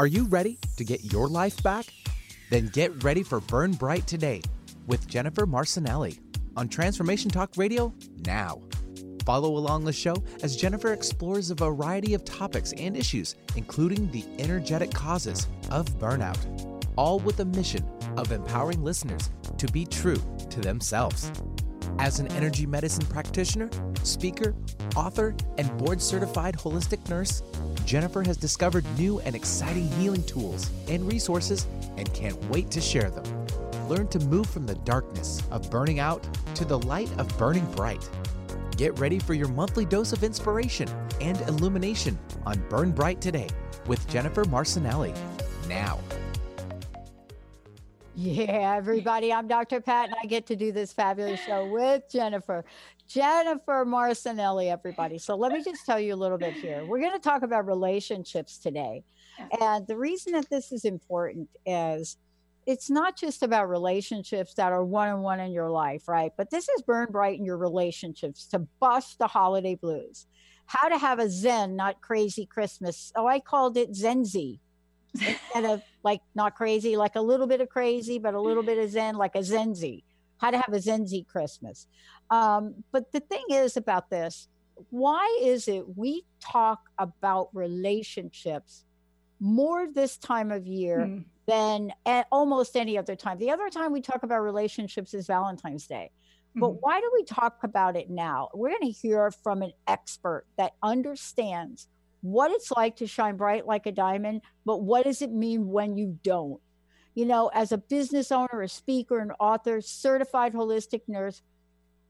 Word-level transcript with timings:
Are 0.00 0.06
you 0.06 0.26
ready 0.26 0.58
to 0.76 0.84
get 0.84 1.12
your 1.12 1.26
life 1.26 1.60
back? 1.64 1.86
Then 2.50 2.68
get 2.68 3.02
ready 3.02 3.24
for 3.24 3.40
Burn 3.40 3.72
Bright 3.72 4.06
Today 4.06 4.42
with 4.86 5.08
Jennifer 5.08 5.44
Marcinelli 5.44 6.20
on 6.56 6.68
Transformation 6.68 7.32
Talk 7.32 7.50
Radio 7.56 7.92
now. 8.24 8.62
Follow 9.24 9.56
along 9.56 9.84
the 9.84 9.92
show 9.92 10.14
as 10.44 10.54
Jennifer 10.54 10.92
explores 10.92 11.50
a 11.50 11.56
variety 11.56 12.14
of 12.14 12.24
topics 12.24 12.72
and 12.74 12.96
issues, 12.96 13.34
including 13.56 14.08
the 14.12 14.24
energetic 14.38 14.94
causes 14.94 15.48
of 15.72 15.88
burnout, 15.98 16.38
all 16.94 17.18
with 17.18 17.36
the 17.36 17.44
mission 17.46 17.84
of 18.16 18.30
empowering 18.30 18.84
listeners 18.84 19.30
to 19.56 19.66
be 19.66 19.84
true 19.84 20.22
to 20.48 20.60
themselves. 20.60 21.32
As 21.98 22.20
an 22.20 22.28
energy 22.28 22.66
medicine 22.66 23.04
practitioner, 23.06 23.68
speaker, 24.04 24.54
author, 24.94 25.34
and 25.58 25.76
board 25.76 26.00
certified 26.00 26.54
holistic 26.54 27.08
nurse, 27.08 27.42
Jennifer 27.88 28.22
has 28.22 28.36
discovered 28.36 28.84
new 28.98 29.18
and 29.20 29.34
exciting 29.34 29.90
healing 29.92 30.22
tools 30.24 30.70
and 30.88 31.10
resources 31.10 31.66
and 31.96 32.12
can't 32.12 32.38
wait 32.50 32.70
to 32.70 32.82
share 32.82 33.08
them. 33.08 33.24
Learn 33.88 34.06
to 34.08 34.18
move 34.18 34.46
from 34.46 34.66
the 34.66 34.74
darkness 34.74 35.42
of 35.50 35.70
burning 35.70 35.98
out 35.98 36.22
to 36.54 36.66
the 36.66 36.80
light 36.80 37.10
of 37.16 37.26
burning 37.38 37.64
bright. 37.72 38.06
Get 38.76 38.98
ready 38.98 39.18
for 39.18 39.32
your 39.32 39.48
monthly 39.48 39.86
dose 39.86 40.12
of 40.12 40.22
inspiration 40.22 40.86
and 41.22 41.40
illumination 41.48 42.18
on 42.44 42.62
Burn 42.68 42.90
Bright 42.92 43.22
Today 43.22 43.48
with 43.86 44.06
Jennifer 44.06 44.44
Marcinelli. 44.44 45.16
Now. 45.66 45.98
Yeah, 48.20 48.74
everybody, 48.76 49.32
I'm 49.32 49.46
Dr. 49.46 49.80
Pat, 49.80 50.08
and 50.08 50.16
I 50.20 50.26
get 50.26 50.44
to 50.46 50.56
do 50.56 50.72
this 50.72 50.92
fabulous 50.92 51.38
show 51.38 51.68
with 51.68 52.02
Jennifer. 52.10 52.64
Jennifer 53.06 53.84
Marcinelli, 53.86 54.72
everybody. 54.72 55.18
So 55.18 55.36
let 55.36 55.52
me 55.52 55.62
just 55.62 55.86
tell 55.86 56.00
you 56.00 56.14
a 56.14 56.16
little 56.16 56.36
bit 56.36 56.54
here. 56.54 56.84
We're 56.84 56.98
going 56.98 57.12
to 57.12 57.20
talk 57.20 57.44
about 57.44 57.66
relationships 57.66 58.58
today. 58.58 59.04
And 59.60 59.86
the 59.86 59.96
reason 59.96 60.32
that 60.32 60.50
this 60.50 60.72
is 60.72 60.84
important 60.84 61.48
is 61.64 62.16
it's 62.66 62.90
not 62.90 63.16
just 63.16 63.44
about 63.44 63.70
relationships 63.70 64.52
that 64.54 64.72
are 64.72 64.84
one 64.84 65.10
on 65.10 65.22
one 65.22 65.38
in 65.38 65.52
your 65.52 65.70
life, 65.70 66.08
right? 66.08 66.32
But 66.36 66.50
this 66.50 66.68
is 66.68 66.82
burn 66.82 67.12
bright 67.12 67.38
in 67.38 67.44
your 67.44 67.56
relationships 67.56 68.46
to 68.46 68.58
bust 68.80 69.20
the 69.20 69.28
holiday 69.28 69.76
blues. 69.76 70.26
How 70.66 70.88
to 70.88 70.98
have 70.98 71.20
a 71.20 71.30
Zen, 71.30 71.76
not 71.76 72.00
crazy 72.00 72.46
Christmas. 72.46 73.12
Oh, 73.14 73.28
I 73.28 73.38
called 73.38 73.76
it 73.76 73.92
Zenzi 73.92 74.58
instead 75.14 75.64
of 75.64 75.82
like 76.02 76.20
not 76.34 76.54
crazy, 76.54 76.96
like 76.96 77.16
a 77.16 77.20
little 77.20 77.46
bit 77.46 77.60
of 77.60 77.68
crazy, 77.68 78.18
but 78.18 78.34
a 78.34 78.40
little 78.40 78.62
bit 78.62 78.78
of 78.78 78.90
Zen, 78.90 79.16
like 79.16 79.34
a 79.34 79.40
Zenzi. 79.40 80.02
How 80.38 80.50
to 80.50 80.56
have 80.56 80.72
a 80.72 80.78
Zenzi 80.78 81.26
Christmas. 81.26 81.86
Um, 82.30 82.84
but 82.92 83.10
the 83.12 83.20
thing 83.20 83.44
is 83.50 83.76
about 83.76 84.08
this, 84.08 84.48
why 84.90 85.40
is 85.42 85.66
it 85.66 85.96
we 85.96 86.24
talk 86.40 86.80
about 86.98 87.48
relationships 87.52 88.84
more 89.40 89.88
this 89.92 90.16
time 90.16 90.52
of 90.52 90.66
year 90.66 90.98
mm. 90.98 91.24
than 91.46 91.92
at 92.06 92.26
almost 92.30 92.76
any 92.76 92.96
other 92.96 93.16
time? 93.16 93.38
The 93.38 93.50
other 93.50 93.68
time 93.68 93.92
we 93.92 94.00
talk 94.00 94.22
about 94.22 94.42
relationships 94.42 95.14
is 95.14 95.26
Valentine's 95.26 95.86
Day. 95.86 96.10
But 96.54 96.68
mm-hmm. 96.68 96.78
why 96.80 97.00
do 97.00 97.10
we 97.12 97.24
talk 97.24 97.58
about 97.62 97.96
it 97.96 98.10
now? 98.10 98.48
We're 98.54 98.70
going 98.70 98.92
to 98.92 98.98
hear 98.98 99.30
from 99.30 99.62
an 99.62 99.72
expert 99.86 100.44
that 100.56 100.72
understands 100.82 101.88
what 102.20 102.50
it's 102.50 102.70
like 102.70 102.96
to 102.96 103.06
shine 103.06 103.36
bright 103.36 103.66
like 103.66 103.86
a 103.86 103.92
diamond, 103.92 104.42
but 104.64 104.82
what 104.82 105.04
does 105.04 105.22
it 105.22 105.30
mean 105.30 105.68
when 105.68 105.96
you 105.96 106.18
don't? 106.22 106.60
You 107.14 107.26
know, 107.26 107.50
as 107.54 107.72
a 107.72 107.78
business 107.78 108.30
owner, 108.30 108.62
a 108.62 108.68
speaker, 108.68 109.18
an 109.18 109.32
author, 109.40 109.80
certified 109.80 110.52
holistic 110.52 111.02
nurse, 111.08 111.42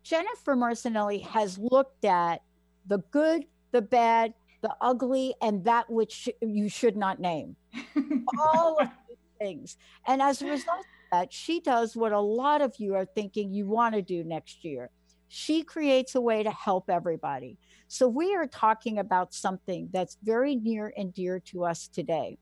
Jennifer 0.02 0.56
Marcinelli 0.56 1.22
has 1.26 1.58
looked 1.58 2.04
at 2.04 2.42
the 2.86 2.98
good, 3.10 3.44
the 3.72 3.82
bad, 3.82 4.34
the 4.62 4.74
ugly, 4.80 5.34
and 5.42 5.64
that 5.64 5.90
which 5.90 6.28
you 6.40 6.68
should 6.68 6.96
not 6.96 7.20
name. 7.20 7.56
All 8.38 8.78
of 8.80 8.88
these 9.08 9.18
things. 9.38 9.76
And 10.06 10.20
as 10.22 10.42
a 10.42 10.46
result 10.46 10.80
of 10.80 10.84
that, 11.12 11.32
she 11.32 11.60
does 11.60 11.96
what 11.96 12.12
a 12.12 12.20
lot 12.20 12.60
of 12.60 12.74
you 12.78 12.94
are 12.94 13.04
thinking 13.04 13.52
you 13.52 13.66
want 13.66 13.94
to 13.94 14.02
do 14.02 14.24
next 14.24 14.64
year. 14.64 14.90
She 15.28 15.62
creates 15.62 16.14
a 16.14 16.20
way 16.20 16.42
to 16.42 16.50
help 16.50 16.88
everybody. 16.88 17.58
So 17.88 18.06
we 18.06 18.34
are 18.34 18.46
talking 18.46 18.98
about 18.98 19.32
something 19.32 19.88
that's 19.92 20.18
very 20.22 20.54
near 20.54 20.92
and 20.96 21.12
dear 21.12 21.40
to 21.46 21.64
us 21.64 21.88
today. 21.88 22.38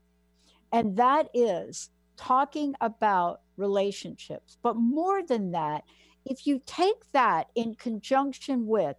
And 0.71 0.97
that 0.97 1.29
is 1.33 1.89
talking 2.17 2.75
about 2.81 3.41
relationships. 3.55 4.57
But 4.61 4.75
more 4.75 5.23
than 5.23 5.51
that, 5.51 5.83
if 6.25 6.45
you 6.45 6.61
take 6.65 7.09
that 7.13 7.47
in 7.55 7.75
conjunction 7.75 8.67
with 8.67 8.97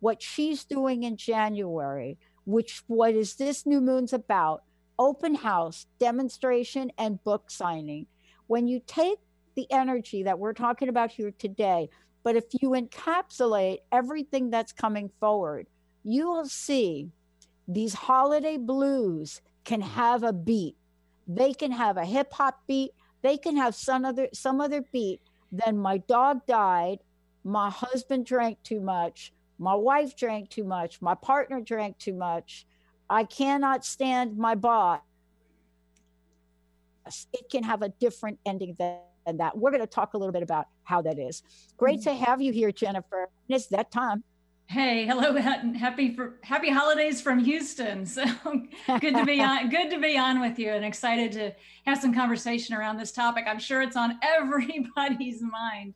what 0.00 0.22
she's 0.22 0.64
doing 0.64 1.02
in 1.02 1.16
January, 1.16 2.16
which 2.46 2.82
what 2.86 3.14
is 3.14 3.34
this 3.34 3.66
new 3.66 3.80
moon's 3.80 4.14
about, 4.14 4.62
open 4.98 5.34
house, 5.34 5.86
demonstration, 5.98 6.90
and 6.98 7.22
book 7.24 7.50
signing. 7.50 8.06
When 8.46 8.66
you 8.66 8.80
take 8.86 9.18
the 9.54 9.70
energy 9.70 10.22
that 10.22 10.38
we're 10.38 10.52
talking 10.52 10.88
about 10.88 11.10
here 11.10 11.32
today, 11.38 11.88
but 12.22 12.36
if 12.36 12.44
you 12.60 12.70
encapsulate 12.70 13.78
everything 13.92 14.50
that's 14.50 14.72
coming 14.72 15.10
forward, 15.20 15.66
you 16.04 16.30
will 16.30 16.46
see 16.46 17.10
these 17.68 17.94
holiday 17.94 18.56
blues 18.56 19.40
can 19.64 19.80
have 19.80 20.22
a 20.22 20.32
beat. 20.32 20.76
They 21.26 21.52
can 21.52 21.70
have 21.70 21.96
a 21.96 22.04
hip 22.04 22.32
hop 22.32 22.62
beat. 22.66 22.92
They 23.22 23.36
can 23.36 23.56
have 23.56 23.74
some 23.74 24.04
other 24.04 24.28
some 24.32 24.60
other 24.60 24.82
beat. 24.92 25.20
Then 25.52 25.78
my 25.78 25.98
dog 25.98 26.46
died. 26.46 26.98
My 27.44 27.70
husband 27.70 28.26
drank 28.26 28.62
too 28.62 28.80
much. 28.80 29.32
My 29.58 29.74
wife 29.74 30.16
drank 30.16 30.50
too 30.50 30.64
much. 30.64 31.00
My 31.02 31.14
partner 31.14 31.60
drank 31.60 31.98
too 31.98 32.14
much. 32.14 32.66
I 33.08 33.24
cannot 33.24 33.84
stand 33.84 34.38
my 34.38 34.54
boss. 34.54 35.00
It 37.32 37.50
can 37.50 37.64
have 37.64 37.82
a 37.82 37.88
different 37.88 38.38
ending 38.46 38.74
than 38.78 38.98
that. 39.26 39.56
We're 39.56 39.70
going 39.70 39.82
to 39.82 39.86
talk 39.86 40.14
a 40.14 40.18
little 40.18 40.32
bit 40.32 40.42
about 40.42 40.66
how 40.84 41.02
that 41.02 41.18
is. 41.18 41.42
Great 41.76 42.00
mm-hmm. 42.00 42.18
to 42.18 42.24
have 42.24 42.40
you 42.40 42.52
here, 42.52 42.72
Jennifer. 42.72 43.28
It's 43.48 43.66
that 43.68 43.90
time. 43.90 44.22
Hey, 44.70 45.04
hello, 45.04 45.34
happy 45.78 46.14
for 46.14 46.38
happy 46.42 46.70
holidays 46.70 47.20
from 47.20 47.40
Houston. 47.40 48.06
So 48.06 48.24
good 49.00 49.16
to 49.16 49.24
be 49.24 49.40
on, 49.42 49.68
good 49.68 49.90
to 49.90 49.98
be 49.98 50.16
on 50.16 50.40
with 50.40 50.60
you, 50.60 50.70
and 50.70 50.84
excited 50.84 51.32
to 51.32 51.52
have 51.86 52.00
some 52.00 52.14
conversation 52.14 52.76
around 52.76 52.96
this 52.96 53.10
topic. 53.10 53.46
I'm 53.48 53.58
sure 53.58 53.82
it's 53.82 53.96
on 53.96 54.16
everybody's 54.22 55.42
mind. 55.42 55.94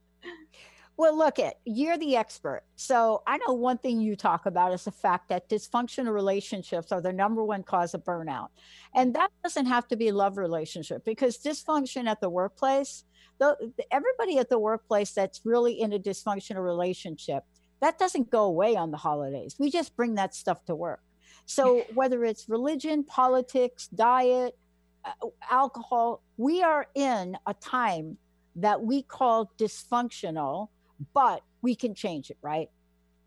Well, 0.97 1.17
look 1.17 1.39
at 1.39 1.61
you're 1.65 1.97
the 1.97 2.17
expert. 2.17 2.63
So 2.75 3.23
I 3.29 3.39
know 3.47 3.55
one 3.55 3.79
thing 3.79 4.01
you 4.01 4.17
talk 4.17 4.45
about 4.45 4.73
is 4.73 4.87
the 4.87 4.91
fact 4.91 5.29
that 5.29 5.49
dysfunctional 5.49 6.13
relationships 6.13 6.91
are 6.91 7.01
the 7.01 7.13
number 7.13 7.45
one 7.45 7.63
cause 7.63 7.95
of 7.95 8.03
burnout. 8.03 8.49
And 8.93 9.15
that 9.15 9.31
doesn't 9.45 9.67
have 9.67 9.87
to 9.89 9.97
be 9.97 10.09
a 10.09 10.13
love 10.13 10.37
relationship 10.37 11.05
because 11.05 11.39
dysfunction 11.39 12.09
at 12.09 12.21
the 12.21 12.29
workplace, 12.29 13.05
the, 13.39 13.57
everybody 13.93 14.39
at 14.39 14.49
the 14.49 14.59
workplace 14.59 15.13
that's 15.13 15.43
really 15.45 15.81
in 15.81 15.93
a 15.93 15.99
dysfunctional 16.01 16.65
relationship 16.65 17.45
that 17.85 17.99
doesn't 17.99 18.31
go 18.31 18.45
away 18.45 18.77
on 18.77 18.91
the 18.91 18.97
holidays. 18.97 19.57
We 19.59 19.71
just 19.71 19.95
bring 19.95 20.15
that 20.15 20.35
stuff 20.35 20.65
to 20.65 20.75
work. 20.75 21.03
So 21.45 21.85
whether 21.95 22.25
it's 22.25 22.49
religion, 22.49 23.05
politics, 23.05 23.89
diet, 23.89 24.57
uh, 25.05 25.29
alcohol, 25.51 26.23
we 26.39 26.63
are 26.63 26.87
in 26.95 27.37
a 27.47 27.53
time 27.53 28.17
that 28.57 28.81
we 28.81 29.03
call 29.03 29.53
dysfunctional, 29.59 30.69
but 31.13 31.43
we 31.61 31.75
can 31.75 31.95
change 31.95 32.31
it, 32.31 32.39
right? 32.41 32.71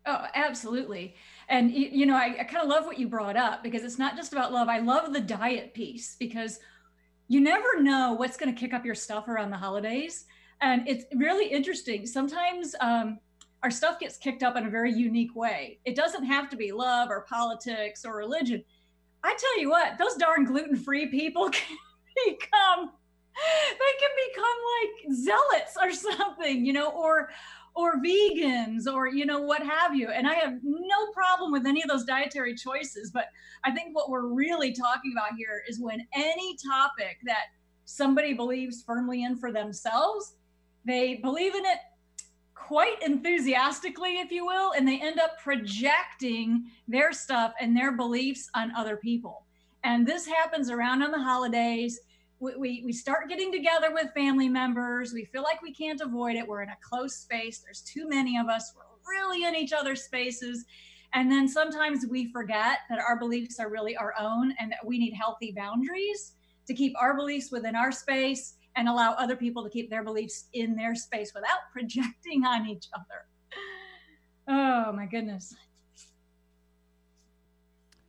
Oh, 0.06 0.24
absolutely. 0.34 1.14
And, 1.48 1.70
you, 1.70 1.90
you 1.92 2.06
know, 2.06 2.16
I, 2.16 2.38
I 2.40 2.44
kind 2.44 2.62
of 2.62 2.68
love 2.68 2.84
what 2.84 2.98
you 2.98 3.06
brought 3.06 3.36
up 3.36 3.62
because 3.62 3.84
it's 3.84 3.98
not 3.98 4.16
just 4.16 4.32
about 4.32 4.52
love. 4.52 4.68
I 4.68 4.80
love 4.80 5.12
the 5.12 5.20
diet 5.20 5.72
piece 5.72 6.16
because 6.18 6.58
you 7.28 7.40
never 7.40 7.80
know 7.80 8.14
what's 8.14 8.36
going 8.36 8.52
to 8.52 8.58
kick 8.58 8.74
up 8.74 8.84
your 8.84 8.96
stuff 8.96 9.28
around 9.28 9.50
the 9.50 9.56
holidays. 9.56 10.24
And 10.60 10.88
it's 10.88 11.04
really 11.14 11.46
interesting. 11.46 12.06
Sometimes, 12.06 12.74
um, 12.80 13.18
our 13.62 13.70
stuff 13.70 13.98
gets 13.98 14.16
kicked 14.16 14.42
up 14.42 14.56
in 14.56 14.66
a 14.66 14.70
very 14.70 14.92
unique 14.92 15.34
way. 15.34 15.80
It 15.84 15.96
doesn't 15.96 16.24
have 16.24 16.48
to 16.50 16.56
be 16.56 16.72
love 16.72 17.10
or 17.10 17.22
politics 17.22 18.04
or 18.04 18.16
religion. 18.16 18.62
I 19.24 19.36
tell 19.36 19.60
you 19.60 19.70
what, 19.70 19.98
those 19.98 20.14
darn 20.14 20.44
gluten-free 20.44 21.06
people 21.08 21.50
can 21.50 21.76
become 22.26 22.92
they 23.78 23.94
can 24.00 24.10
become 24.28 24.56
like 24.80 25.16
zealots 25.16 25.76
or 25.80 25.92
something, 25.92 26.64
you 26.64 26.72
know, 26.72 26.88
or 26.90 27.30
or 27.74 28.02
vegans 28.02 28.92
or 28.92 29.06
you 29.06 29.24
know 29.24 29.40
what 29.40 29.62
have 29.62 29.94
you. 29.94 30.08
And 30.08 30.26
I 30.26 30.34
have 30.34 30.58
no 30.62 31.12
problem 31.12 31.52
with 31.52 31.66
any 31.66 31.82
of 31.82 31.88
those 31.88 32.04
dietary 32.04 32.56
choices, 32.56 33.10
but 33.12 33.26
I 33.64 33.70
think 33.70 33.94
what 33.94 34.10
we're 34.10 34.26
really 34.26 34.72
talking 34.72 35.12
about 35.12 35.36
here 35.36 35.62
is 35.68 35.78
when 35.80 36.04
any 36.14 36.56
topic 36.56 37.18
that 37.26 37.46
somebody 37.84 38.34
believes 38.34 38.82
firmly 38.82 39.22
in 39.22 39.36
for 39.36 39.52
themselves, 39.52 40.34
they 40.84 41.16
believe 41.16 41.54
in 41.54 41.64
it 41.64 41.78
quite 42.68 43.02
enthusiastically, 43.02 44.18
if 44.18 44.30
you 44.30 44.44
will, 44.44 44.72
and 44.72 44.86
they 44.86 45.00
end 45.00 45.18
up 45.18 45.38
projecting 45.42 46.66
their 46.86 47.14
stuff 47.14 47.54
and 47.58 47.74
their 47.74 47.92
beliefs 47.92 48.50
on 48.54 48.70
other 48.76 48.98
people. 48.98 49.46
And 49.84 50.06
this 50.06 50.26
happens 50.26 50.68
around 50.68 51.02
on 51.02 51.10
the 51.10 51.18
holidays. 51.18 51.98
We, 52.40 52.56
we, 52.56 52.82
we 52.84 52.92
start 52.92 53.30
getting 53.30 53.50
together 53.50 53.94
with 53.94 54.12
family 54.12 54.50
members. 54.50 55.14
We 55.14 55.24
feel 55.24 55.42
like 55.42 55.62
we 55.62 55.72
can't 55.72 56.02
avoid 56.02 56.36
it. 56.36 56.46
We're 56.46 56.60
in 56.60 56.68
a 56.68 56.76
close 56.86 57.14
space. 57.16 57.60
There's 57.60 57.80
too 57.80 58.06
many 58.06 58.36
of 58.36 58.48
us. 58.48 58.74
We're 58.76 59.14
really 59.14 59.44
in 59.44 59.56
each 59.56 59.72
other's 59.72 60.02
spaces. 60.02 60.66
And 61.14 61.32
then 61.32 61.48
sometimes 61.48 62.04
we 62.10 62.30
forget 62.30 62.80
that 62.90 62.98
our 62.98 63.18
beliefs 63.18 63.58
are 63.58 63.70
really 63.70 63.96
our 63.96 64.12
own 64.20 64.52
and 64.60 64.70
that 64.72 64.84
we 64.84 64.98
need 64.98 65.14
healthy 65.14 65.54
boundaries 65.56 66.32
to 66.66 66.74
keep 66.74 66.92
our 67.00 67.16
beliefs 67.16 67.50
within 67.50 67.74
our 67.74 67.92
space 67.92 68.57
and 68.78 68.88
allow 68.88 69.12
other 69.14 69.34
people 69.34 69.64
to 69.64 69.68
keep 69.68 69.90
their 69.90 70.04
beliefs 70.04 70.46
in 70.52 70.76
their 70.76 70.94
space 70.94 71.32
without 71.34 71.58
projecting 71.72 72.44
on 72.46 72.66
each 72.66 72.86
other. 72.94 73.26
Oh 74.46 74.92
my 74.92 75.04
goodness. 75.04 75.54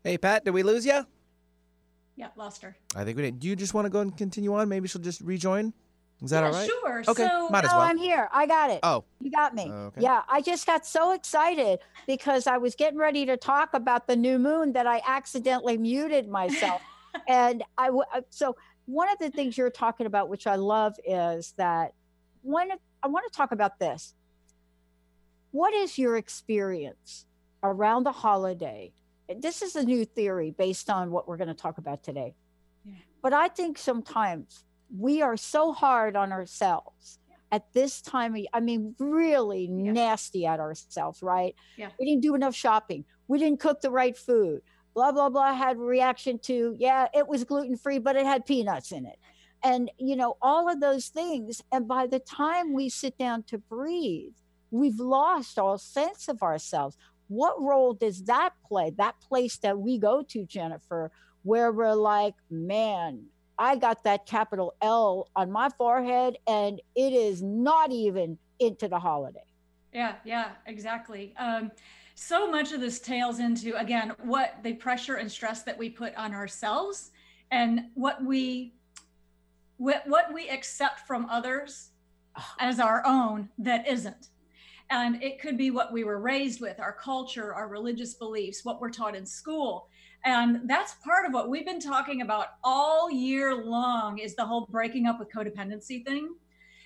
Hey, 0.03 0.17
Pat, 0.17 0.45
did 0.45 0.51
we 0.51 0.63
lose 0.63 0.85
you? 0.85 1.05
Yeah, 2.15 2.27
lost 2.37 2.61
her. 2.61 2.77
I 2.95 3.03
think 3.03 3.17
we 3.17 3.23
did. 3.23 3.39
Do 3.39 3.47
you 3.47 3.55
just 3.55 3.73
want 3.73 3.85
to 3.85 3.89
go 3.89 3.99
and 4.01 4.15
continue 4.15 4.53
on? 4.53 4.69
Maybe 4.69 4.87
she'll 4.87 5.01
just 5.01 5.21
rejoin. 5.21 5.73
Is 6.21 6.29
that 6.31 6.41
yeah, 6.41 6.47
all 6.47 6.53
right? 6.53 6.69
Sure. 6.69 7.03
Okay, 7.07 7.27
So, 7.27 7.49
might 7.49 7.65
as 7.65 7.71
Oh, 7.73 7.77
well. 7.77 7.87
I'm 7.87 7.97
here. 7.97 8.29
I 8.31 8.45
got 8.45 8.69
it. 8.69 8.79
Oh, 8.83 9.05
You 9.21 9.31
got 9.31 9.55
me. 9.55 9.71
Okay. 9.71 10.01
Yeah, 10.01 10.21
I 10.29 10.41
just 10.41 10.65
got 10.67 10.85
so 10.85 11.13
excited 11.13 11.79
because 12.07 12.45
I 12.45 12.57
was 12.57 12.75
getting 12.75 12.99
ready 12.99 13.25
to 13.25 13.37
talk 13.37 13.69
about 13.73 14.05
the 14.05 14.15
new 14.15 14.37
moon 14.37 14.73
that 14.73 14.85
I 14.85 15.01
accidentally 15.07 15.77
muted 15.77 16.27
myself. 16.29 16.81
and 17.27 17.63
I 17.77 17.85
w- 17.87 18.03
uh, 18.13 18.21
so 18.29 18.55
one 18.89 19.07
of 19.11 19.19
the 19.19 19.29
things 19.29 19.55
you're 19.55 19.69
talking 19.69 20.07
about, 20.07 20.29
which 20.29 20.47
I 20.47 20.55
love, 20.55 20.95
is 21.05 21.53
that 21.57 21.93
one. 22.41 22.69
I 23.03 23.07
want 23.07 23.31
to 23.31 23.37
talk 23.37 23.51
about 23.51 23.77
this. 23.79 24.15
What 25.51 25.73
is 25.73 25.97
your 25.97 26.17
experience 26.17 27.25
around 27.63 28.03
the 28.03 28.11
holiday? 28.11 28.91
This 29.37 29.61
is 29.61 29.75
a 29.75 29.83
new 29.83 30.05
theory 30.05 30.51
based 30.51 30.89
on 30.89 31.11
what 31.11 31.27
we're 31.27 31.37
going 31.37 31.49
to 31.49 31.53
talk 31.53 31.77
about 31.77 32.03
today. 32.03 32.33
Yeah. 32.83 32.95
But 33.21 33.33
I 33.33 33.47
think 33.47 33.77
sometimes 33.77 34.63
we 34.97 35.21
are 35.21 35.37
so 35.37 35.71
hard 35.71 36.15
on 36.15 36.31
ourselves 36.31 37.19
at 37.51 37.71
this 37.73 38.01
time 38.01 38.35
of, 38.35 38.45
I 38.53 38.59
mean, 38.59 38.95
really 38.99 39.65
Yeah. 39.65 39.91
nasty 39.91 40.45
at 40.47 40.59
ourselves, 40.59 41.21
right? 41.21 41.55
Yeah. 41.77 41.89
We 41.99 42.05
didn't 42.05 42.21
do 42.21 42.33
enough 42.33 42.55
shopping. 42.55 43.05
We 43.27 43.37
didn't 43.37 43.59
cook 43.59 43.81
the 43.81 43.91
right 43.91 44.17
food. 44.17 44.61
Blah, 44.99 45.13
blah, 45.13 45.29
blah 45.29 45.53
had 45.53 45.77
reaction 45.79 46.39
to, 46.39 46.75
yeah, 46.77 47.07
it 47.13 47.25
was 47.25 47.45
gluten 47.45 47.77
free, 47.77 47.99
but 47.99 48.17
it 48.17 48.25
had 48.25 48.45
peanuts 48.45 48.91
in 48.91 49.05
it. 49.05 49.17
And, 49.63 49.89
you 49.97 50.17
know, 50.17 50.35
all 50.41 50.67
of 50.67 50.81
those 50.81 51.07
things. 51.07 51.61
And 51.71 51.87
by 51.87 52.05
the 52.05 52.19
time 52.19 52.73
we 52.73 52.89
sit 52.89 53.17
down 53.17 53.43
to 53.43 53.59
breathe, 53.59 54.33
we've 54.71 54.99
lost 54.99 55.57
all 55.57 55.77
sense 55.77 56.27
of 56.27 56.43
ourselves. 56.43 56.97
What 57.29 57.61
role 57.61 57.93
does 57.93 58.23
that 58.23 58.49
play? 58.67 58.89
That 58.97 59.15
place 59.21 59.55
that 59.59 59.79
we 59.79 59.99
go 59.99 60.21
to, 60.21 60.45
Jennifer, 60.45 61.11
where 61.43 61.71
we're 61.71 61.93
like, 61.93 62.35
man, 62.49 63.27
I 63.57 63.77
got 63.77 64.03
that 64.03 64.25
capital 64.25 64.75
L 64.81 65.29
on 65.33 65.49
my 65.49 65.69
forehead 65.77 66.39
and 66.45 66.81
it 66.93 67.13
is 67.13 67.41
not 67.41 67.93
even 67.93 68.37
into 68.59 68.89
the 68.89 68.99
holiday. 68.99 69.47
Yeah, 69.93 70.15
yeah, 70.25 70.49
exactly. 70.65 71.33
Um, 71.37 71.71
so 72.19 72.51
much 72.51 72.73
of 72.73 72.81
this 72.81 72.99
tails 72.99 73.39
into 73.39 73.75
again 73.77 74.11
what 74.23 74.55
the 74.61 74.73
pressure 74.73 75.15
and 75.15 75.31
stress 75.31 75.63
that 75.63 75.77
we 75.77 75.89
put 75.89 76.13
on 76.15 76.33
ourselves, 76.33 77.11
and 77.51 77.85
what 77.93 78.23
we 78.23 78.73
what, 79.77 80.03
what 80.05 80.33
we 80.33 80.49
accept 80.49 81.07
from 81.07 81.25
others 81.27 81.91
oh. 82.37 82.43
as 82.59 82.79
our 82.79 83.01
own 83.05 83.47
that 83.57 83.87
isn't. 83.87 84.27
And 84.91 85.23
it 85.23 85.39
could 85.39 85.57
be 85.57 85.71
what 85.71 85.93
we 85.93 86.03
were 86.03 86.19
raised 86.19 86.59
with, 86.59 86.79
our 86.79 86.91
culture, 86.91 87.53
our 87.53 87.69
religious 87.69 88.15
beliefs, 88.15 88.65
what 88.65 88.81
we're 88.81 88.89
taught 88.89 89.15
in 89.15 89.25
school. 89.25 89.87
And 90.25 90.69
that's 90.69 90.95
part 90.95 91.25
of 91.25 91.33
what 91.33 91.49
we've 91.49 91.65
been 91.65 91.79
talking 91.79 92.21
about 92.21 92.47
all 92.63 93.09
year 93.09 93.63
long 93.63 94.17
is 94.17 94.35
the 94.35 94.45
whole 94.45 94.67
breaking 94.69 95.05
up 95.05 95.19
with 95.19 95.31
codependency 95.31 96.03
thing. 96.03 96.35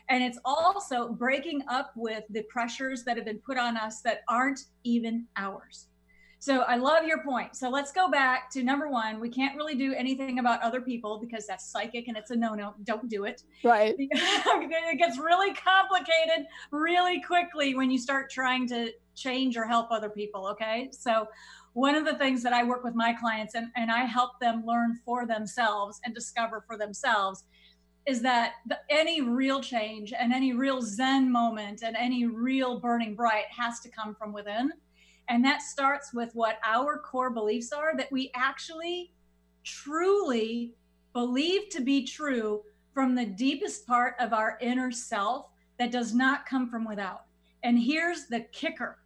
And 0.10 0.24
it's 0.24 0.40
also 0.44 1.10
breaking 1.10 1.64
up 1.70 1.92
with 1.96 2.24
the 2.30 2.44
pressures 2.44 3.04
that 3.04 3.18
have 3.18 3.26
been 3.26 3.40
put 3.40 3.58
on 3.58 3.78
us 3.78 4.02
that 4.02 4.22
aren't 4.28 4.62
even 4.84 5.26
ours. 5.38 5.88
So 6.44 6.64
I 6.64 6.76
love 6.76 7.06
your 7.06 7.24
point. 7.24 7.56
So 7.56 7.70
let's 7.70 7.94
go 7.94 8.12
back 8.12 8.52
to 8.52 8.64
number 8.64 8.90
one. 8.90 9.22
We 9.22 9.30
can't 9.30 9.56
really 9.56 9.76
do 9.76 9.94
anything 9.94 10.40
about 10.40 10.62
other 10.62 10.82
people 10.82 11.18
because 11.18 11.48
that's 11.48 11.72
psychic 11.72 12.10
and 12.10 12.18
it's 12.18 12.32
a 12.32 12.36
no 12.36 12.54
no. 12.54 12.74
Don't 12.84 13.08
do 13.08 13.24
it. 13.24 13.44
Right. 13.64 13.96
it 13.98 14.98
gets 15.00 15.18
really 15.18 15.54
complicated 15.54 16.46
really 16.72 17.22
quickly 17.22 17.76
when 17.76 17.90
you 17.90 17.98
start 17.98 18.30
trying 18.30 18.68
to 18.68 18.92
change 19.16 19.56
or 19.56 19.66
help 19.66 19.90
other 19.90 20.10
people. 20.10 20.46
Okay. 20.48 20.90
So, 20.92 21.30
one 21.72 21.96
of 21.96 22.04
the 22.04 22.16
things 22.16 22.44
that 22.44 22.52
I 22.52 22.66
work 22.66 22.84
with 22.84 22.94
my 22.94 23.14
clients 23.14 23.56
and, 23.56 23.68
and 23.78 23.90
I 23.90 24.04
help 24.04 24.38
them 24.42 24.64
learn 24.66 25.00
for 25.06 25.26
themselves 25.26 26.02
and 26.04 26.14
discover 26.14 26.66
for 26.68 26.78
themselves 26.78 27.46
is 28.06 28.22
that 28.22 28.56
the, 28.68 28.78
any 28.90 29.22
real 29.22 29.62
change 29.62 30.14
and 30.14 30.34
any 30.34 30.54
real 30.54 30.82
Zen 30.82 31.32
moment 31.32 31.84
and 31.84 31.96
any 31.96 32.26
real 32.26 32.80
burning 32.80 33.16
bright 33.16 33.46
has 33.50 33.80
to 33.82 33.90
come 33.90 34.14
from 34.16 34.34
within. 34.34 34.72
And 35.30 35.44
that 35.46 35.62
starts 35.62 36.14
with 36.14 36.32
what 36.34 36.60
our 36.66 36.98
core 36.98 37.30
beliefs 37.30 37.72
are 37.72 37.96
that 37.96 38.12
we 38.12 38.32
actually 38.36 39.14
truly 39.64 40.74
believe 41.14 41.70
to 41.70 41.82
be 41.82 42.04
true 42.04 42.62
from 42.94 43.16
the 43.16 43.26
deepest 43.26 43.88
part 43.88 44.16
of 44.20 44.34
our 44.34 44.58
inner 44.62 44.92
self 44.92 45.48
that 45.80 45.92
does 45.92 46.14
not 46.14 46.46
come 46.46 46.70
from 46.70 46.86
without. 46.86 47.24
And 47.64 47.80
here's 47.80 48.28
the 48.28 48.42
kicker 48.52 49.00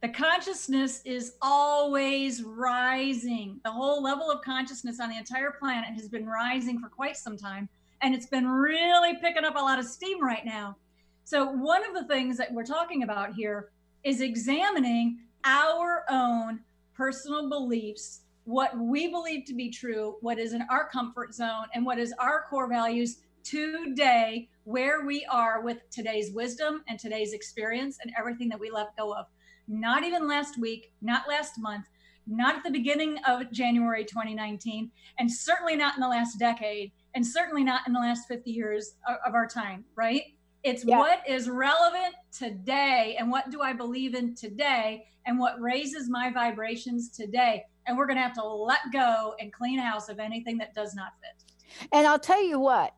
the 0.00 0.08
consciousness 0.08 1.02
is 1.04 1.34
always 1.42 2.44
rising. 2.44 3.60
The 3.64 3.72
whole 3.72 4.00
level 4.00 4.30
of 4.30 4.42
consciousness 4.42 5.00
on 5.00 5.08
the 5.08 5.18
entire 5.18 5.50
planet 5.50 5.90
has 5.94 6.08
been 6.08 6.24
rising 6.24 6.78
for 6.78 6.88
quite 6.88 7.16
some 7.16 7.36
time, 7.36 7.68
and 8.02 8.14
it's 8.14 8.26
been 8.26 8.46
really 8.46 9.16
picking 9.20 9.44
up 9.44 9.56
a 9.56 9.60
lot 9.60 9.78
of 9.78 9.84
steam 9.84 10.22
right 10.22 10.44
now. 10.44 10.76
So, 11.24 11.50
one 11.50 11.84
of 11.84 11.94
the 11.94 12.04
things 12.12 12.36
that 12.38 12.52
we're 12.52 12.64
talking 12.64 13.02
about 13.02 13.34
here 13.34 13.70
is 14.04 14.20
examining 14.20 15.18
our 15.44 16.04
own 16.10 16.60
personal 16.94 17.48
beliefs, 17.48 18.22
what 18.44 18.76
we 18.78 19.08
believe 19.08 19.44
to 19.46 19.54
be 19.54 19.70
true, 19.70 20.16
what 20.20 20.38
is 20.38 20.52
in 20.52 20.62
our 20.70 20.88
comfort 20.88 21.34
zone, 21.34 21.66
and 21.74 21.84
what 21.84 21.98
is 21.98 22.14
our 22.18 22.44
core 22.48 22.68
values 22.68 23.18
today, 23.44 24.48
where 24.64 25.04
we 25.04 25.26
are 25.30 25.62
with 25.62 25.78
today's 25.90 26.32
wisdom 26.32 26.82
and 26.88 26.98
today's 26.98 27.32
experience 27.32 27.98
and 28.02 28.12
everything 28.18 28.48
that 28.48 28.60
we 28.60 28.70
let 28.70 28.96
go 28.96 29.14
of. 29.14 29.26
Not 29.66 30.02
even 30.04 30.26
last 30.26 30.58
week, 30.58 30.92
not 31.02 31.28
last 31.28 31.58
month, 31.58 31.86
not 32.26 32.56
at 32.56 32.64
the 32.64 32.70
beginning 32.70 33.18
of 33.26 33.50
January 33.52 34.04
2019, 34.04 34.90
and 35.18 35.30
certainly 35.30 35.76
not 35.76 35.94
in 35.94 36.00
the 36.00 36.08
last 36.08 36.38
decade, 36.38 36.92
and 37.14 37.26
certainly 37.26 37.64
not 37.64 37.86
in 37.86 37.92
the 37.92 38.00
last 38.00 38.28
50 38.28 38.50
years 38.50 38.94
of, 39.26 39.34
our 39.34 39.46
time, 39.46 39.84
right? 39.94 40.22
It's 40.62 40.84
Yeah. 40.84 40.98
what 40.98 41.26
is 41.28 41.48
relevant 41.48 42.14
today 42.36 43.16
and 43.18 43.30
what 43.30 43.50
do 43.50 43.62
I 43.62 43.72
believe 43.72 44.14
in 44.14 44.34
today 44.34 45.06
and 45.26 45.38
what 45.38 45.60
raises 45.60 46.08
my 46.08 46.30
vibrations 46.30 47.10
today. 47.10 47.66
And 47.86 47.96
we're 47.96 48.06
going 48.06 48.16
to 48.16 48.22
have 48.22 48.34
to 48.34 48.44
let 48.44 48.80
go 48.92 49.34
and 49.40 49.52
clean 49.52 49.78
house 49.78 50.08
of 50.08 50.18
anything 50.18 50.58
that 50.58 50.74
does 50.74 50.94
not 50.94 51.12
fit. 51.20 51.88
And 51.92 52.06
I'll 52.06 52.18
tell 52.18 52.42
you 52.42 52.58
what, 52.60 52.94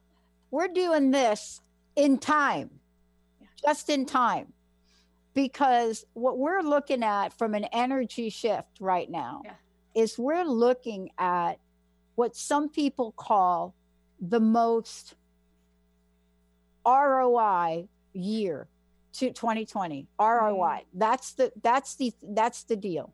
we're 0.50 0.68
doing 0.68 1.10
this 1.10 1.60
in 1.96 2.18
time, 2.18 2.80
Yeah. 3.40 3.46
just 3.64 3.88
in 3.90 4.06
time. 4.06 4.52
Because 5.32 6.04
what 6.14 6.38
we're 6.38 6.62
looking 6.62 7.04
at 7.04 7.32
from 7.32 7.54
an 7.54 7.64
energy 7.66 8.30
shift 8.30 8.80
right 8.80 9.08
now 9.08 9.42
Yeah. 9.44 9.54
is 9.94 10.18
we're 10.18 10.44
looking 10.44 11.10
at 11.18 11.60
what 12.16 12.34
some 12.34 12.68
people 12.68 13.12
call 13.12 13.74
the 14.20 14.40
most 14.40 15.14
ROI 16.86 17.88
year 18.12 18.68
to 19.14 19.32
2020 19.32 20.06
ROI. 20.18 20.84
That's 20.94 21.32
the 21.32 21.52
that's 21.62 21.96
the 21.96 22.12
that's 22.22 22.64
the 22.64 22.76
deal. 22.76 23.12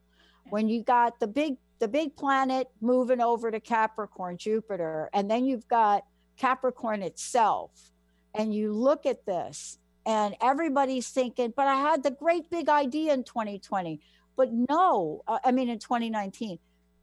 When 0.50 0.68
you 0.68 0.82
got 0.82 1.18
the 1.20 1.26
big 1.26 1.56
the 1.78 1.88
big 1.88 2.16
planet 2.16 2.68
moving 2.80 3.20
over 3.20 3.50
to 3.50 3.60
Capricorn, 3.60 4.38
Jupiter, 4.38 5.10
and 5.12 5.30
then 5.30 5.44
you've 5.44 5.68
got 5.68 6.04
Capricorn 6.36 7.02
itself, 7.02 7.92
and 8.34 8.54
you 8.54 8.72
look 8.72 9.06
at 9.06 9.26
this, 9.26 9.78
and 10.04 10.34
everybody's 10.40 11.08
thinking, 11.08 11.52
but 11.56 11.66
I 11.66 11.76
had 11.76 12.02
the 12.02 12.10
great 12.10 12.50
big 12.50 12.68
idea 12.68 13.12
in 13.12 13.25
2020. 13.25 14.00
But 14.36 14.50
no, 14.52 15.22
uh, 15.26 15.38
I 15.44 15.52
mean 15.52 15.68
in 15.68 15.78
2019. 15.78 16.58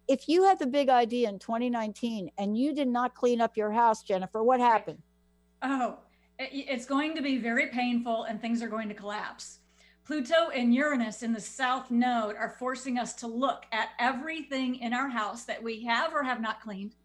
If 0.07 0.27
you 0.27 0.43
had 0.43 0.59
the 0.59 0.67
big 0.67 0.89
idea 0.89 1.29
in 1.29 1.39
2019 1.39 2.31
and 2.37 2.57
you 2.57 2.73
did 2.73 2.87
not 2.87 3.15
clean 3.15 3.39
up 3.39 3.55
your 3.55 3.71
house, 3.71 4.03
Jennifer, 4.03 4.43
what 4.43 4.59
happened? 4.59 5.01
Oh, 5.61 5.99
it's 6.37 6.85
going 6.85 7.15
to 7.15 7.21
be 7.21 7.37
very 7.37 7.67
painful 7.67 8.23
and 8.23 8.41
things 8.41 8.61
are 8.61 8.67
going 8.67 8.89
to 8.89 8.95
collapse. 8.95 9.59
Pluto 10.05 10.49
and 10.53 10.75
Uranus 10.75 11.23
in 11.23 11.31
the 11.31 11.39
south 11.39 11.89
node 11.89 12.35
are 12.35 12.55
forcing 12.59 12.99
us 12.99 13.13
to 13.13 13.27
look 13.27 13.63
at 13.71 13.89
everything 13.99 14.75
in 14.75 14.93
our 14.93 15.07
house 15.07 15.45
that 15.45 15.63
we 15.63 15.85
have 15.85 16.13
or 16.13 16.23
have 16.23 16.41
not 16.41 16.61
cleaned, 16.61 16.95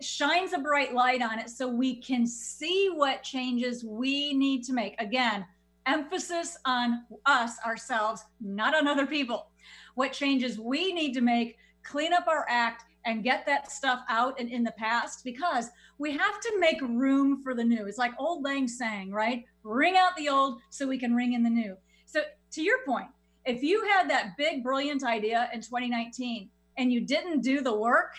shines 0.00 0.52
a 0.52 0.58
bright 0.58 0.92
light 0.92 1.22
on 1.22 1.38
it 1.38 1.48
so 1.48 1.68
we 1.68 1.94
can 1.94 2.26
see 2.26 2.90
what 2.92 3.22
changes 3.22 3.84
we 3.84 4.34
need 4.34 4.64
to 4.64 4.72
make. 4.72 5.00
Again, 5.00 5.46
emphasis 5.86 6.56
on 6.64 7.04
us, 7.26 7.56
ourselves, 7.64 8.24
not 8.40 8.74
on 8.74 8.88
other 8.88 9.06
people. 9.06 9.46
What 9.94 10.12
changes 10.12 10.58
we 10.58 10.92
need 10.92 11.12
to 11.12 11.20
make, 11.20 11.58
clean 11.82 12.12
up 12.12 12.26
our 12.28 12.46
act, 12.48 12.84
and 13.04 13.24
get 13.24 13.46
that 13.46 13.70
stuff 13.70 14.00
out 14.08 14.38
and 14.38 14.48
in 14.48 14.62
the 14.62 14.72
past 14.72 15.24
because 15.24 15.70
we 15.98 16.12
have 16.12 16.40
to 16.40 16.58
make 16.58 16.80
room 16.82 17.42
for 17.42 17.54
the 17.54 17.64
new. 17.64 17.86
It's 17.86 17.98
like 17.98 18.12
Auld 18.18 18.42
Lang 18.42 18.68
Syne, 18.68 19.10
right? 19.10 19.44
Ring 19.62 19.96
out 19.96 20.16
the 20.16 20.28
old 20.28 20.60
so 20.70 20.86
we 20.86 20.98
can 20.98 21.14
ring 21.14 21.32
in 21.32 21.42
the 21.42 21.50
new. 21.50 21.76
So, 22.06 22.22
to 22.52 22.62
your 22.62 22.78
point, 22.86 23.08
if 23.44 23.62
you 23.62 23.84
had 23.86 24.08
that 24.10 24.36
big, 24.36 24.62
brilliant 24.62 25.04
idea 25.04 25.48
in 25.52 25.60
2019 25.60 26.48
and 26.76 26.92
you 26.92 27.00
didn't 27.00 27.40
do 27.40 27.60
the 27.60 27.74
work, 27.74 28.14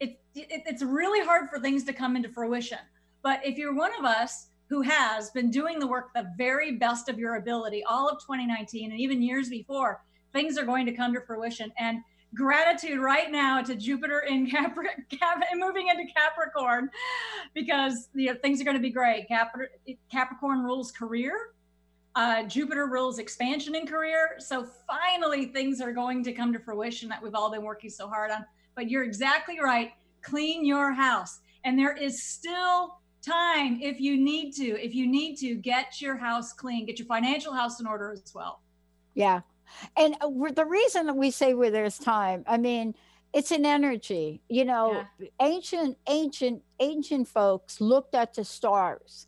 it, 0.00 0.18
it, 0.34 0.62
it's 0.66 0.82
really 0.82 1.24
hard 1.24 1.50
for 1.50 1.58
things 1.58 1.84
to 1.84 1.92
come 1.92 2.16
into 2.16 2.28
fruition. 2.28 2.78
But 3.22 3.44
if 3.44 3.58
you're 3.58 3.74
one 3.74 3.92
of 3.98 4.04
us 4.04 4.48
who 4.68 4.82
has 4.82 5.30
been 5.30 5.50
doing 5.50 5.78
the 5.78 5.86
work 5.86 6.08
the 6.14 6.30
very 6.36 6.72
best 6.72 7.08
of 7.08 7.18
your 7.18 7.36
ability 7.36 7.84
all 7.84 8.08
of 8.08 8.20
2019 8.20 8.90
and 8.90 9.00
even 9.00 9.22
years 9.22 9.48
before, 9.48 10.02
things 10.32 10.58
are 10.58 10.64
going 10.64 10.86
to 10.86 10.92
come 10.92 11.12
to 11.14 11.20
fruition. 11.20 11.72
And 11.78 11.98
gratitude 12.36 13.00
right 13.00 13.30
now 13.30 13.62
to 13.62 13.74
Jupiter 13.74 14.20
in 14.20 14.48
Capricorn, 14.48 15.06
Cap, 15.10 15.42
moving 15.54 15.88
into 15.88 16.04
Capricorn, 16.14 16.90
because 17.54 18.08
you 18.14 18.26
know, 18.26 18.38
things 18.40 18.60
are 18.60 18.64
going 18.64 18.76
to 18.76 18.82
be 18.82 18.90
great. 18.90 19.26
Cap- 19.26 19.56
Capricorn 20.12 20.62
rules 20.62 20.92
career. 20.92 21.50
Uh, 22.14 22.44
Jupiter 22.44 22.86
rules 22.86 23.18
expansion 23.18 23.74
in 23.74 23.86
career. 23.86 24.36
So 24.38 24.66
finally, 24.86 25.46
things 25.46 25.80
are 25.80 25.92
going 25.92 26.24
to 26.24 26.32
come 26.32 26.52
to 26.52 26.58
fruition 26.58 27.08
that 27.10 27.22
we've 27.22 27.34
all 27.34 27.50
been 27.50 27.62
working 27.62 27.90
so 27.90 28.08
hard 28.08 28.30
on. 28.30 28.44
But 28.74 28.88
you're 28.88 29.04
exactly 29.04 29.60
right. 29.60 29.92
Clean 30.22 30.64
your 30.64 30.92
house. 30.92 31.40
And 31.64 31.78
there 31.78 31.94
is 31.94 32.22
still 32.22 33.00
time 33.20 33.80
if 33.82 34.00
you 34.00 34.16
need 34.16 34.52
to. 34.52 34.82
If 34.82 34.94
you 34.94 35.06
need 35.06 35.36
to, 35.36 35.56
get 35.56 36.00
your 36.00 36.16
house 36.16 36.52
clean, 36.52 36.86
get 36.86 36.98
your 36.98 37.06
financial 37.06 37.52
house 37.52 37.80
in 37.80 37.86
order 37.86 38.12
as 38.12 38.32
well. 38.34 38.62
Yeah. 39.14 39.40
And 39.96 40.16
uh, 40.20 40.28
the 40.54 40.64
reason 40.64 41.06
that 41.06 41.16
we 41.16 41.30
say 41.30 41.54
where 41.54 41.70
there's 41.70 41.98
time, 41.98 42.44
I 42.46 42.56
mean, 42.56 42.94
it's 43.32 43.50
an 43.50 43.66
energy. 43.66 44.40
You 44.48 44.64
know, 44.64 45.04
yeah. 45.18 45.28
ancient, 45.40 45.98
ancient, 46.08 46.62
ancient 46.80 47.28
folks 47.28 47.80
looked 47.80 48.14
at 48.14 48.34
the 48.34 48.44
stars. 48.44 49.26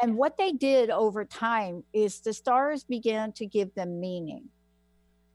And 0.00 0.16
what 0.16 0.38
they 0.38 0.52
did 0.52 0.90
over 0.90 1.24
time 1.24 1.82
is 1.92 2.20
the 2.20 2.32
stars 2.32 2.84
began 2.84 3.32
to 3.32 3.46
give 3.46 3.74
them 3.74 4.00
meaning. 4.00 4.48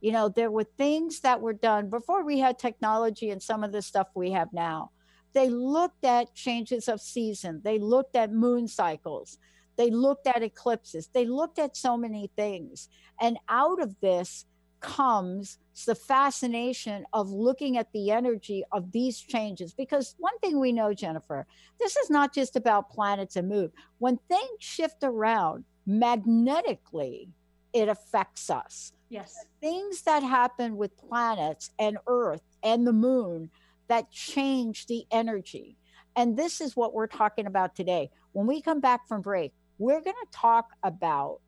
You 0.00 0.12
know, 0.12 0.28
there 0.28 0.50
were 0.50 0.64
things 0.64 1.20
that 1.20 1.40
were 1.40 1.52
done 1.52 1.90
before 1.90 2.24
we 2.24 2.38
had 2.38 2.58
technology 2.58 3.30
and 3.30 3.42
some 3.42 3.64
of 3.64 3.72
the 3.72 3.82
stuff 3.82 4.08
we 4.14 4.32
have 4.32 4.52
now. 4.52 4.90
They 5.32 5.48
looked 5.48 6.04
at 6.04 6.34
changes 6.34 6.88
of 6.88 7.00
season, 7.00 7.60
they 7.64 7.78
looked 7.78 8.14
at 8.14 8.32
moon 8.32 8.68
cycles, 8.68 9.38
they 9.76 9.90
looked 9.90 10.26
at 10.26 10.42
eclipses, 10.42 11.08
they 11.12 11.26
looked 11.26 11.58
at 11.58 11.76
so 11.76 11.96
many 11.96 12.30
things. 12.36 12.88
And 13.20 13.38
out 13.48 13.80
of 13.80 13.98
this 14.00 14.46
comes 14.80 15.58
the 15.86 15.94
fascination 15.94 17.06
of 17.12 17.30
looking 17.30 17.78
at 17.78 17.90
the 17.92 18.10
energy 18.10 18.62
of 18.70 18.92
these 18.92 19.18
changes. 19.18 19.72
Because 19.72 20.14
one 20.18 20.38
thing 20.40 20.60
we 20.60 20.72
know, 20.72 20.92
Jennifer, 20.92 21.46
this 21.80 21.96
is 21.96 22.10
not 22.10 22.34
just 22.34 22.54
about 22.54 22.90
planets 22.90 23.36
and 23.36 23.48
moon. 23.48 23.72
When 23.98 24.18
things 24.28 24.60
shift 24.60 25.02
around 25.02 25.64
magnetically, 25.86 27.30
it 27.72 27.88
affects 27.88 28.50
us. 28.50 28.92
Yes. 29.08 29.34
Things 29.60 30.02
that 30.02 30.22
happen 30.22 30.76
with 30.76 30.96
planets 30.96 31.70
and 31.78 31.98
Earth 32.06 32.42
and 32.62 32.86
the 32.86 32.92
moon 32.92 33.50
that 33.88 34.10
change 34.10 34.86
the 34.86 35.04
energy. 35.10 35.76
And 36.16 36.36
this 36.36 36.60
is 36.60 36.76
what 36.76 36.94
we're 36.94 37.06
talking 37.06 37.46
about 37.46 37.74
today. 37.74 38.10
When 38.32 38.46
we 38.46 38.60
come 38.60 38.80
back 38.80 39.08
from 39.08 39.22
break, 39.22 39.52
we're 39.78 40.00
going 40.00 40.16
to 40.22 40.30
talk 40.30 40.72
about 40.82 41.40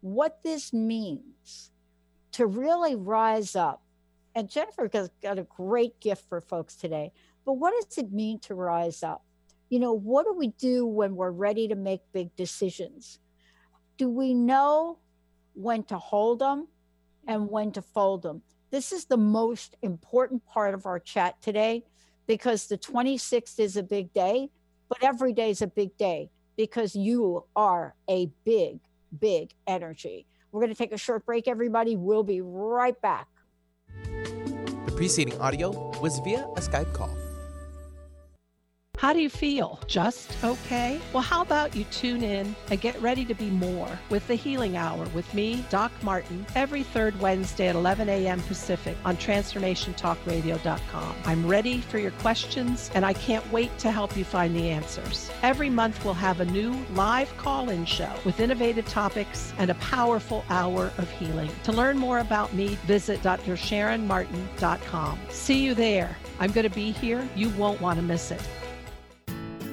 what 0.00 0.42
this 0.42 0.72
means 0.72 1.70
to 2.32 2.46
really 2.46 2.94
rise 2.94 3.56
up. 3.56 3.82
And 4.34 4.48
Jennifer 4.48 4.88
has 4.92 5.10
got 5.22 5.38
a 5.38 5.44
great 5.44 5.98
gift 6.00 6.28
for 6.28 6.40
folks 6.40 6.76
today. 6.76 7.12
But 7.44 7.54
what 7.54 7.72
does 7.72 7.98
it 7.98 8.12
mean 8.12 8.38
to 8.40 8.54
rise 8.54 9.02
up? 9.02 9.24
You 9.70 9.80
know, 9.80 9.92
what 9.92 10.24
do 10.24 10.34
we 10.34 10.48
do 10.48 10.86
when 10.86 11.16
we're 11.16 11.30
ready 11.30 11.68
to 11.68 11.74
make 11.74 12.00
big 12.12 12.34
decisions? 12.36 13.18
Do 13.96 14.08
we 14.08 14.34
know 14.34 14.98
when 15.54 15.82
to 15.84 15.98
hold 15.98 16.38
them 16.38 16.68
and 17.26 17.48
when 17.48 17.72
to 17.72 17.82
fold 17.82 18.22
them? 18.22 18.42
This 18.70 18.92
is 18.92 19.06
the 19.06 19.16
most 19.16 19.76
important 19.82 20.44
part 20.46 20.74
of 20.74 20.86
our 20.86 21.00
chat 21.00 21.40
today 21.42 21.84
because 22.26 22.66
the 22.66 22.78
26th 22.78 23.58
is 23.58 23.76
a 23.76 23.82
big 23.82 24.12
day, 24.12 24.50
but 24.88 25.02
every 25.02 25.32
day 25.32 25.50
is 25.50 25.62
a 25.62 25.66
big 25.66 25.96
day 25.96 26.30
because 26.58 26.94
you 26.96 27.44
are 27.56 27.94
a 28.10 28.26
big, 28.44 28.80
big 29.18 29.54
energy. 29.66 30.26
We're 30.50 30.60
going 30.60 30.72
to 30.72 30.76
take 30.76 30.92
a 30.92 30.98
short 30.98 31.24
break, 31.24 31.46
everybody. 31.48 31.96
We'll 31.96 32.24
be 32.24 32.42
right 32.42 33.00
back. 33.00 33.28
The 33.94 34.92
preceding 34.94 35.40
audio 35.40 35.70
was 36.00 36.18
via 36.18 36.44
a 36.56 36.60
Skype 36.60 36.92
call. 36.92 37.16
How 38.98 39.12
do 39.12 39.20
you 39.20 39.30
feel? 39.30 39.78
Just 39.86 40.42
okay? 40.42 41.00
Well, 41.12 41.22
how 41.22 41.40
about 41.40 41.76
you 41.76 41.84
tune 41.84 42.24
in 42.24 42.56
and 42.68 42.80
get 42.80 43.00
ready 43.00 43.24
to 43.26 43.34
be 43.34 43.48
more 43.48 43.88
with 44.10 44.26
the 44.26 44.34
Healing 44.34 44.76
Hour 44.76 45.06
with 45.14 45.32
me, 45.32 45.64
Doc 45.70 45.92
Martin, 46.02 46.44
every 46.56 46.82
third 46.82 47.18
Wednesday 47.20 47.68
at 47.68 47.76
11 47.76 48.08
a.m. 48.08 48.40
Pacific 48.42 48.96
on 49.04 49.16
TransformationTalkRadio.com. 49.16 51.14
I'm 51.24 51.46
ready 51.46 51.80
for 51.80 51.98
your 52.00 52.10
questions 52.10 52.90
and 52.92 53.06
I 53.06 53.12
can't 53.12 53.48
wait 53.52 53.78
to 53.78 53.92
help 53.92 54.16
you 54.16 54.24
find 54.24 54.56
the 54.56 54.68
answers. 54.68 55.30
Every 55.42 55.70
month 55.70 56.04
we'll 56.04 56.14
have 56.14 56.40
a 56.40 56.46
new 56.46 56.72
live 56.94 57.32
call 57.36 57.70
in 57.70 57.84
show 57.84 58.12
with 58.24 58.40
innovative 58.40 58.88
topics 58.88 59.52
and 59.58 59.70
a 59.70 59.74
powerful 59.74 60.44
hour 60.50 60.90
of 60.98 61.08
healing. 61.08 61.52
To 61.62 61.70
learn 61.70 61.98
more 61.98 62.18
about 62.18 62.52
me, 62.52 62.74
visit 62.86 63.22
drsharonmartin.com. 63.22 65.20
See 65.28 65.64
you 65.64 65.74
there. 65.74 66.16
I'm 66.40 66.50
going 66.50 66.68
to 66.68 66.74
be 66.74 66.90
here. 66.90 67.28
You 67.36 67.50
won't 67.50 67.80
want 67.80 68.00
to 68.00 68.02
miss 68.02 68.32
it. 68.32 68.42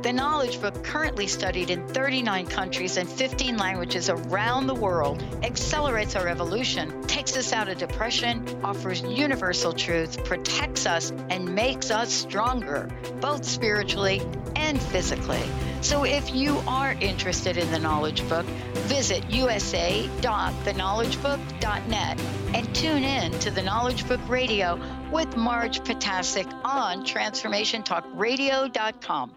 The 0.00 0.12
Knowledge 0.12 0.60
Book, 0.60 0.82
currently 0.82 1.26
studied 1.26 1.70
in 1.70 1.86
39 1.86 2.46
countries 2.46 2.96
and 2.96 3.08
15 3.08 3.56
languages 3.56 4.08
around 4.08 4.66
the 4.66 4.74
world, 4.74 5.22
accelerates 5.42 6.16
our 6.16 6.28
evolution, 6.28 7.02
takes 7.02 7.36
us 7.36 7.52
out 7.52 7.68
of 7.68 7.78
depression, 7.78 8.44
offers 8.64 9.02
universal 9.02 9.72
truth, 9.72 10.24
protects 10.24 10.86
us, 10.86 11.12
and 11.30 11.54
makes 11.54 11.90
us 11.90 12.12
stronger, 12.12 12.88
both 13.20 13.44
spiritually 13.44 14.22
and 14.56 14.80
physically. 14.80 15.42
So 15.82 16.04
if 16.04 16.34
you 16.34 16.58
are 16.66 16.94
interested 16.94 17.56
in 17.56 17.70
the 17.70 17.78
Knowledge 17.78 18.28
Book, 18.28 18.46
visit 18.86 19.30
usa.theknowledgebook.net 19.30 22.20
and 22.54 22.74
tune 22.74 23.04
in 23.04 23.32
to 23.40 23.50
the 23.50 23.62
Knowledge 23.62 24.08
Book 24.08 24.20
Radio 24.28 24.80
with 25.10 25.36
Marge 25.36 25.80
Potasic 25.80 26.50
on 26.64 27.04
transformationtalkradio.com. 27.04 29.34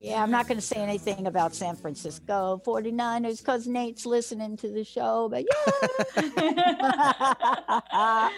Yeah, 0.00 0.22
I'm 0.22 0.30
not 0.30 0.48
going 0.48 0.56
to 0.56 0.66
say 0.66 0.76
anything 0.76 1.26
about 1.26 1.54
San 1.54 1.76
Francisco 1.76 2.62
49ers 2.64 3.38
because 3.38 3.66
Nate's 3.66 4.06
listening 4.06 4.56
to 4.56 4.68
the 4.68 4.82
show, 4.82 5.28
but 5.30 5.44
yeah. 5.44 6.16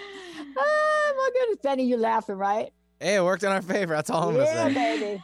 oh 0.56 1.14
my 1.16 1.30
goodness, 1.32 1.58
Benny, 1.62 1.84
you're 1.84 2.00
laughing, 2.00 2.34
right? 2.34 2.72
Hey, 2.98 3.14
it 3.14 3.22
worked 3.22 3.44
in 3.44 3.50
our 3.50 3.62
favor. 3.62 3.94
That's 3.94 4.10
all 4.10 4.30
I'm 4.30 4.36
yeah, 4.36 4.54
gonna 4.54 4.74
say. 4.74 4.98
baby. 4.98 5.22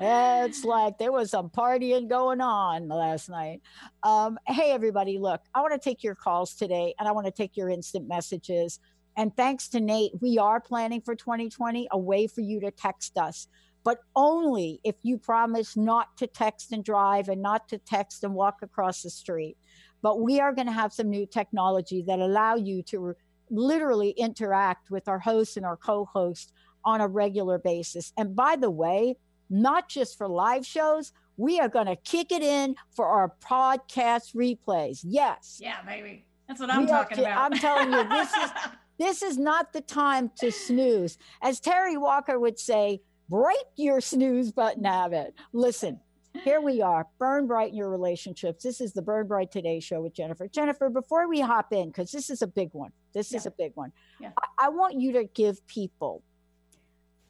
it's 0.00 0.64
like 0.64 0.98
there 0.98 1.12
was 1.12 1.30
some 1.30 1.48
partying 1.48 2.08
going 2.08 2.40
on 2.40 2.88
last 2.88 3.28
night. 3.28 3.62
Um, 4.02 4.36
hey, 4.48 4.72
everybody, 4.72 5.18
look, 5.18 5.42
I 5.54 5.60
want 5.60 5.74
to 5.74 5.80
take 5.80 6.02
your 6.02 6.16
calls 6.16 6.54
today 6.54 6.96
and 6.98 7.08
I 7.08 7.12
want 7.12 7.26
to 7.26 7.32
take 7.32 7.56
your 7.56 7.68
instant 7.68 8.08
messages. 8.08 8.80
And 9.16 9.36
thanks 9.36 9.68
to 9.70 9.80
Nate, 9.80 10.12
we 10.20 10.38
are 10.38 10.60
planning 10.60 11.00
for 11.00 11.16
2020 11.16 11.88
a 11.90 11.98
way 11.98 12.28
for 12.28 12.40
you 12.40 12.60
to 12.60 12.70
text 12.70 13.18
us, 13.18 13.48
but 13.88 14.00
only 14.14 14.80
if 14.84 14.96
you 15.00 15.16
promise 15.16 15.74
not 15.74 16.14
to 16.18 16.26
text 16.26 16.72
and 16.72 16.84
drive 16.84 17.30
and 17.30 17.40
not 17.40 17.66
to 17.70 17.78
text 17.78 18.22
and 18.22 18.34
walk 18.34 18.56
across 18.60 19.00
the 19.00 19.08
street. 19.08 19.56
But 20.02 20.20
we 20.20 20.40
are 20.40 20.52
going 20.52 20.66
to 20.66 20.74
have 20.74 20.92
some 20.92 21.08
new 21.08 21.24
technology 21.24 22.02
that 22.02 22.18
allow 22.18 22.56
you 22.56 22.82
to 22.82 23.14
literally 23.48 24.10
interact 24.10 24.90
with 24.90 25.08
our 25.08 25.18
hosts 25.18 25.56
and 25.56 25.64
our 25.64 25.78
co-hosts 25.78 26.52
on 26.84 27.00
a 27.00 27.08
regular 27.08 27.58
basis. 27.58 28.12
And 28.18 28.36
by 28.36 28.56
the 28.56 28.70
way, 28.70 29.16
not 29.48 29.88
just 29.88 30.18
for 30.18 30.28
live 30.28 30.66
shows, 30.66 31.14
we 31.38 31.58
are 31.58 31.70
going 31.70 31.86
to 31.86 31.96
kick 31.96 32.30
it 32.30 32.42
in 32.42 32.76
for 32.94 33.06
our 33.06 33.32
podcast 33.42 34.34
replays. 34.34 35.00
Yes. 35.02 35.60
Yeah, 35.62 35.80
baby. 35.86 36.26
That's 36.46 36.60
what 36.60 36.68
I'm 36.68 36.86
talking 36.86 37.20
about. 37.20 37.52
I'm 37.52 37.58
telling 37.58 37.90
you, 37.90 38.06
this 38.06 38.34
is 38.34 38.50
this 38.98 39.22
is 39.22 39.38
not 39.38 39.72
the 39.72 39.80
time 39.80 40.30
to 40.40 40.52
snooze. 40.52 41.16
As 41.40 41.58
Terry 41.58 41.96
Walker 41.96 42.38
would 42.38 42.58
say, 42.58 43.00
break 43.28 43.64
your 43.76 44.00
snooze 44.00 44.52
button 44.52 44.84
habit. 44.84 45.34
Listen, 45.52 46.00
here 46.44 46.60
we 46.60 46.80
are. 46.82 47.06
Burn 47.18 47.46
bright 47.46 47.70
in 47.70 47.76
your 47.76 47.90
relationships. 47.90 48.62
This 48.62 48.80
is 48.80 48.92
the 48.92 49.02
Burn 49.02 49.26
Bright 49.26 49.50
Today 49.50 49.80
show 49.80 50.00
with 50.02 50.14
Jennifer. 50.14 50.46
Jennifer, 50.48 50.88
before 50.88 51.28
we 51.28 51.40
hop 51.40 51.72
in, 51.72 51.88
because 51.88 52.10
this 52.12 52.30
is 52.30 52.42
a 52.42 52.46
big 52.46 52.70
one, 52.72 52.92
this 53.12 53.32
Yeah. 53.32 53.38
is 53.38 53.46
a 53.46 53.50
big 53.50 53.72
one. 53.74 53.92
Yeah. 54.20 54.30
I, 54.38 54.66
I 54.66 54.68
want 54.68 54.94
you 54.94 55.12
to 55.12 55.24
give 55.24 55.66
people 55.66 56.22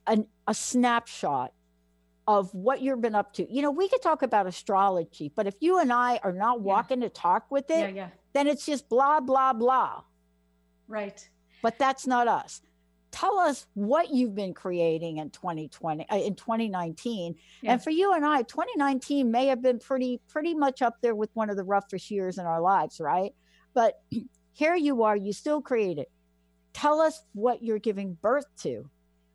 an, 0.06 0.26
a 0.46 0.54
snapshot 0.54 1.52
of 2.26 2.52
what 2.54 2.82
you've 2.82 3.00
been 3.00 3.14
up 3.14 3.32
to. 3.34 3.50
You 3.50 3.62
know, 3.62 3.70
we 3.70 3.88
could 3.88 4.02
talk 4.02 4.22
about 4.22 4.46
astrology, 4.46 5.32
but 5.34 5.46
if 5.46 5.54
you 5.60 5.78
and 5.78 5.90
I 5.92 6.20
are 6.22 6.32
not 6.32 6.60
walking 6.60 7.00
to 7.00 7.08
talk 7.08 7.50
with 7.50 7.70
it, 7.70 7.78
yeah, 7.78 7.88
yeah. 7.88 8.08
then 8.34 8.46
it's 8.46 8.66
just 8.66 8.88
blah, 8.90 9.20
blah, 9.20 9.54
blah. 9.54 10.02
Right. 10.86 11.26
But 11.62 11.78
that's 11.78 12.06
not 12.06 12.28
us. 12.28 12.60
Tell 13.10 13.38
us 13.38 13.66
what 13.74 14.10
you've 14.10 14.34
been 14.34 14.54
creating 14.54 15.16
in 15.18 15.30
2020, 15.30 16.08
uh, 16.08 16.16
in 16.16 16.34
2019. 16.34 17.34
Yeah. 17.62 17.72
And 17.72 17.82
for 17.82 17.90
you 17.90 18.12
and 18.12 18.24
I, 18.24 18.42
2019 18.42 19.30
may 19.30 19.46
have 19.46 19.62
been 19.62 19.78
pretty, 19.78 20.20
pretty 20.28 20.54
much 20.54 20.82
up 20.82 20.96
there 21.00 21.14
with 21.14 21.30
one 21.34 21.50
of 21.50 21.56
the 21.56 21.64
roughest 21.64 22.10
years 22.10 22.38
in 22.38 22.46
our 22.46 22.60
lives, 22.60 23.00
right? 23.00 23.34
But 23.74 24.00
here 24.52 24.76
you 24.76 25.02
are, 25.04 25.16
you 25.16 25.32
still 25.32 25.62
created. 25.62 26.06
Tell 26.72 27.00
us 27.00 27.22
what 27.32 27.62
you're 27.62 27.78
giving 27.78 28.14
birth 28.14 28.46
to. 28.58 28.88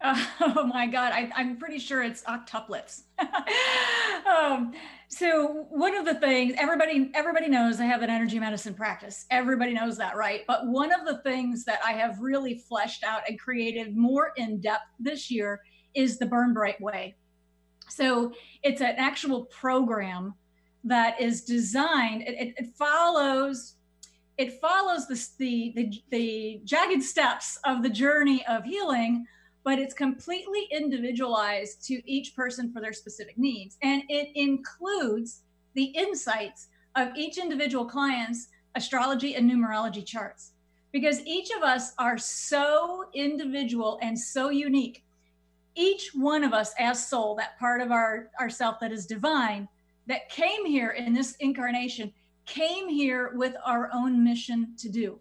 Oh 0.42 0.66
my 0.68 0.88
God, 0.88 1.14
I, 1.14 1.32
I'm 1.36 1.58
pretty 1.58 1.80
sure 1.80 2.04
it's 2.04 2.24
octuplets. 2.24 3.04
um, 4.28 4.74
so 5.08 5.66
one 5.70 5.96
of 5.96 6.06
the 6.06 6.16
things 6.16 6.54
everybody 6.58 7.10
everybody 7.14 7.48
knows 7.48 7.80
I 7.80 7.86
have 7.86 8.02
an 8.02 8.10
energy 8.10 8.40
medicine 8.40 8.74
practice. 8.74 9.26
Everybody 9.32 9.74
knows 9.74 9.98
that, 9.98 10.18
right? 10.18 10.42
But 10.48 10.68
one 10.68 10.92
of 10.92 11.06
the 11.06 11.20
things 11.20 11.64
that 11.66 11.80
I 11.86 11.94
have 11.94 12.20
really 12.20 12.56
fleshed 12.68 13.04
out 13.04 13.22
and 13.30 13.40
created 13.40 13.96
more 13.96 14.34
in 14.36 14.60
depth 14.60 14.84
this 15.00 15.32
year 15.32 15.62
is 15.96 16.20
the 16.20 16.26
Burn 16.26 16.54
Bright 16.54 16.82
Way. 16.82 17.16
So 17.88 18.34
it's 18.64 18.82
an 18.82 18.96
actual 18.98 19.46
program 19.46 20.34
that 20.84 21.20
is 21.22 21.44
designed. 21.44 22.24
It, 22.24 22.36
it, 22.40 22.54
it 22.58 22.76
follows 22.78 23.76
it 24.38 24.60
follows 24.60 25.08
the, 25.08 25.16
the 25.38 25.74
the 25.76 26.04
the 26.10 26.62
jagged 26.66 27.04
steps 27.04 27.58
of 27.64 27.84
the 27.84 27.90
journey 27.90 28.46
of 28.48 28.66
healing 28.66 29.26
but 29.64 29.80
it's 29.80 29.94
completely 29.94 30.68
individualized 30.72 31.86
to 31.88 32.02
each 32.10 32.36
person 32.36 32.72
for 32.72 32.82
their 32.82 32.94
specific 32.94 33.38
needs. 33.38 33.78
And 33.82 34.04
it 34.10 34.30
includes 34.36 35.42
the 35.74 35.86
insights 35.86 36.68
of 36.96 37.10
each 37.16 37.38
individual 37.38 37.86
client's 37.86 38.48
astrology 38.76 39.36
and 39.36 39.50
numerology 39.50 40.06
charts. 40.06 40.52
Because 40.92 41.26
each 41.26 41.50
of 41.52 41.64
us 41.64 41.94
are 41.98 42.18
so 42.18 43.06
individual 43.14 43.98
and 44.02 44.20
so 44.20 44.50
unique. 44.50 45.04
Each 45.76 46.12
one 46.14 46.44
of 46.44 46.54
us 46.54 46.72
as 46.78 47.08
soul, 47.08 47.36
that 47.36 47.58
part 47.58 47.82
of 47.82 47.92
our, 47.92 48.30
our 48.40 48.50
self 48.50 48.80
that 48.82 48.92
is 48.92 49.08
divine, 49.08 49.68
that 50.06 50.30
came 50.30 50.66
here 50.66 50.92
in 50.92 51.14
this 51.14 51.36
incarnation, 51.40 52.14
came 52.46 52.90
here 52.90 53.32
with 53.36 53.56
our 53.66 53.90
own 53.94 54.24
mission 54.24 54.76
to 54.78 54.90
do. 54.90 55.20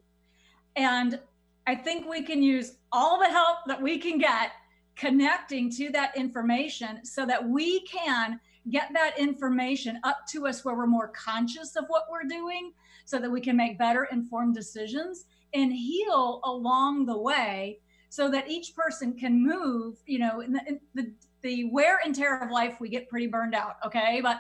And 0.77 1.21
I 1.66 1.75
think 1.75 2.09
we 2.09 2.22
can 2.22 2.42
use 2.42 2.77
all 2.90 3.18
the 3.18 3.29
help 3.29 3.59
that 3.66 3.81
we 3.81 3.98
can 3.98 4.18
get 4.18 4.53
connecting 4.96 5.70
to 5.70 5.90
that 5.90 6.16
information 6.16 7.05
so 7.05 7.25
that 7.27 7.48
we 7.48 7.81
can 7.81 8.38
get 8.70 8.90
that 8.92 9.18
information 9.18 9.98
up 10.05 10.18
to 10.31 10.46
us 10.46 10.64
where 10.64 10.75
we're 10.75 10.87
more 10.87 11.09
conscious 11.09 11.77
of 11.77 11.85
what 11.88 12.05
we're 12.11 12.25
doing 12.29 12.72
so 13.05 13.18
that 13.18 13.31
we 13.31 13.40
can 13.40 13.57
make 13.57 13.79
better 13.79 14.09
informed 14.12 14.55
decisions 14.55 15.25
and 15.55 15.72
heal 15.72 16.40
along 16.44 17.07
the 17.07 17.16
way 17.16 17.79
so 18.09 18.31
that 18.31 18.48
each 18.48 18.75
person 18.75 19.14
can 19.14 19.44
move 19.44 19.96
you 20.07 20.18
know 20.18 20.40
in 20.40 20.53
the, 20.53 20.61
in 20.68 20.81
the, 20.94 21.12
the 21.42 21.64
wear 21.70 22.01
and 22.05 22.14
tear 22.14 22.42
of 22.42 22.51
life 22.51 22.77
we 22.81 22.88
get 22.88 23.09
pretty 23.09 23.27
burned 23.27 23.55
out 23.55 23.77
okay? 23.85 24.20
But 24.22 24.38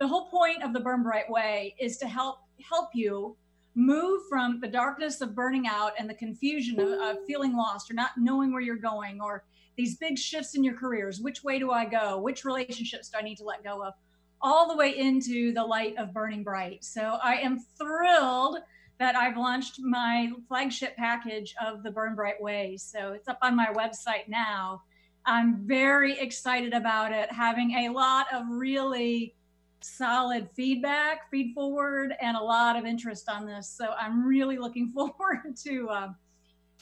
the 0.00 0.06
whole 0.06 0.28
point 0.28 0.62
of 0.62 0.72
the 0.72 0.80
burn 0.80 1.02
bright 1.02 1.28
way 1.28 1.74
is 1.78 1.98
to 1.98 2.06
help 2.06 2.38
help 2.62 2.90
you 2.94 3.36
move 3.78 4.22
from 4.28 4.58
the 4.58 4.66
darkness 4.66 5.20
of 5.20 5.36
burning 5.36 5.68
out 5.68 5.92
and 5.98 6.10
the 6.10 6.14
confusion 6.14 6.80
of, 6.80 6.88
of 7.00 7.16
feeling 7.28 7.56
lost 7.56 7.88
or 7.88 7.94
not 7.94 8.10
knowing 8.16 8.52
where 8.52 8.60
you're 8.60 8.76
going 8.76 9.20
or 9.20 9.44
these 9.76 9.96
big 9.98 10.18
shifts 10.18 10.56
in 10.56 10.64
your 10.64 10.74
careers. 10.74 11.20
Which 11.20 11.44
way 11.44 11.60
do 11.60 11.70
i 11.70 11.84
go? 11.84 12.18
Which 12.18 12.44
relationships 12.44 13.08
do 13.08 13.18
i 13.18 13.22
need 13.22 13.36
to 13.36 13.44
let 13.44 13.62
go 13.62 13.84
of? 13.84 13.94
All 14.42 14.68
the 14.68 14.76
way 14.76 14.98
into 14.98 15.52
the 15.52 15.62
light 15.62 15.96
of 15.96 16.12
burning 16.12 16.42
bright. 16.42 16.84
So 16.84 17.18
i 17.22 17.36
am 17.36 17.60
thrilled 17.78 18.58
that 18.98 19.14
i've 19.14 19.36
launched 19.36 19.78
my 19.80 20.32
flagship 20.48 20.96
package 20.96 21.54
of 21.64 21.84
the 21.84 21.92
burn 21.92 22.16
bright 22.16 22.42
way. 22.42 22.76
So 22.76 23.12
it's 23.12 23.28
up 23.28 23.38
on 23.42 23.54
my 23.54 23.68
website 23.74 24.26
now. 24.26 24.82
I'm 25.24 25.64
very 25.66 26.18
excited 26.18 26.72
about 26.72 27.12
it 27.12 27.30
having 27.30 27.70
a 27.86 27.90
lot 27.90 28.26
of 28.32 28.42
really 28.48 29.36
solid 29.80 30.48
feedback, 30.54 31.30
feed 31.30 31.54
forward, 31.54 32.14
and 32.20 32.36
a 32.36 32.42
lot 32.42 32.76
of 32.76 32.84
interest 32.84 33.28
on 33.28 33.46
this. 33.46 33.68
So 33.68 33.94
I'm 33.98 34.26
really 34.26 34.58
looking 34.58 34.88
forward 34.94 35.56
to. 35.64 35.88
Um, 35.90 36.16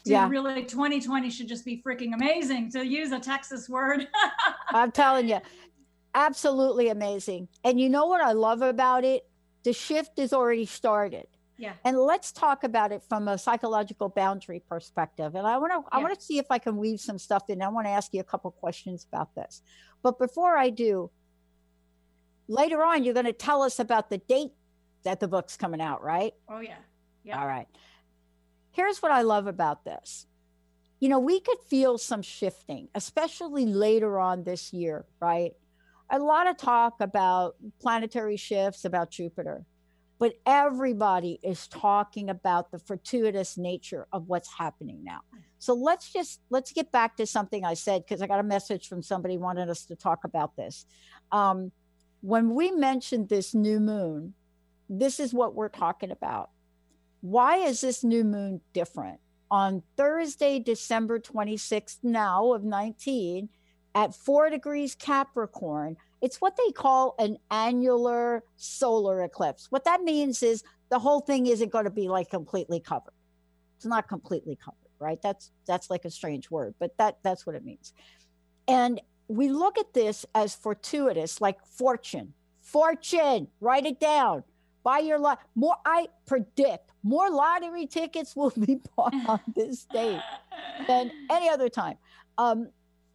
to 0.05 0.13
Yeah. 0.13 0.29
really 0.29 0.63
2020 0.65 1.31
should 1.31 1.49
just 1.49 1.65
be 1.65 1.83
freaking 1.85 2.15
amazing 2.15 2.71
to 2.73 2.87
use 2.87 3.11
a 3.11 3.19
Texas 3.19 3.69
word. 3.69 4.07
I'm 4.71 4.93
telling 4.93 5.29
you, 5.29 5.41
absolutely 6.15 6.89
amazing. 6.91 7.49
And 7.65 7.81
you 7.81 7.89
know 7.89 8.07
what 8.07 8.21
I 8.21 8.33
love 8.33 8.63
about 8.63 9.05
it? 9.05 9.25
The 9.65 9.73
shift 9.73 10.19
is 10.19 10.33
already 10.33 10.65
started. 10.67 11.27
yeah. 11.59 11.73
And 11.85 11.99
let's 11.99 12.31
talk 12.31 12.63
about 12.63 12.93
it 12.93 13.03
from 13.09 13.27
a 13.27 13.37
psychological 13.37 14.09
boundary 14.09 14.63
perspective. 14.69 15.35
And 15.35 15.45
I 15.47 15.59
want 15.59 15.73
to 15.73 15.83
I 15.91 15.99
want 15.99 16.17
to 16.17 16.25
see 16.25 16.39
if 16.39 16.47
I 16.51 16.59
can 16.59 16.77
weave 16.77 17.01
some 17.01 17.19
stuff 17.19 17.43
in. 17.49 17.61
I 17.61 17.69
want 17.69 17.87
to 17.87 17.91
ask 17.91 18.15
you 18.15 18.21
a 18.21 18.25
couple 18.25 18.51
questions 18.53 19.07
about 19.13 19.35
this. 19.35 19.61
But 20.05 20.19
before 20.21 20.57
I 20.57 20.71
do, 20.71 21.11
later 22.49 22.83
on 22.83 23.05
you're 23.05 23.15
going 23.15 23.27
to 23.27 23.33
tell 23.33 23.63
us 23.63 23.79
about 23.79 24.11
the 24.11 24.19
date 24.19 24.53
that 25.05 25.21
the 25.21 25.29
book's 25.29 25.57
coming 25.57 25.81
out, 25.81 26.03
right? 26.03 26.33
Oh 26.49 26.61
yeah. 26.61 26.77
Yeah. 27.25 27.41
All 27.41 27.47
right. 27.47 27.67
Here's 28.73 29.03
what 29.03 29.13
I 29.13 29.23
love 29.23 29.47
about 29.47 29.85
this. 29.85 30.27
You 31.01 31.09
know, 31.09 31.19
we 31.19 31.41
could 31.41 31.59
feel 31.69 31.99
some 31.99 32.23
shifting, 32.23 32.89
especially 32.95 33.67
later 33.67 34.19
on 34.19 34.45
this 34.45 34.73
year, 34.73 35.05
right? 35.21 35.53
A 36.11 36.19
lot 36.19 36.47
of 36.47 36.57
talk 36.57 37.01
about 37.01 37.57
planetary 37.81 38.37
shifts, 38.37 38.85
about 38.85 39.11
Jupiter, 39.11 39.65
but 40.19 40.35
everybody 40.47 41.39
is 41.43 41.69
talking 41.69 42.31
about 42.31 42.71
the 42.71 42.79
fortuitous 42.79 43.59
nature 43.59 44.07
of 44.13 44.29
what's 44.29 44.49
happening 44.57 45.05
now. 45.05 45.21
So 45.59 45.75
let's 45.75 46.13
just 46.13 46.41
let's 46.49 46.73
get 46.73 46.93
back 46.93 47.17
to 47.17 47.27
something 47.27 47.65
I 47.65 47.75
said 47.75 48.05
because 48.05 48.23
I 48.23 48.27
got 48.27 48.41
a 48.41 48.45
message 48.45 48.89
from 48.89 49.03
somebody 49.03 49.37
wanting 49.37 49.69
us 49.69 49.85
to 49.87 49.97
talk 49.97 50.25
about 50.25 50.57
this. 50.57 50.87
Um, 51.33 51.73
when 52.27 52.57
we 52.57 52.73
mentioned 52.73 53.29
this 53.29 53.55
new 53.55 53.79
moon, 53.79 54.35
this 54.89 55.21
is 55.21 55.33
what 55.33 55.55
we're 55.55 55.69
talking 55.69 56.11
about. 56.11 56.51
Why 57.21 57.59
is 57.59 57.81
this 57.81 58.03
new 58.03 58.25
moon 58.25 58.61
different? 58.73 59.21
On 59.49 59.81
Thursday, 59.97 60.59
December 60.59 61.21
26th, 61.21 61.99
now 62.03 62.53
of 62.53 62.65
19, 62.65 63.49
at 63.95 64.12
four 64.12 64.51
degrees 64.51 64.97
Capricorn, 64.97 65.97
it's 66.21 66.41
what 66.41 66.57
they 66.57 66.73
call 66.73 67.15
an 67.21 67.37
annular 67.53 68.43
solar 68.57 69.23
eclipse. 69.23 69.69
What 69.71 69.85
that 69.85 70.03
means 70.03 70.43
is 70.43 70.65
the 70.89 70.99
whole 70.99 71.21
thing 71.21 71.47
isn't 71.47 71.71
going 71.71 71.85
to 71.85 71.93
be 71.93 72.09
like 72.09 72.29
completely 72.29 72.81
covered. 72.81 73.15
It's 73.77 73.87
not 73.87 74.09
completely 74.09 74.57
covered, 74.57 74.91
right? 74.99 75.23
That's 75.23 75.53
that's 75.65 75.91
like 75.91 76.05
a 76.05 76.11
strange 76.11 76.51
word, 76.51 76.75
but 76.81 76.91
that 76.99 77.19
that's 77.23 77.47
what 77.47 77.55
it 77.55 77.65
means. 77.65 77.93
And 78.67 79.01
we 79.29 79.49
look 79.49 79.79
at 79.79 79.93
this 79.95 80.25
as 80.35 80.55
fortuitous, 80.55 81.41
like 81.41 81.65
fortune. 81.67 82.33
Fortune, 82.61 83.49
write 83.61 83.87
it 83.87 84.01
down. 84.01 84.45
Buy 84.83 84.99
your 85.01 85.19
lot. 85.19 85.41
More, 85.55 85.77
I 85.85 86.09
predict 86.27 86.91
more 87.03 87.31
lottery 87.31 87.87
tickets 87.87 88.35
will 88.37 88.51
be 88.59 88.77
bought 88.97 89.15
on 89.29 89.41
this 89.55 89.85
date 89.85 90.21
than 90.87 91.11
any 91.31 91.49
other 91.49 91.69
time. 91.69 91.97
Um, 92.39 92.71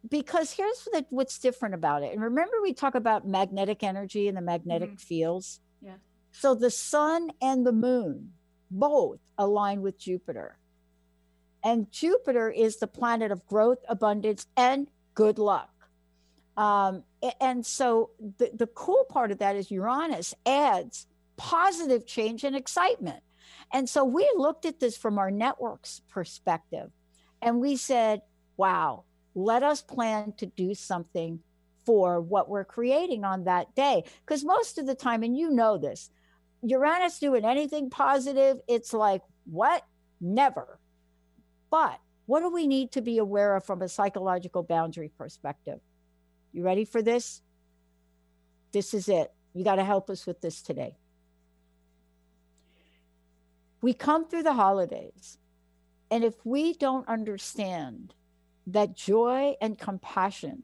because 0.08 0.50
here's 0.52 0.84
the, 0.92 1.06
what's 1.10 1.38
different 1.38 1.74
about 1.74 2.02
it. 2.02 2.12
And 2.12 2.22
remember, 2.22 2.56
we 2.62 2.72
talk 2.72 2.94
about 2.94 3.26
magnetic 3.26 3.82
energy 3.82 4.28
and 4.28 4.36
the 4.36 4.40
magnetic 4.42 4.92
Mhm. 4.94 5.00
fields. 5.00 5.60
Yeah. 5.80 5.94
So 6.32 6.54
the 6.54 6.70
sun 6.70 7.30
and 7.40 7.64
the 7.66 7.72
moon 7.72 8.32
both 8.70 9.20
align 9.38 9.80
with 9.82 9.98
Jupiter. 9.98 10.58
And 11.62 11.90
Jupiter 11.92 12.50
is 12.50 12.78
the 12.78 12.86
planet 12.88 13.30
of 13.30 13.46
growth, 13.46 13.78
abundance, 13.88 14.46
and 14.56 14.88
good 15.14 15.38
luck. 15.38 15.71
Um, 16.56 17.04
and 17.40 17.64
so 17.64 18.10
the, 18.38 18.50
the 18.54 18.66
cool 18.66 19.04
part 19.08 19.30
of 19.30 19.38
that 19.38 19.56
is 19.56 19.70
Uranus 19.70 20.34
adds 20.44 21.06
positive 21.36 22.06
change 22.06 22.44
and 22.44 22.54
excitement. 22.54 23.22
And 23.72 23.88
so 23.88 24.04
we 24.04 24.30
looked 24.36 24.66
at 24.66 24.80
this 24.80 24.96
from 24.96 25.18
our 25.18 25.30
network's 25.30 26.02
perspective 26.08 26.90
and 27.40 27.60
we 27.60 27.76
said, 27.76 28.20
wow, 28.56 29.04
let 29.34 29.62
us 29.62 29.80
plan 29.80 30.34
to 30.36 30.46
do 30.46 30.74
something 30.74 31.40
for 31.84 32.20
what 32.20 32.48
we're 32.48 32.64
creating 32.64 33.24
on 33.24 33.44
that 33.44 33.74
day. 33.74 34.04
Because 34.24 34.44
most 34.44 34.78
of 34.78 34.86
the 34.86 34.94
time, 34.94 35.22
and 35.22 35.36
you 35.36 35.50
know 35.50 35.78
this, 35.78 36.10
Uranus 36.62 37.18
doing 37.18 37.44
anything 37.44 37.90
positive, 37.90 38.58
it's 38.68 38.92
like, 38.92 39.22
what? 39.44 39.84
Never. 40.20 40.78
But 41.70 41.98
what 42.26 42.40
do 42.40 42.50
we 42.50 42.66
need 42.66 42.92
to 42.92 43.00
be 43.00 43.18
aware 43.18 43.56
of 43.56 43.64
from 43.64 43.82
a 43.82 43.88
psychological 43.88 44.62
boundary 44.62 45.10
perspective? 45.18 45.80
You 46.52 46.62
ready 46.62 46.84
for 46.84 47.02
this? 47.02 47.40
This 48.72 48.94
is 48.94 49.08
it. 49.08 49.32
You 49.54 49.64
got 49.64 49.76
to 49.76 49.84
help 49.84 50.10
us 50.10 50.26
with 50.26 50.40
this 50.40 50.62
today. 50.62 50.96
We 53.80 53.94
come 53.94 54.28
through 54.28 54.44
the 54.44 54.52
holidays, 54.52 55.38
and 56.10 56.22
if 56.22 56.34
we 56.44 56.72
don't 56.74 57.08
understand 57.08 58.14
that 58.68 58.94
joy 58.94 59.56
and 59.60 59.78
compassion 59.78 60.62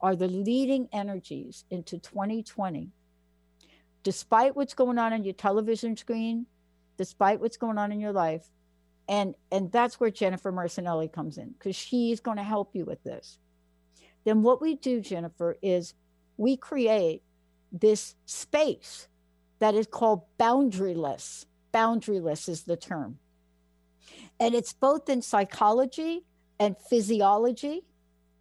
are 0.00 0.14
the 0.14 0.28
leading 0.28 0.88
energies 0.92 1.64
into 1.70 1.98
2020, 1.98 2.90
despite 4.02 4.54
what's 4.54 4.74
going 4.74 4.98
on 4.98 5.14
on 5.14 5.24
your 5.24 5.32
television 5.32 5.96
screen, 5.96 6.44
despite 6.98 7.40
what's 7.40 7.56
going 7.56 7.78
on 7.78 7.90
in 7.90 8.00
your 8.00 8.12
life, 8.12 8.46
and 9.08 9.34
and 9.50 9.72
that's 9.72 9.98
where 9.98 10.10
Jennifer 10.10 10.52
Marcinelli 10.52 11.10
comes 11.10 11.38
in 11.38 11.50
because 11.50 11.76
she's 11.76 12.20
going 12.20 12.36
to 12.36 12.42
help 12.42 12.74
you 12.74 12.84
with 12.84 13.02
this. 13.04 13.38
Then 14.24 14.42
what 14.42 14.60
we 14.60 14.74
do, 14.74 15.00
Jennifer, 15.00 15.56
is 15.62 15.94
we 16.36 16.56
create 16.56 17.22
this 17.70 18.14
space 18.24 19.08
that 19.58 19.74
is 19.74 19.86
called 19.86 20.22
boundaryless. 20.38 21.46
Boundaryless 21.72 22.48
is 22.48 22.62
the 22.62 22.76
term. 22.76 23.18
And 24.40 24.54
it's 24.54 24.72
both 24.72 25.08
in 25.08 25.22
psychology 25.22 26.24
and 26.58 26.76
physiology, 26.76 27.84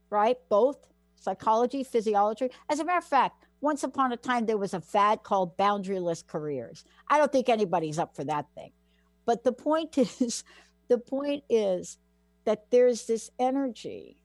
right? 0.09 0.37
Both 0.49 0.77
psychology, 1.15 1.83
physiology. 1.83 2.49
As 2.69 2.79
a 2.79 2.85
matter 2.85 2.97
of 2.97 3.03
fact, 3.03 3.45
once 3.61 3.83
upon 3.83 4.11
a 4.11 4.17
time, 4.17 4.45
there 4.45 4.57
was 4.57 4.73
a 4.73 4.81
fad 4.81 5.23
called 5.23 5.57
boundaryless 5.57 6.25
careers. 6.25 6.83
I 7.07 7.17
don't 7.17 7.31
think 7.31 7.49
anybody's 7.49 7.99
up 7.99 8.15
for 8.15 8.23
that 8.25 8.47
thing. 8.55 8.71
But 9.25 9.43
the 9.43 9.53
point 9.53 9.97
is, 10.21 10.43
the 10.89 10.97
point 10.97 11.43
is 11.49 11.97
that 12.45 12.69
there's 12.71 13.05
this 13.05 13.31
energy 13.39 14.17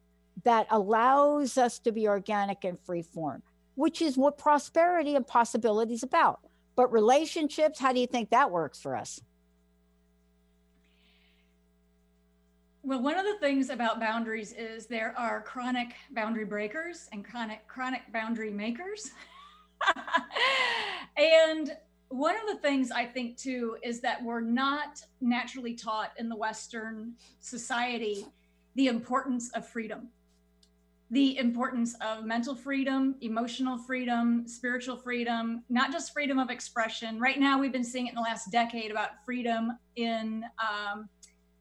that 0.44 0.66
allows 0.70 1.59
us 1.59 1.79
to 1.81 1.92
be 1.92 2.09
organic 2.09 2.64
and 2.64 2.79
free 2.81 3.03
form, 3.03 3.42
which 3.74 4.03
is 4.03 4.16
what 4.16 4.38
prosperity 4.38 5.14
and 5.14 5.27
possibility 5.27 5.94
is 5.94 6.03
about. 6.03 6.40
But 6.77 6.92
relationships, 6.92 7.79
how 7.79 7.92
do 7.92 8.01
you 8.01 8.07
think 8.07 8.31
that 8.31 8.51
works 8.51 8.81
for 8.81 8.96
us? 8.96 9.20
Well, 12.83 13.03
one 13.03 13.18
of 13.18 13.27
the 13.27 13.37
things 13.40 13.68
about 13.68 14.01
boundaries 14.01 14.53
is 14.53 14.87
there 14.87 15.14
are 15.18 15.42
chronic 15.42 15.94
boundary 16.12 16.44
breakers 16.44 17.09
and 17.12 17.24
chronic 17.24 17.66
chronic 17.66 18.01
boundary 18.12 18.51
makers. 18.51 19.11
and 21.16 21.77
one 22.09 22.35
of 22.37 22.46
the 22.46 22.61
things 22.62 22.90
I 22.90 23.05
think 23.05 23.37
too 23.37 23.77
is 23.83 24.01
that 24.01 24.22
we're 24.22 24.40
not 24.40 25.03
naturally 25.20 25.74
taught 25.74 26.12
in 26.16 26.29
the 26.29 26.37
Western 26.37 27.14
society 27.40 28.24
the 28.74 28.87
importance 28.87 29.51
of 29.51 29.66
freedom, 29.68 30.09
the 31.11 31.38
importance 31.38 31.94
of 32.03 32.25
mental 32.25 32.55
freedom, 32.55 33.14
emotional 33.23 33.79
freedom, 33.79 34.47
spiritual 34.47 34.97
freedom, 34.97 35.64
not 35.71 35.90
just 35.90 36.12
freedom 36.12 36.38
of 36.38 36.51
expression. 36.51 37.18
Right 37.18 37.40
now, 37.40 37.59
we've 37.59 37.73
been 37.73 37.85
seeing 37.85 38.07
it 38.07 38.11
in 38.11 38.14
the 38.14 38.21
last 38.21 38.51
decade 38.51 38.90
about 38.90 39.25
freedom 39.25 39.79
in 39.97 40.44
um, 40.61 41.09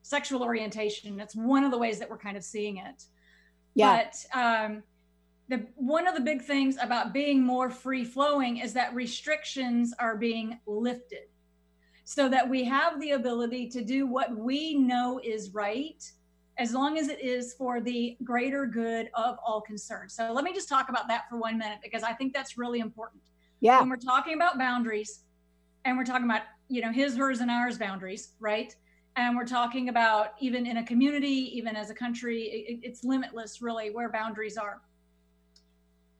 sexual 0.02 0.44
orientation. 0.44 1.16
That's 1.16 1.36
one 1.36 1.64
of 1.64 1.72
the 1.72 1.78
ways 1.78 1.98
that 2.00 2.10
we're 2.10 2.18
kind 2.18 2.36
of 2.36 2.44
seeing 2.44 2.78
it. 2.78 3.06
Yeah. 3.74 4.04
But 4.34 4.38
um, 4.38 4.84
the 5.48 5.66
one 5.76 6.08
of 6.08 6.16
the 6.16 6.22
big 6.22 6.42
things 6.42 6.78
about 6.82 7.14
being 7.14 7.42
more 7.42 7.70
free 7.70 8.04
flowing 8.04 8.58
is 8.58 8.74
that 8.74 8.94
restrictions 8.94 9.94
are 9.98 10.18
being 10.18 10.60
lifted 10.66 11.30
so 12.04 12.28
that 12.30 12.50
we 12.50 12.64
have 12.64 13.00
the 13.00 13.12
ability 13.12 13.70
to 13.70 13.82
do 13.82 14.08
what 14.08 14.36
we 14.36 14.76
know 14.76 15.20
is 15.24 15.54
right 15.54 16.12
as 16.58 16.74
long 16.74 16.98
as 16.98 17.08
it 17.08 17.22
is 17.22 17.54
for 17.54 17.80
the 17.80 18.18
greater 18.24 18.66
good 18.66 19.10
of 19.14 19.38
all 19.46 19.62
concerned. 19.62 20.12
So 20.12 20.32
let 20.34 20.44
me 20.44 20.54
just 20.54 20.68
talk 20.68 20.90
about 20.90 21.08
that 21.08 21.30
for 21.30 21.38
one 21.38 21.58
minute 21.58 21.80
because 21.84 22.04
I 22.04 22.14
think 22.14 22.34
that's 22.34 22.58
really 22.58 22.80
important. 22.80 23.22
Yeah. 23.60 23.80
When 23.80 23.90
we're 23.90 23.98
talking 23.98 24.34
about 24.34 24.58
boundaries 24.58 25.22
and 25.86 25.98
we're 25.98 26.06
talking 26.06 26.26
about, 26.26 26.42
you 26.68 26.82
know, 26.82 26.92
his, 26.92 27.16
hers, 27.16 27.42
and 27.42 27.52
ours 27.52 27.78
boundaries, 27.78 28.34
right? 28.40 28.76
And 29.16 29.36
we're 29.36 29.46
talking 29.46 29.90
about 29.90 30.34
even 30.40 30.66
in 30.66 30.78
a 30.78 30.84
community, 30.84 31.58
even 31.58 31.76
as 31.76 31.90
a 31.90 31.94
country, 31.94 32.44
it, 32.44 32.80
it's 32.84 33.04
limitless 33.04 33.62
really 33.62 33.92
where 33.92 34.10
boundaries 34.12 34.58
are 34.58 34.82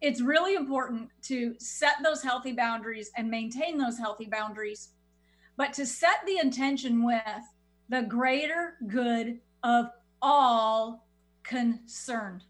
it's 0.02 0.22
really 0.22 0.56
important 0.56 1.10
to 1.24 1.56
set 1.60 1.96
those 2.04 2.22
healthy 2.22 2.52
boundaries 2.52 3.10
and 3.16 3.30
maintain 3.30 3.78
those 3.78 3.98
healthy 3.98 4.26
boundaries, 4.26 4.90
but 5.56 5.74
to 5.74 5.86
set 5.86 6.18
the 6.26 6.38
intention 6.38 7.04
with 7.04 7.22
the 7.90 8.04
greater 8.04 8.76
good 8.88 9.40
of 9.64 9.88
all 10.22 11.08
concerned. 11.44 12.44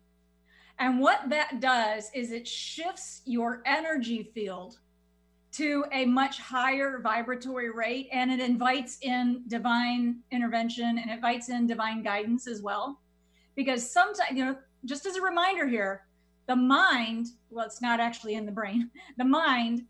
And 0.79 0.99
what 0.99 1.29
that 1.29 1.59
does 1.59 2.11
is 2.13 2.31
it 2.31 2.47
shifts 2.47 3.21
your 3.25 3.61
energy 3.65 4.31
field 4.33 4.77
to 5.53 5.85
a 5.91 6.05
much 6.05 6.39
higher 6.39 6.99
vibratory 7.01 7.71
rate 7.71 8.09
and 8.11 8.31
it 8.31 8.39
invites 8.39 8.99
in 9.01 9.43
divine 9.47 10.19
intervention 10.31 10.99
and 10.99 11.09
invites 11.09 11.49
in 11.49 11.65
divine 11.65 12.03
guidance 12.03 12.47
as 12.47 12.61
well. 12.61 13.01
Because 13.55 13.89
sometimes, 13.89 14.37
you 14.37 14.45
know, 14.45 14.55
just 14.85 15.07
as 15.07 15.15
a 15.15 15.21
reminder 15.21 15.67
here, 15.67 16.05
the 16.47 16.55
mind, 16.55 17.27
well, 17.49 17.65
it's 17.65 17.81
not 17.81 17.99
actually 17.99 18.35
in 18.35 18.45
the 18.45 18.51
brain, 18.51 18.91
the 19.17 19.25
mind 19.25 19.81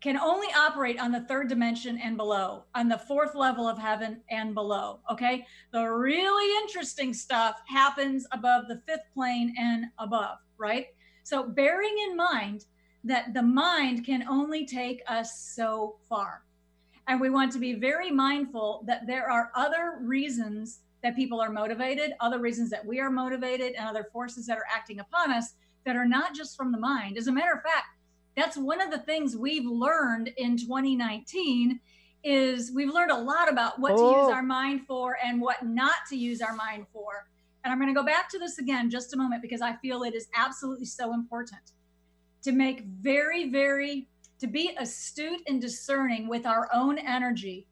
can 0.00 0.16
only 0.16 0.46
operate 0.56 1.00
on 1.00 1.10
the 1.10 1.22
third 1.22 1.48
dimension 1.48 1.98
and 1.98 2.16
below, 2.16 2.64
on 2.74 2.88
the 2.88 2.98
fourth 2.98 3.34
level 3.34 3.66
of 3.66 3.78
heaven 3.78 4.20
and 4.30 4.54
below. 4.54 5.00
Okay. 5.10 5.44
The 5.72 5.84
really 5.84 6.56
interesting 6.62 7.12
stuff 7.12 7.60
happens 7.66 8.26
above 8.32 8.68
the 8.68 8.80
fifth 8.86 9.12
plane 9.12 9.54
and 9.58 9.86
above, 9.98 10.38
right? 10.56 10.86
So, 11.24 11.42
bearing 11.42 11.96
in 12.08 12.16
mind 12.16 12.66
that 13.04 13.34
the 13.34 13.42
mind 13.42 14.04
can 14.04 14.26
only 14.28 14.66
take 14.66 15.02
us 15.08 15.40
so 15.40 15.96
far. 16.08 16.42
And 17.06 17.20
we 17.20 17.30
want 17.30 17.52
to 17.52 17.58
be 17.58 17.74
very 17.74 18.10
mindful 18.10 18.84
that 18.86 19.06
there 19.06 19.30
are 19.30 19.50
other 19.54 19.98
reasons 20.00 20.80
that 21.02 21.16
people 21.16 21.40
are 21.40 21.50
motivated, 21.50 22.12
other 22.20 22.38
reasons 22.38 22.70
that 22.70 22.84
we 22.84 23.00
are 23.00 23.10
motivated, 23.10 23.74
and 23.74 23.88
other 23.88 24.08
forces 24.12 24.46
that 24.46 24.58
are 24.58 24.66
acting 24.74 25.00
upon 25.00 25.32
us 25.32 25.54
that 25.86 25.96
are 25.96 26.06
not 26.06 26.34
just 26.34 26.56
from 26.56 26.72
the 26.72 26.78
mind. 26.78 27.16
As 27.16 27.28
a 27.28 27.32
matter 27.32 27.52
of 27.52 27.62
fact, 27.62 27.86
that's 28.38 28.56
one 28.56 28.80
of 28.80 28.90
the 28.90 28.98
things 28.98 29.36
we've 29.36 29.66
learned 29.66 30.30
in 30.36 30.56
2019 30.56 31.80
is 32.24 32.72
we've 32.74 32.92
learned 32.92 33.10
a 33.10 33.16
lot 33.16 33.50
about 33.50 33.78
what 33.78 33.92
Oh. 33.92 33.96
to 33.96 34.02
use 34.02 34.28
oh. 34.28 34.32
our 34.32 34.42
mind 34.42 34.86
for 34.86 35.16
and 35.24 35.40
what 35.40 35.64
not 35.64 35.96
to 36.10 36.16
use 36.16 36.40
our 36.40 36.54
mind 36.54 36.86
for. 36.92 37.28
And 37.64 37.72
I'm 37.72 37.78
going 37.78 37.92
to 37.92 37.98
go 37.98 38.06
back 38.06 38.28
to 38.30 38.38
this 38.38 38.58
again 38.58 38.90
just 38.90 39.14
a 39.14 39.16
moment 39.16 39.42
because 39.42 39.60
I 39.60 39.76
feel 39.76 40.02
it 40.02 40.14
is 40.14 40.28
absolutely 40.34 40.86
so 40.86 41.12
important 41.12 41.72
to 42.42 42.52
make 42.52 42.84
very 42.84 43.50
very 43.50 44.08
to 44.40 44.46
be 44.46 44.70
astute 44.78 45.40
and 45.48 45.60
discerning 45.60 46.28
with 46.28 46.46
our 46.46 46.68
own 46.72 46.98
energy 46.98 47.66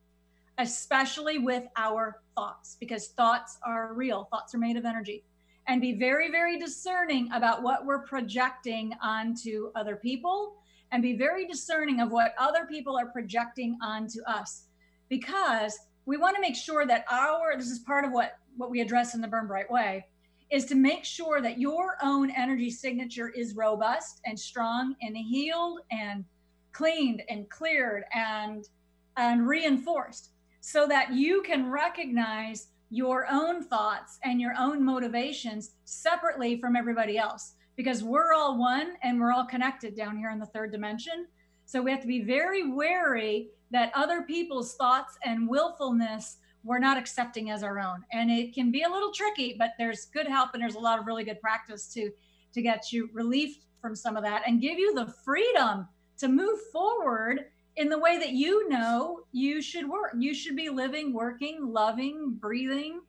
especially 0.59 1.39
with 1.39 1.65
our 1.77 2.23
thoughts 2.35 2.77
because 2.81 3.09
thoughts 3.09 3.59
are 3.65 3.95
real 3.95 4.25
thoughts 4.31 4.55
are 4.55 4.59
made 4.59 4.77
of 4.77 4.85
energy 4.85 5.25
and 5.69 5.81
be 5.81 5.93
very, 5.93 6.31
very 6.31 6.59
discerning 6.59 7.31
about 7.33 7.63
what 7.63 7.85
we're 7.85 8.03
projecting 8.03 8.93
onto 9.03 9.71
other 9.75 9.97
people 9.97 10.57
and 10.93 11.03
be 11.03 11.17
very 11.17 11.47
discerning 11.47 12.01
of 12.01 12.13
what 12.13 12.35
other 12.39 12.67
people 12.67 12.97
are 12.97 13.07
projecting 13.07 13.77
onto 13.83 14.23
us. 14.27 14.67
Because 15.09 15.77
we 16.05 16.17
want 16.17 16.37
to 16.37 16.41
make 16.41 16.57
sure 16.57 16.87
that 16.87 17.05
our 17.11 17.57
this 17.57 17.71
is 17.71 17.81
part 17.81 18.05
of 18.05 18.13
what 18.13 18.39
what 18.57 18.71
we 18.71 18.81
address 18.81 19.15
in 19.15 19.21
the 19.21 19.29
burn 19.29 19.47
bright 19.47 19.71
way 19.71 20.07
is 20.51 20.65
to 20.65 20.75
make 20.77 21.05
sure 21.05 21.43
that 21.43 21.59
your 21.59 21.97
own 22.03 22.31
energy 22.31 22.71
signature 22.71 23.29
is 23.29 23.57
robust 23.57 24.21
and 24.25 24.39
strong 24.39 24.95
and 25.03 25.17
healed 25.17 25.81
and 25.91 26.25
cleaned 26.73 27.23
and 27.29 27.49
cleared 27.51 28.05
and 28.15 28.69
and 29.17 29.47
reinforced 29.47 30.31
so 30.61 30.87
that 30.87 31.13
you 31.13 31.43
can 31.43 31.71
recognize 31.71 32.69
your 32.91 33.27
own 33.31 33.63
thoughts 33.63 34.19
and 34.25 34.41
your 34.41 34.55
own 34.59 34.85
motivations 34.85 35.73
separately 35.85 36.61
from 36.61 36.77
everybody 36.77 37.19
else 37.19 37.55
because 37.77 38.03
we're 38.03 38.33
all 38.33 38.59
one 38.59 38.95
and 39.03 39.21
we're 39.21 39.33
all 39.33 39.45
connected 39.45 39.97
down 39.97 40.17
here 40.17 40.31
in 40.31 40.39
the 40.39 40.47
third 40.47 40.73
dimension. 40.73 41.27
So 41.67 41.83
we 41.83 41.91
have 41.91 42.01
to 42.01 42.07
be 42.07 42.23
very 42.23 42.71
wary 42.71 43.49
that 43.71 43.91
other 43.95 44.23
people's 44.23 44.75
thoughts 44.75 45.19
and 45.25 45.49
willfulness 45.49 46.39
we're 46.67 46.79
not 46.81 46.99
accepting 46.99 47.51
as 47.51 47.63
our 47.63 47.79
own. 47.79 48.05
And 48.13 48.29
it 48.29 48.53
can 48.53 48.73
be 48.73 48.83
a 48.83 48.89
little 48.89 49.13
tricky, 49.13 49.55
but 49.57 49.71
there's 49.79 50.07
good 50.07 50.27
help 50.27 50.51
and 50.53 50.61
there's 50.61 50.75
a 50.75 50.81
lot 50.81 50.99
of 50.99 51.07
really 51.07 51.23
good 51.23 51.41
practice 51.41 51.87
to 51.95 52.11
to 52.53 52.63
get 52.63 52.91
you 52.91 53.11
relief 53.13 53.59
from 53.81 53.95
some 53.95 54.17
of 54.17 54.23
that 54.25 54.43
and 54.47 54.63
give 54.63 54.79
you 54.79 54.95
the 54.95 55.07
freedom 55.25 55.87
to 56.19 56.27
move 56.27 56.59
forward 56.73 57.45
in 57.77 57.89
the 57.89 57.99
way 57.99 58.19
that 58.19 58.31
you 58.31 58.69
know 58.69 59.21
you 59.33 59.61
should 59.61 59.89
work. 59.89 60.15
You 60.19 60.35
should 60.35 60.57
be 60.57 60.69
living, 60.69 61.13
working, 61.13 61.59
loving, 61.73 62.35
breathing, 62.35 63.01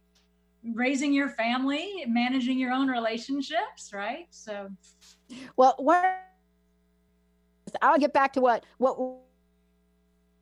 raising 0.74 1.14
your 1.14 1.30
family, 1.30 2.06
managing 2.08 2.60
your 2.60 2.72
own 2.72 2.88
relationships, 2.88 3.92
right? 3.94 4.28
So 4.30 4.70
well, 5.56 5.76
what 5.78 6.24
I'll 7.82 8.00
get 8.00 8.14
back 8.14 8.34
to 8.34 8.42
what 8.42 8.66
what 8.78 8.98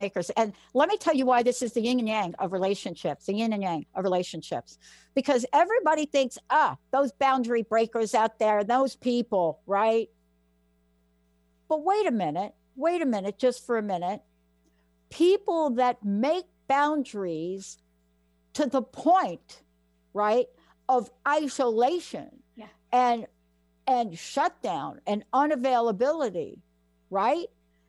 makers. 0.02 0.30
And 0.32 0.54
let 0.74 0.90
me 0.90 0.98
tell 0.98 1.16
you 1.16 1.26
why 1.26 1.44
this 1.44 1.62
is 1.62 1.74
the 1.74 1.82
yin 1.82 2.00
and 2.00 2.08
yang 2.08 2.36
of 2.40 2.52
relationships, 2.52 3.26
the 3.26 3.34
yin 3.34 3.54
and 3.54 3.64
yang 3.64 3.86
of 3.96 4.04
relationships. 4.04 4.78
Because 5.14 5.46
everybody 5.54 6.06
thinks, 6.06 6.38
ah, 6.50 6.78
those 6.92 7.12
boundary 7.14 7.64
breakers 7.64 8.14
out 8.14 8.40
there, 8.40 8.64
those 8.64 8.96
people, 8.96 9.62
right? 9.66 10.10
But 11.70 11.84
wait 11.84 12.06
a 12.08 12.12
minute, 12.12 12.54
wait 12.76 13.02
a 13.02 13.06
minute, 13.06 13.38
just 13.38 13.66
for 13.66 13.78
a 13.78 13.82
minute. 13.82 14.22
People 15.10 15.72
that 15.72 16.04
make 16.04 16.46
boundaries 16.68 17.78
to 18.54 18.66
the 18.66 18.82
point, 18.82 19.62
right, 20.14 20.48
of 20.90 21.10
isolation 21.28 22.30
yeah. 22.56 22.68
and 22.92 23.28
and 23.88 24.18
shutdown 24.18 25.00
and 25.06 25.24
unavailability, 25.34 26.60
right? 27.10 27.48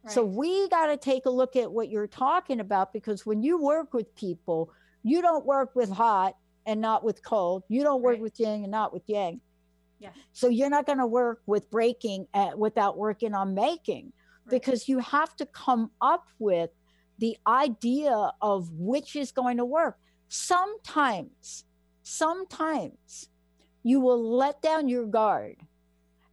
So 0.09 0.25
we 0.25 0.68
got 0.68 0.87
to 0.87 0.96
take 0.96 1.27
a 1.27 1.31
look 1.31 1.57
at 1.57 1.72
what 1.72 1.88
you're 1.88 2.07
talking 2.07 2.61
about 2.61 2.92
because 2.92 3.27
when 3.27 3.42
you 3.42 3.61
work 3.61 3.92
with 3.92 4.14
people, 4.14 4.70
you 5.03 5.20
don't 5.20 5.44
work 5.44 5.75
with 5.75 5.90
hot 5.90 6.37
and 6.64 6.81
not 6.81 7.03
with 7.03 7.25
cold. 7.25 7.64
You 7.68 7.83
don't 7.83 8.03
work 8.03 8.14
right. 8.14 8.22
with 8.22 8.38
yin 8.38 8.62
and 8.62 8.70
not 8.70 8.92
with 8.92 9.03
yang. 9.07 9.40
Yeah. 9.99 10.11
So 10.33 10.49
you're 10.49 10.70
not 10.70 10.87
going 10.87 10.99
to 10.99 11.07
work 11.07 11.40
with 11.46 11.70
breaking 11.70 12.27
at, 12.35 12.59
without 12.59 12.96
working 12.96 13.35
on 13.35 13.55
making 13.55 14.12
right. 14.46 14.50
because 14.50 14.88
you 14.88 14.98
have 15.00 15.35
to 15.37 15.46
come 15.46 15.90
up 16.00 16.26
with 16.38 16.70
the 17.18 17.37
idea 17.46 18.32
of 18.40 18.70
which 18.72 19.16
is 19.16 19.32
going 19.32 19.56
to 19.56 19.64
work. 19.64 19.98
Sometimes, 20.28 21.64
sometimes 22.02 23.28
you 23.82 24.00
will 24.00 24.37
let 24.37 24.61
down 24.62 24.88
your 24.88 25.06
guard 25.06 25.56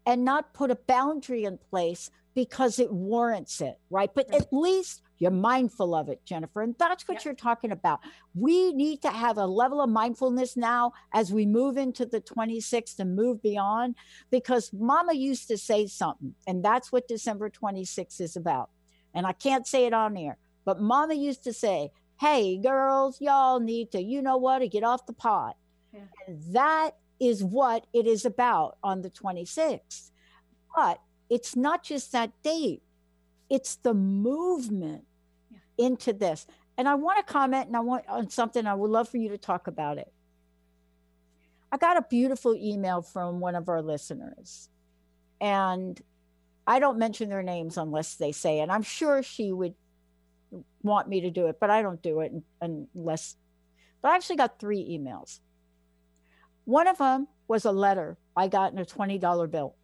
and 0.05 0.25
not 0.25 0.53
put 0.53 0.71
a 0.71 0.75
boundary 0.75 1.45
in 1.45 1.57
place 1.57 2.09
because 2.33 2.79
it 2.79 2.91
warrants 2.91 3.61
it, 3.61 3.79
right? 3.89 4.09
But 4.13 4.27
right. 4.31 4.41
at 4.41 4.51
least 4.51 5.01
you're 5.23 5.31
mindful 5.31 5.95
of 5.95 6.09
it, 6.09 6.25
Jennifer. 6.25 6.61
And 6.61 6.75
that's 6.77 7.07
what 7.07 7.15
yep. 7.15 7.23
you're 7.23 7.33
talking 7.33 7.71
about. 7.71 8.01
We 8.35 8.73
need 8.73 9.01
to 9.03 9.09
have 9.09 9.37
a 9.37 9.45
level 9.45 9.79
of 9.79 9.89
mindfulness 9.89 10.57
now 10.57 10.91
as 11.13 11.31
we 11.31 11.45
move 11.45 11.77
into 11.77 12.05
the 12.05 12.19
26th 12.19 12.99
and 12.99 13.15
move 13.15 13.41
beyond, 13.41 13.95
because 14.29 14.73
Mama 14.73 15.13
used 15.13 15.47
to 15.47 15.57
say 15.57 15.87
something, 15.87 16.35
and 16.45 16.63
that's 16.63 16.91
what 16.91 17.07
December 17.07 17.49
26th 17.49 18.19
is 18.19 18.35
about. 18.35 18.69
And 19.13 19.25
I 19.25 19.31
can't 19.31 19.65
say 19.65 19.85
it 19.85 19.93
on 19.93 20.17
air, 20.17 20.37
but 20.65 20.81
Mama 20.81 21.13
used 21.13 21.45
to 21.45 21.53
say, 21.53 21.91
Hey, 22.19 22.57
girls, 22.57 23.21
y'all 23.21 23.61
need 23.61 23.93
to, 23.93 24.01
you 24.01 24.21
know 24.21 24.35
what, 24.35 24.59
to 24.59 24.67
get 24.67 24.83
off 24.83 25.05
the 25.05 25.13
pot. 25.13 25.55
Yeah. 25.93 26.01
And 26.27 26.43
that 26.53 26.91
is 27.17 27.41
what 27.41 27.87
it 27.93 28.07
is 28.07 28.25
about 28.25 28.77
on 28.83 29.01
the 29.01 29.09
26th. 29.09 30.11
But 30.75 30.99
it's 31.29 31.55
not 31.55 31.81
just 31.81 32.11
that 32.11 32.31
date, 32.43 32.81
it's 33.49 33.75
the 33.75 33.93
movement. 33.93 35.05
Into 35.77 36.13
this. 36.13 36.45
And 36.77 36.87
I 36.87 36.95
want 36.95 37.25
to 37.25 37.31
comment 37.31 37.67
and 37.67 37.77
I 37.77 37.81
want 37.81 38.07
on 38.07 38.29
something 38.29 38.65
I 38.65 38.73
would 38.73 38.89
love 38.89 39.09
for 39.09 39.17
you 39.17 39.29
to 39.29 39.37
talk 39.37 39.67
about 39.67 39.97
it. 39.97 40.11
I 41.71 41.77
got 41.77 41.97
a 41.97 42.05
beautiful 42.09 42.55
email 42.55 43.01
from 43.01 43.39
one 43.39 43.55
of 43.55 43.69
our 43.69 43.81
listeners. 43.81 44.69
And 45.41 45.99
I 46.65 46.79
don't 46.79 46.97
mention 46.97 47.29
their 47.29 47.43
names 47.43 47.77
unless 47.77 48.15
they 48.15 48.31
say, 48.31 48.59
and 48.59 48.71
I'm 48.71 48.83
sure 48.83 49.21
she 49.23 49.51
would 49.51 49.73
want 50.81 51.09
me 51.09 51.21
to 51.21 51.31
do 51.31 51.47
it, 51.47 51.59
but 51.59 51.69
I 51.69 51.81
don't 51.81 52.01
do 52.01 52.21
it 52.21 52.31
unless. 52.61 53.35
But 54.01 54.11
I 54.11 54.15
actually 54.15 54.37
got 54.37 54.59
three 54.59 54.97
emails. 54.97 55.39
One 56.65 56.87
of 56.87 56.97
them 56.97 57.27
was 57.47 57.65
a 57.65 57.71
letter 57.71 58.17
I 58.35 58.47
got 58.47 58.71
in 58.71 58.79
a 58.79 58.85
$20 58.85 59.51
bill 59.51 59.75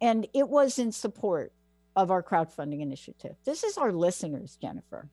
and 0.00 0.26
it 0.32 0.48
was 0.48 0.78
in 0.78 0.92
support 0.92 1.52
of 1.96 2.10
our 2.10 2.22
crowdfunding 2.22 2.80
initiative. 2.80 3.36
This 3.44 3.64
is 3.64 3.76
our 3.76 3.92
listeners, 3.92 4.56
Jennifer. 4.60 5.08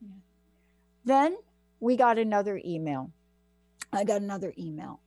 Yeah. 0.00 0.14
Then 1.04 1.36
we 1.80 1.96
got 1.96 2.18
another 2.18 2.60
email. 2.64 3.10
I 3.92 4.04
got 4.04 4.22
another 4.22 4.54
email, 4.58 5.00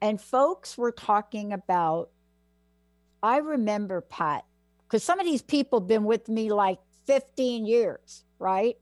and 0.00 0.20
folks 0.20 0.76
were 0.76 0.92
talking 0.92 1.52
about. 1.52 2.10
I 3.22 3.38
remember 3.38 4.02
Pat, 4.02 4.44
because 4.86 5.02
some 5.02 5.18
of 5.18 5.24
these 5.24 5.40
people 5.40 5.80
have 5.80 5.88
been 5.88 6.04
with 6.04 6.28
me 6.28 6.50
like 6.50 6.78
15 7.06 7.64
years, 7.64 8.24
right? 8.38 8.76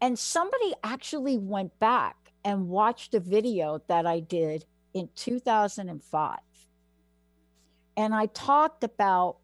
And 0.00 0.18
somebody 0.18 0.72
actually 0.82 1.38
went 1.38 1.78
back 1.78 2.16
and 2.44 2.68
watched 2.68 3.14
a 3.14 3.20
video 3.20 3.80
that 3.86 4.06
I 4.06 4.20
did 4.20 4.64
in 4.94 5.08
2005 5.14 6.38
and 7.98 8.14
I 8.14 8.26
talked 8.26 8.84
about 8.84 9.38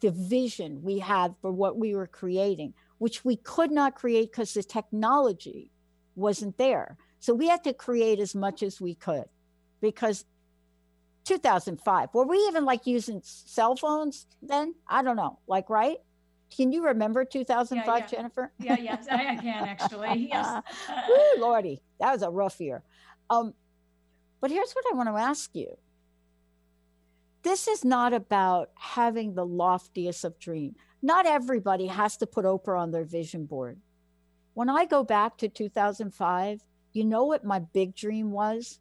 the 0.00 0.10
vision 0.10 0.82
we 0.82 0.98
had 0.98 1.34
for 1.40 1.52
what 1.52 1.76
we 1.76 1.94
were 1.94 2.06
creating, 2.06 2.74
which 2.98 3.24
we 3.24 3.36
could 3.36 3.70
not 3.70 3.94
create 3.94 4.30
because 4.30 4.54
the 4.54 4.62
technology 4.62 5.70
wasn't 6.14 6.56
there. 6.58 6.96
So 7.20 7.34
we 7.34 7.48
had 7.48 7.64
to 7.64 7.72
create 7.72 8.20
as 8.20 8.34
much 8.34 8.62
as 8.62 8.80
we 8.80 8.94
could 8.94 9.24
because 9.80 10.24
2005, 11.24 12.08
were 12.14 12.26
we 12.26 12.38
even 12.48 12.64
like 12.64 12.86
using 12.86 13.20
cell 13.24 13.76
phones 13.76 14.26
then? 14.42 14.74
I 14.86 15.02
don't 15.02 15.16
know. 15.16 15.38
Like, 15.46 15.68
right? 15.68 15.98
Can 16.56 16.72
you 16.72 16.86
remember 16.86 17.24
2005, 17.24 17.86
yeah, 17.86 17.98
yeah. 17.98 18.06
Jennifer? 18.06 18.52
Yeah, 18.58 18.76
yes, 18.78 19.06
I, 19.10 19.14
I 19.14 19.36
can 19.36 19.64
actually. 19.68 20.28
Yes. 20.32 20.62
Woo, 21.08 21.42
Lordy, 21.42 21.82
that 22.00 22.12
was 22.12 22.22
a 22.22 22.30
rough 22.30 22.58
year. 22.60 22.82
Um, 23.28 23.52
but 24.40 24.50
here's 24.50 24.72
what 24.72 24.84
I 24.90 24.96
want 24.96 25.08
to 25.08 25.20
ask 25.20 25.50
you 25.54 25.76
this 27.42 27.68
is 27.68 27.84
not 27.84 28.12
about 28.12 28.70
having 28.74 29.34
the 29.34 29.46
loftiest 29.46 30.24
of 30.24 30.38
dream. 30.38 30.74
Not 31.02 31.26
everybody 31.26 31.86
has 31.86 32.16
to 32.18 32.26
put 32.26 32.44
Oprah 32.44 32.78
on 32.78 32.90
their 32.90 33.04
vision 33.04 33.46
board. 33.46 33.78
When 34.54 34.68
I 34.68 34.86
go 34.86 35.04
back 35.04 35.36
to 35.38 35.48
2005, 35.48 36.64
you 36.92 37.04
know 37.04 37.24
what 37.24 37.44
my 37.44 37.60
big 37.60 37.94
dream 37.94 38.32
was? 38.32 38.80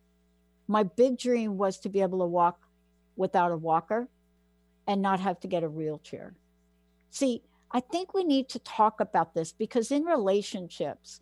My 0.68 0.84
big 0.84 1.18
dream 1.18 1.58
was 1.58 1.78
to 1.80 1.90
be 1.90 2.02
able 2.02 2.20
to 2.20 2.26
walk 2.26 2.60
without 3.16 3.52
a 3.52 3.58
walker 3.58 4.08
and 4.88 5.02
not 5.02 5.20
have 5.20 5.40
to 5.42 5.48
get 5.48 5.64
a 5.64 5.70
wheelchair. 5.70 6.34
See, 7.12 7.44
I 7.72 7.80
think 7.82 8.14
we 8.14 8.24
need 8.24 8.50
to 8.50 8.60
talk 8.60 9.00
about 9.00 9.34
this 9.34 9.52
because 9.52 9.92
in 9.92 10.04
relationships, 10.04 11.20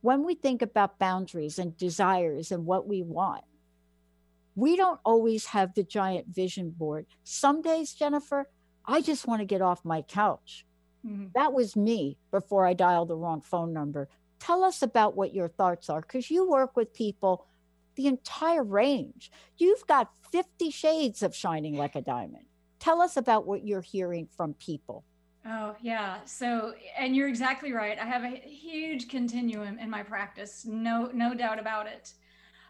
when 0.00 0.24
we 0.24 0.34
think 0.34 0.60
about 0.60 0.98
boundaries 0.98 1.58
and 1.58 1.76
desires 1.76 2.52
and 2.52 2.66
what 2.66 2.86
we 2.86 3.02
want, 3.02 3.44
we 4.54 4.76
don't 4.76 5.00
always 5.04 5.46
have 5.46 5.74
the 5.74 5.82
giant 5.82 6.28
vision 6.28 6.70
board. 6.70 7.06
Some 7.24 7.62
days, 7.62 7.92
Jennifer, 7.92 8.48
I 8.86 9.00
just 9.00 9.26
want 9.26 9.40
to 9.40 9.46
get 9.46 9.62
off 9.62 9.84
my 9.84 10.02
couch. 10.02 10.64
Mm-hmm. 11.06 11.26
That 11.34 11.52
was 11.52 11.76
me 11.76 12.18
before 12.30 12.66
I 12.66 12.74
dialed 12.74 13.08
the 13.08 13.16
wrong 13.16 13.40
phone 13.40 13.72
number. 13.72 14.08
Tell 14.38 14.62
us 14.62 14.82
about 14.82 15.16
what 15.16 15.34
your 15.34 15.48
thoughts 15.48 15.88
are 15.88 16.00
because 16.00 16.30
you 16.30 16.48
work 16.48 16.76
with 16.76 16.94
people 16.94 17.46
the 17.96 18.06
entire 18.06 18.64
range. 18.64 19.30
You've 19.56 19.86
got 19.86 20.10
50 20.32 20.70
shades 20.70 21.22
of 21.22 21.34
shining 21.34 21.76
like 21.76 21.94
a 21.94 22.00
diamond. 22.00 22.46
Tell 22.78 23.00
us 23.00 23.16
about 23.16 23.46
what 23.46 23.64
you're 23.64 23.80
hearing 23.80 24.28
from 24.36 24.54
people. 24.54 25.04
Oh, 25.46 25.74
yeah. 25.80 26.18
So, 26.24 26.74
and 26.98 27.14
you're 27.14 27.28
exactly 27.28 27.72
right. 27.72 27.98
I 27.98 28.04
have 28.04 28.24
a 28.24 28.36
huge 28.36 29.08
continuum 29.08 29.78
in 29.78 29.90
my 29.90 30.02
practice. 30.02 30.64
No 30.64 31.10
no 31.12 31.34
doubt 31.34 31.58
about 31.58 31.86
it. 31.86 32.14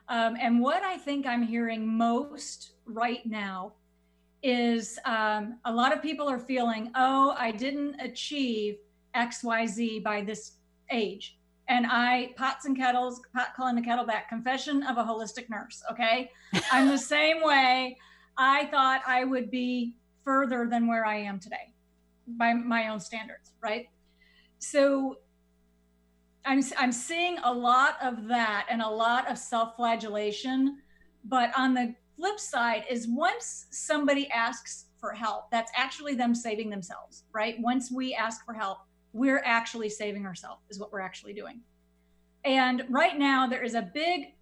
Um, 0.09 0.37
and 0.41 0.61
what 0.61 0.83
I 0.83 0.99
think 0.99 1.27
I'm 1.27 1.43
hearing 1.43 1.87
most 1.87 2.73
right 2.85 3.25
now 3.25 3.73
is 4.43 4.99
um, 5.07 5.59
a 5.65 5.73
lot 5.73 5.93
of 5.93 6.03
people 6.03 6.29
are 6.29 6.39
feeling, 6.39 6.91
oh, 6.95 7.35
I 7.39 7.51
didn't 7.51 7.99
achieve 8.01 8.77
XYZ 9.17 10.03
by 10.03 10.23
this 10.23 10.53
age. 10.91 11.39
And 11.69 11.87
I, 11.89 12.35
pots 12.37 12.67
and 12.67 12.77
kettles, 12.77 13.23
pot 13.35 13.55
calling 13.57 13.75
the 13.75 13.81
kettle 13.81 14.05
back, 14.05 14.29
confession 14.29 14.83
of 14.83 14.99
a 14.99 15.03
holistic 15.03 15.49
nurse. 15.49 15.83
Okay. 15.91 16.31
I'm 16.73 16.89
the 16.89 16.99
same 16.99 17.43
way. 17.43 17.97
I 18.37 18.67
thought 18.67 19.01
I 19.07 19.25
would 19.25 19.51
be 19.51 19.95
further 20.25 20.69
than 20.71 20.87
where 20.87 21.07
I 21.07 21.17
am 21.17 21.41
today 21.41 21.73
by 22.27 22.53
my 22.53 22.89
own 22.89 23.01
standards. 23.01 23.53
Right. 23.63 23.89
So 24.59 25.19
I'm 26.45 26.63
I'm 26.77 26.93
seeing 26.93 27.39
a 27.45 27.53
lot 27.53 27.97
of 28.03 28.27
that 28.29 28.67
and 28.71 28.83
a 28.83 28.89
lot 28.89 29.31
of 29.31 29.39
self-flagellation. 29.39 30.79
But 31.25 31.51
on 31.57 31.75
the 31.75 31.95
flip 32.17 32.39
side 32.39 32.85
is 32.91 33.09
once 33.09 33.67
somebody 33.71 34.29
asks 34.31 34.87
for 34.99 35.13
help, 35.13 35.51
that's 35.51 35.73
actually 35.77 36.15
them 36.15 36.35
saving 36.35 36.71
themselves, 36.71 37.25
right? 37.33 37.57
Once 37.61 37.91
we 37.91 38.15
ask 38.15 38.45
for 38.45 38.53
help, 38.53 38.79
we're 39.13 39.43
actually 39.45 39.89
saving 39.89 40.27
ourselves 40.27 40.63
is 40.71 40.79
what 40.79 40.93
we're 40.93 41.01
actually 41.01 41.33
doing. 41.33 41.61
And 42.45 42.85
right 42.91 43.19
now 43.19 43.47
there 43.47 43.63
is 43.63 43.75
a 43.75 43.83
big 43.83 44.35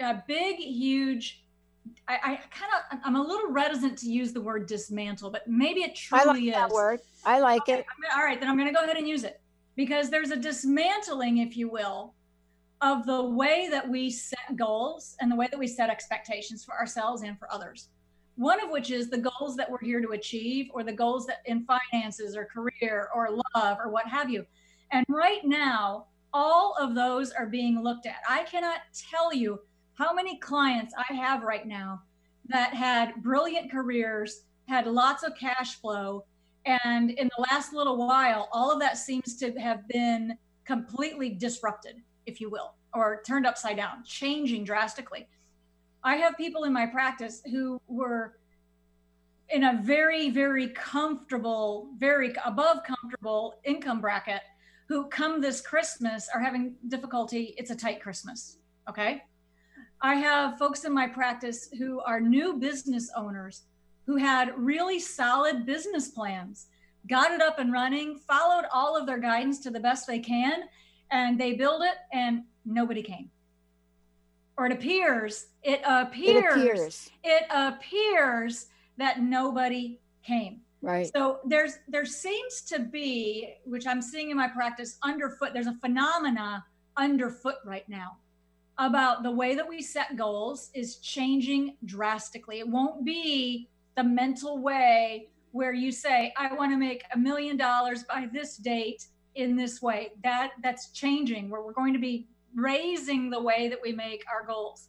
a 0.00 0.22
big 0.26 0.56
huge 0.56 1.42
I, 2.08 2.14
I 2.14 2.40
kind 2.50 2.72
of 2.92 2.98
I'm 3.04 3.16
a 3.16 3.22
little 3.22 3.50
reticent 3.50 3.96
to 3.98 4.10
use 4.10 4.32
the 4.32 4.40
word 4.40 4.66
dismantle, 4.66 5.30
but 5.30 5.46
maybe 5.46 5.82
it 5.82 5.94
truly 5.94 6.22
I 6.22 6.26
like 6.26 6.42
is. 6.42 6.52
that 6.52 6.70
word. 6.70 7.00
I 7.24 7.40
like 7.40 7.62
okay, 7.62 7.80
it. 7.80 7.86
Gonna, 7.86 8.18
all 8.20 8.24
right, 8.24 8.40
then 8.40 8.48
I'm 8.48 8.56
going 8.56 8.68
to 8.68 8.74
go 8.74 8.84
ahead 8.84 8.96
and 8.96 9.08
use 9.08 9.24
it 9.24 9.40
because 9.76 10.10
there's 10.10 10.30
a 10.30 10.36
dismantling, 10.36 11.38
if 11.38 11.56
you 11.56 11.68
will, 11.68 12.14
of 12.80 13.06
the 13.06 13.22
way 13.22 13.68
that 13.70 13.88
we 13.88 14.10
set 14.10 14.56
goals 14.56 15.16
and 15.20 15.30
the 15.30 15.36
way 15.36 15.48
that 15.50 15.58
we 15.58 15.66
set 15.66 15.90
expectations 15.90 16.64
for 16.64 16.74
ourselves 16.74 17.22
and 17.22 17.38
for 17.38 17.52
others. 17.52 17.88
One 18.36 18.62
of 18.62 18.70
which 18.70 18.90
is 18.90 19.08
the 19.08 19.30
goals 19.38 19.56
that 19.56 19.70
we're 19.70 19.78
here 19.80 20.02
to 20.02 20.10
achieve, 20.10 20.68
or 20.74 20.82
the 20.82 20.92
goals 20.92 21.26
that 21.26 21.40
in 21.46 21.64
finances 21.64 22.36
or 22.36 22.44
career 22.44 23.08
or 23.14 23.38
love 23.54 23.78
or 23.82 23.90
what 23.90 24.06
have 24.08 24.28
you. 24.28 24.44
And 24.92 25.06
right 25.08 25.44
now, 25.44 26.06
all 26.34 26.74
of 26.78 26.94
those 26.94 27.32
are 27.32 27.46
being 27.46 27.82
looked 27.82 28.06
at. 28.06 28.16
I 28.28 28.42
cannot 28.44 28.80
tell 29.10 29.32
you 29.32 29.60
how 29.94 30.12
many 30.12 30.38
clients 30.38 30.92
I 30.98 31.14
have 31.14 31.42
right 31.42 31.66
now 31.66 32.02
that 32.48 32.74
had 32.74 33.22
brilliant 33.22 33.70
careers, 33.72 34.42
had 34.68 34.86
lots 34.86 35.22
of 35.22 35.36
cash 35.38 35.80
flow, 35.80 36.24
and 36.66 37.12
in 37.12 37.30
the 37.36 37.42
last 37.50 37.72
little 37.72 37.96
while, 37.96 38.48
all 38.52 38.72
of 38.72 38.80
that 38.80 38.98
seems 38.98 39.36
to 39.36 39.52
have 39.52 39.86
been 39.88 40.36
completely 40.64 41.30
disrupted, 41.30 42.02
if 42.26 42.40
you 42.40 42.50
will, 42.50 42.74
or 42.92 43.22
turned 43.24 43.46
upside 43.46 43.76
down, 43.76 44.02
changing 44.04 44.64
drastically. 44.64 45.28
I 46.02 46.16
have 46.16 46.36
people 46.36 46.64
in 46.64 46.72
my 46.72 46.86
practice 46.86 47.40
who 47.50 47.80
were 47.86 48.34
in 49.48 49.62
a 49.62 49.80
very, 49.82 50.28
very 50.30 50.68
comfortable, 50.70 51.90
very 51.98 52.34
above 52.44 52.78
comfortable 52.82 53.54
income 53.64 54.00
bracket 54.00 54.42
who 54.88 55.06
come 55.06 55.40
this 55.40 55.60
Christmas 55.60 56.28
are 56.34 56.40
having 56.40 56.74
difficulty. 56.88 57.54
It's 57.58 57.70
a 57.70 57.76
tight 57.76 58.02
Christmas. 58.02 58.58
Okay. 58.88 59.22
I 60.00 60.16
have 60.16 60.58
folks 60.58 60.84
in 60.84 60.92
my 60.92 61.06
practice 61.06 61.68
who 61.78 62.00
are 62.00 62.20
new 62.20 62.54
business 62.54 63.10
owners 63.16 63.62
who 64.06 64.16
had 64.16 64.56
really 64.56 64.98
solid 65.00 65.66
business 65.66 66.08
plans, 66.08 66.66
got 67.08 67.32
it 67.32 67.42
up 67.42 67.58
and 67.58 67.72
running, 67.72 68.18
followed 68.18 68.64
all 68.72 68.96
of 68.96 69.06
their 69.06 69.18
guidance 69.18 69.60
to 69.60 69.70
the 69.70 69.80
best 69.80 70.06
they 70.06 70.20
can, 70.20 70.62
and 71.10 71.38
they 71.38 71.52
build 71.54 71.82
it 71.82 71.96
and 72.12 72.42
nobody 72.64 73.02
came. 73.02 73.30
Or 74.56 74.66
it 74.66 74.72
appears, 74.72 75.48
it 75.62 75.80
appears, 75.84 76.56
it 76.56 76.58
appears, 76.58 77.10
it 77.24 77.42
appears 77.50 78.66
that 78.96 79.20
nobody 79.20 80.00
came. 80.24 80.60
Right. 80.80 81.10
So 81.12 81.40
there's 81.44 81.78
there 81.88 82.06
seems 82.06 82.62
to 82.62 82.78
be, 82.78 83.54
which 83.64 83.86
I'm 83.86 84.00
seeing 84.00 84.30
in 84.30 84.36
my 84.36 84.48
practice, 84.48 84.98
underfoot. 85.02 85.50
There's 85.52 85.66
a 85.66 85.76
phenomena 85.80 86.64
underfoot 86.96 87.56
right 87.64 87.86
now 87.88 88.18
about 88.78 89.22
the 89.22 89.30
way 89.30 89.54
that 89.54 89.68
we 89.68 89.82
set 89.82 90.16
goals 90.16 90.70
is 90.74 90.96
changing 90.96 91.76
drastically. 91.84 92.60
It 92.60 92.68
won't 92.68 93.04
be 93.04 93.68
the 93.96 94.04
mental 94.04 94.58
way 94.58 95.28
where 95.52 95.72
you 95.72 95.90
say, 95.90 96.32
I 96.36 96.52
want 96.54 96.72
to 96.72 96.76
make 96.76 97.02
a 97.14 97.18
million 97.18 97.56
dollars 97.56 98.04
by 98.04 98.28
this 98.32 98.56
date 98.56 99.06
in 99.34 99.56
this 99.56 99.80
way. 99.80 100.12
That 100.22 100.52
that's 100.62 100.90
changing 100.90 101.48
where 101.48 101.62
we're 101.62 101.72
going 101.72 101.94
to 101.94 101.98
be 101.98 102.26
raising 102.54 103.30
the 103.30 103.40
way 103.40 103.68
that 103.68 103.78
we 103.82 103.92
make 103.92 104.24
our 104.32 104.46
goals. 104.46 104.88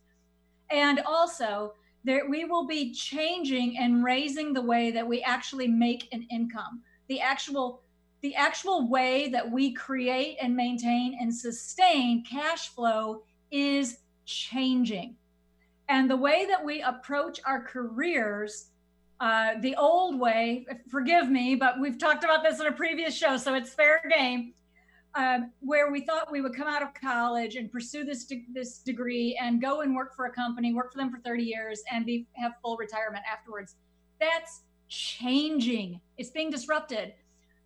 And 0.69 0.99
also 1.05 1.73
there 2.03 2.29
we 2.29 2.45
will 2.45 2.65
be 2.65 2.93
changing 2.93 3.77
and 3.77 4.03
raising 4.03 4.53
the 4.53 4.61
way 4.61 4.91
that 4.91 5.07
we 5.07 5.21
actually 5.23 5.67
make 5.67 6.07
an 6.11 6.27
income. 6.31 6.81
The 7.07 7.21
actual 7.21 7.81
the 8.21 8.35
actual 8.35 8.89
way 8.89 9.29
that 9.29 9.49
we 9.49 9.73
create 9.73 10.37
and 10.41 10.55
maintain 10.55 11.17
and 11.19 11.33
sustain 11.33 12.23
cash 12.23 12.69
flow 12.69 13.23
is 13.51 13.99
changing. 14.25 15.15
And 15.89 16.09
the 16.09 16.17
way 16.17 16.45
that 16.47 16.63
we 16.63 16.81
approach 16.81 17.39
our 17.45 17.61
careers, 17.61 18.71
uh, 19.19 19.53
the 19.61 19.75
old 19.75 20.19
way, 20.19 20.65
forgive 20.89 21.29
me, 21.29 21.55
but 21.55 21.79
we've 21.79 21.97
talked 21.97 22.23
about 22.23 22.43
this 22.43 22.59
in 22.59 22.67
a 22.67 22.71
previous 22.71 23.15
show, 23.15 23.37
so 23.37 23.55
it's 23.55 23.73
fair 23.73 24.01
game. 24.09 24.53
Um, 25.15 25.51
where 25.61 25.91
we 25.91 26.01
thought 26.01 26.31
we 26.31 26.41
would 26.41 26.53
come 26.53 26.67
out 26.67 26.83
of 26.83 26.89
college 26.93 27.55
and 27.55 27.71
pursue 27.71 28.03
this 28.03 28.25
de- 28.25 28.45
this 28.53 28.77
degree 28.79 29.39
and 29.41 29.59
go 29.59 29.81
and 29.81 29.95
work 29.95 30.15
for 30.15 30.25
a 30.25 30.31
company, 30.31 30.75
work 30.75 30.91
for 30.91 30.99
them 30.99 31.09
for 31.09 31.17
30 31.19 31.43
years, 31.43 31.81
and 31.91 32.05
be 32.05 32.27
have 32.33 32.51
full 32.61 32.77
retirement 32.77 33.23
afterwards. 33.31 33.77
That's 34.19 34.61
changing. 34.89 35.99
It's 36.17 36.29
being 36.29 36.51
disrupted. 36.51 37.13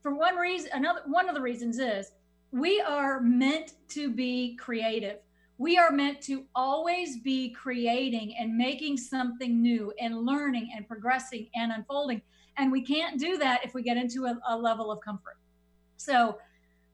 For 0.02 0.16
one 0.16 0.38
reason, 0.38 0.70
another 0.74 1.02
one 1.08 1.28
of 1.28 1.36
the 1.36 1.42
reasons 1.42 1.78
is 1.78 2.12
we 2.52 2.80
are 2.80 3.20
meant 3.20 3.74
to 3.90 4.10
be 4.10 4.56
creative 4.56 5.18
we 5.62 5.78
are 5.78 5.92
meant 5.92 6.20
to 6.20 6.44
always 6.56 7.20
be 7.20 7.52
creating 7.52 8.36
and 8.40 8.58
making 8.58 8.98
something 8.98 9.62
new 9.62 9.94
and 10.02 10.26
learning 10.26 10.72
and 10.76 10.88
progressing 10.88 11.48
and 11.54 11.72
unfolding. 11.72 12.20
And 12.58 12.72
we 12.72 12.82
can't 12.82 13.20
do 13.20 13.38
that 13.38 13.64
if 13.64 13.76
we 13.76 13.84
get 13.84 13.96
into 13.96 14.26
a, 14.26 14.40
a 14.50 14.58
level 14.58 14.92
of 14.92 15.02
comfort. 15.02 15.38
So, 15.98 16.40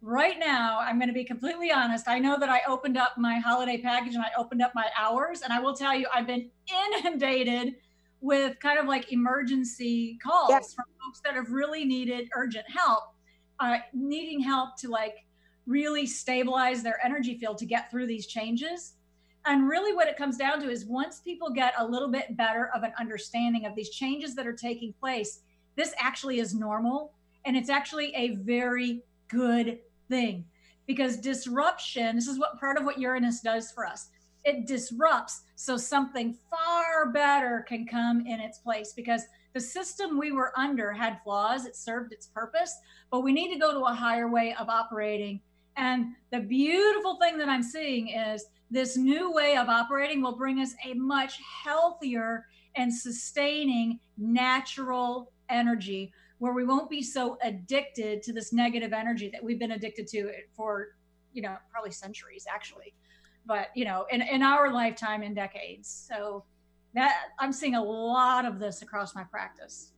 right 0.02 0.38
now, 0.38 0.80
I'm 0.82 0.98
going 1.00 1.08
to 1.08 1.14
be 1.14 1.24
completely 1.24 1.72
honest. 1.72 2.10
I 2.10 2.20
know 2.20 2.38
that 2.38 2.50
I 2.50 2.60
opened 2.68 2.98
up 2.98 3.18
my 3.18 3.40
holiday 3.40 3.78
package 3.78 4.16
and 4.16 4.24
I 4.24 4.32
opened 4.38 4.62
up 4.62 4.74
my 4.76 4.88
hours, 5.00 5.44
and 5.44 5.54
I 5.54 5.62
will 5.62 5.74
tell 5.74 5.96
you, 5.96 6.06
I've 6.14 6.28
been 6.28 6.50
inundated 6.94 7.78
with 8.20 8.60
kind 8.60 8.80
of 8.80 8.86
like 8.86 9.14
emergency 9.14 10.20
calls 10.22 10.50
yes. 10.50 10.74
from 10.74 10.86
folks 11.02 11.22
that 11.24 11.36
have 11.36 11.52
really 11.52 11.86
needed 11.86 12.28
urgent 12.36 12.66
help, 12.70 13.14
uh, 13.62 13.78
needing 13.94 14.42
help 14.42 14.76
to 14.80 14.90
like 14.90 15.26
really 15.68 16.06
stabilize 16.06 16.82
their 16.82 17.04
energy 17.06 17.38
field 17.38 17.58
to 17.60 17.66
get 17.66 17.92
through 17.92 18.08
these 18.08 18.26
changes. 18.26 18.94
And 19.46 19.70
really, 19.70 19.94
what 19.94 20.08
it 20.08 20.18
comes 20.18 20.38
down 20.38 20.62
to 20.62 20.70
is 20.70 20.86
once 20.86 21.20
people 21.20 21.50
get 21.50 21.74
a 21.78 21.86
little 21.86 22.10
bit 22.10 22.36
better 22.36 22.70
of 22.74 22.84
an 22.84 22.94
understanding 23.00 23.66
of 23.66 23.76
these 23.76 23.90
changes 23.90 24.36
that 24.36 24.48
are 24.48 24.54
taking 24.54 24.94
place, 24.94 25.42
this 25.76 25.94
actually 26.00 26.40
is 26.40 26.54
normal. 26.54 27.14
And 27.46 27.56
it's 27.56 27.70
actually 27.70 28.14
a 28.16 28.36
very 28.36 29.04
good 29.30 29.80
thing 30.10 30.46
because 30.86 31.18
disruption, 31.18 32.16
this 32.16 32.28
is 32.28 32.40
what 32.40 32.60
part 32.60 32.78
of 32.78 32.86
what 32.86 33.00
Uranus 33.00 33.42
does 33.42 33.72
for 33.72 33.86
us. 33.86 34.10
It 34.44 34.66
disrupts 34.66 35.44
so 35.56 35.76
something 35.76 36.38
far 36.50 37.12
better 37.12 37.66
can 37.68 37.86
come 37.86 38.26
in 38.26 38.40
its 38.40 38.60
place 38.60 38.94
because 38.94 39.24
the 39.54 39.60
system 39.60 40.18
we 40.18 40.32
were 40.32 40.58
under 40.58 40.92
had 40.92 41.20
flaws. 41.24 41.66
It 41.66 41.76
served 41.76 42.14
its 42.14 42.28
purpose, 42.28 42.78
but 43.12 43.22
we 43.22 43.34
need 43.34 43.54
to 43.54 43.60
go 43.60 43.74
to 43.74 43.86
a 43.86 43.94
higher 43.94 44.30
way 44.30 44.56
of 44.58 44.70
operating 44.70 45.42
and 45.78 46.16
the 46.32 46.40
beautiful 46.40 47.18
thing 47.18 47.38
that 47.38 47.48
I'm 47.48 47.64
seeing 47.64 48.10
is 48.10 48.46
this 48.70 48.98
new 48.98 49.32
way 49.32 49.56
of 49.56 49.70
operating 49.70 50.22
will 50.22 50.36
bring 50.36 50.60
us 50.60 50.74
a 50.84 50.94
much 50.94 51.40
healthier 51.64 52.48
and 52.76 52.94
sustaining 52.94 54.00
natural 54.18 55.32
energy 55.50 56.12
where 56.40 56.54
we 56.54 56.66
won't 56.66 56.90
be 56.90 57.02
so 57.02 57.38
addicted 57.44 58.22
to 58.24 58.34
this 58.34 58.52
negative 58.52 58.94
energy 58.94 59.30
that 59.30 59.44
we've 59.44 59.60
been 59.60 59.72
addicted 59.72 60.08
to 60.08 60.32
for, 60.56 60.90
you 61.34 61.42
know, 61.42 61.56
probably 61.72 61.92
centuries 61.92 62.46
actually. 62.52 62.94
But, 63.46 63.70
you 63.76 63.86
know, 63.86 64.06
in, 64.12 64.22
in 64.22 64.44
our 64.44 64.72
lifetime 64.72 65.24
in 65.24 65.34
decades. 65.34 65.88
So 66.08 66.44
that 66.94 67.30
I'm 67.40 67.54
seeing 67.54 67.76
a 67.76 67.84
lot 67.84 68.46
of 68.46 68.60
this 68.60 68.82
across 68.82 69.16
my 69.16 69.24
practice. 69.24 69.94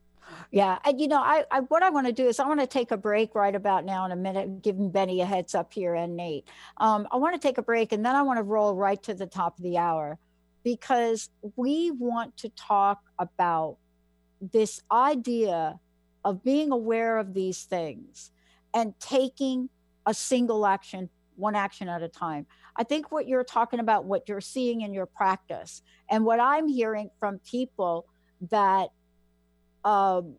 Yeah, 0.50 0.78
and 0.84 1.00
you 1.00 1.08
know, 1.08 1.20
I, 1.20 1.44
I 1.50 1.60
what 1.60 1.82
I 1.82 1.90
want 1.90 2.06
to 2.06 2.12
do 2.12 2.26
is 2.26 2.40
I 2.40 2.46
want 2.46 2.60
to 2.60 2.66
take 2.66 2.90
a 2.90 2.96
break 2.96 3.34
right 3.34 3.54
about 3.54 3.84
now 3.84 4.04
in 4.04 4.12
a 4.12 4.16
minute, 4.16 4.62
giving 4.62 4.90
Benny 4.90 5.20
a 5.20 5.26
heads 5.26 5.54
up 5.54 5.72
here 5.72 5.94
and 5.94 6.16
Nate. 6.16 6.48
Um, 6.78 7.06
I 7.12 7.16
want 7.16 7.40
to 7.40 7.40
take 7.40 7.58
a 7.58 7.62
break 7.62 7.92
and 7.92 8.04
then 8.04 8.16
I 8.16 8.22
want 8.22 8.38
to 8.38 8.42
roll 8.42 8.74
right 8.74 9.02
to 9.04 9.14
the 9.14 9.26
top 9.26 9.58
of 9.58 9.62
the 9.62 9.78
hour 9.78 10.18
because 10.64 11.30
we 11.56 11.90
want 11.90 12.36
to 12.38 12.48
talk 12.50 13.00
about 13.18 13.76
this 14.40 14.82
idea 14.90 15.78
of 16.24 16.42
being 16.42 16.72
aware 16.72 17.18
of 17.18 17.34
these 17.34 17.64
things 17.64 18.30
and 18.74 18.94
taking 19.00 19.68
a 20.06 20.14
single 20.14 20.66
action, 20.66 21.08
one 21.36 21.54
action 21.54 21.88
at 21.88 22.02
a 22.02 22.08
time. 22.08 22.46
I 22.76 22.84
think 22.84 23.10
what 23.10 23.26
you're 23.26 23.44
talking 23.44 23.80
about, 23.80 24.04
what 24.04 24.28
you're 24.28 24.40
seeing 24.40 24.82
in 24.82 24.94
your 24.94 25.06
practice, 25.06 25.82
and 26.10 26.24
what 26.24 26.40
I'm 26.40 26.68
hearing 26.68 27.10
from 27.18 27.38
people 27.38 28.06
that 28.50 28.90
um, 29.84 30.34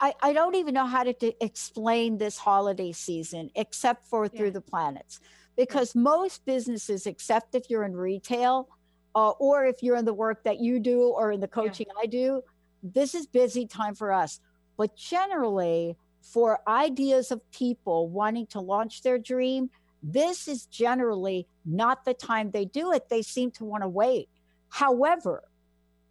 I, 0.00 0.14
I 0.20 0.32
don't 0.32 0.56
even 0.56 0.74
know 0.74 0.86
how 0.86 1.04
to, 1.04 1.12
to 1.12 1.44
explain 1.44 2.18
this 2.18 2.36
holiday 2.36 2.92
season 2.92 3.50
except 3.54 4.06
for 4.08 4.26
through 4.26 4.50
the 4.50 4.60
planets 4.60 5.20
because 5.56 5.94
yeah. 5.94 6.02
most 6.02 6.44
businesses 6.44 7.06
except 7.06 7.54
if 7.54 7.70
you're 7.70 7.84
in 7.84 7.94
retail 7.94 8.68
uh, 9.14 9.30
or 9.30 9.64
if 9.64 9.82
you're 9.82 9.96
in 9.96 10.04
the 10.04 10.14
work 10.14 10.42
that 10.44 10.58
you 10.58 10.80
do 10.80 11.02
or 11.02 11.30
in 11.30 11.38
the 11.38 11.46
coaching 11.46 11.86
yeah. 11.94 12.02
i 12.02 12.06
do 12.06 12.42
this 12.82 13.14
is 13.14 13.26
busy 13.26 13.64
time 13.66 13.94
for 13.94 14.12
us 14.12 14.40
but 14.76 14.96
generally 14.96 15.96
for 16.22 16.60
ideas 16.66 17.30
of 17.30 17.40
people 17.52 18.08
wanting 18.08 18.46
to 18.46 18.60
launch 18.60 19.02
their 19.02 19.18
dream 19.18 19.70
This 20.02 20.48
is 20.48 20.66
generally 20.66 21.46
not 21.64 22.04
the 22.04 22.14
time 22.14 22.50
they 22.50 22.64
do 22.64 22.92
it. 22.92 23.08
They 23.08 23.22
seem 23.22 23.50
to 23.52 23.64
want 23.64 23.82
to 23.84 23.88
wait. 23.88 24.28
However, 24.68 25.44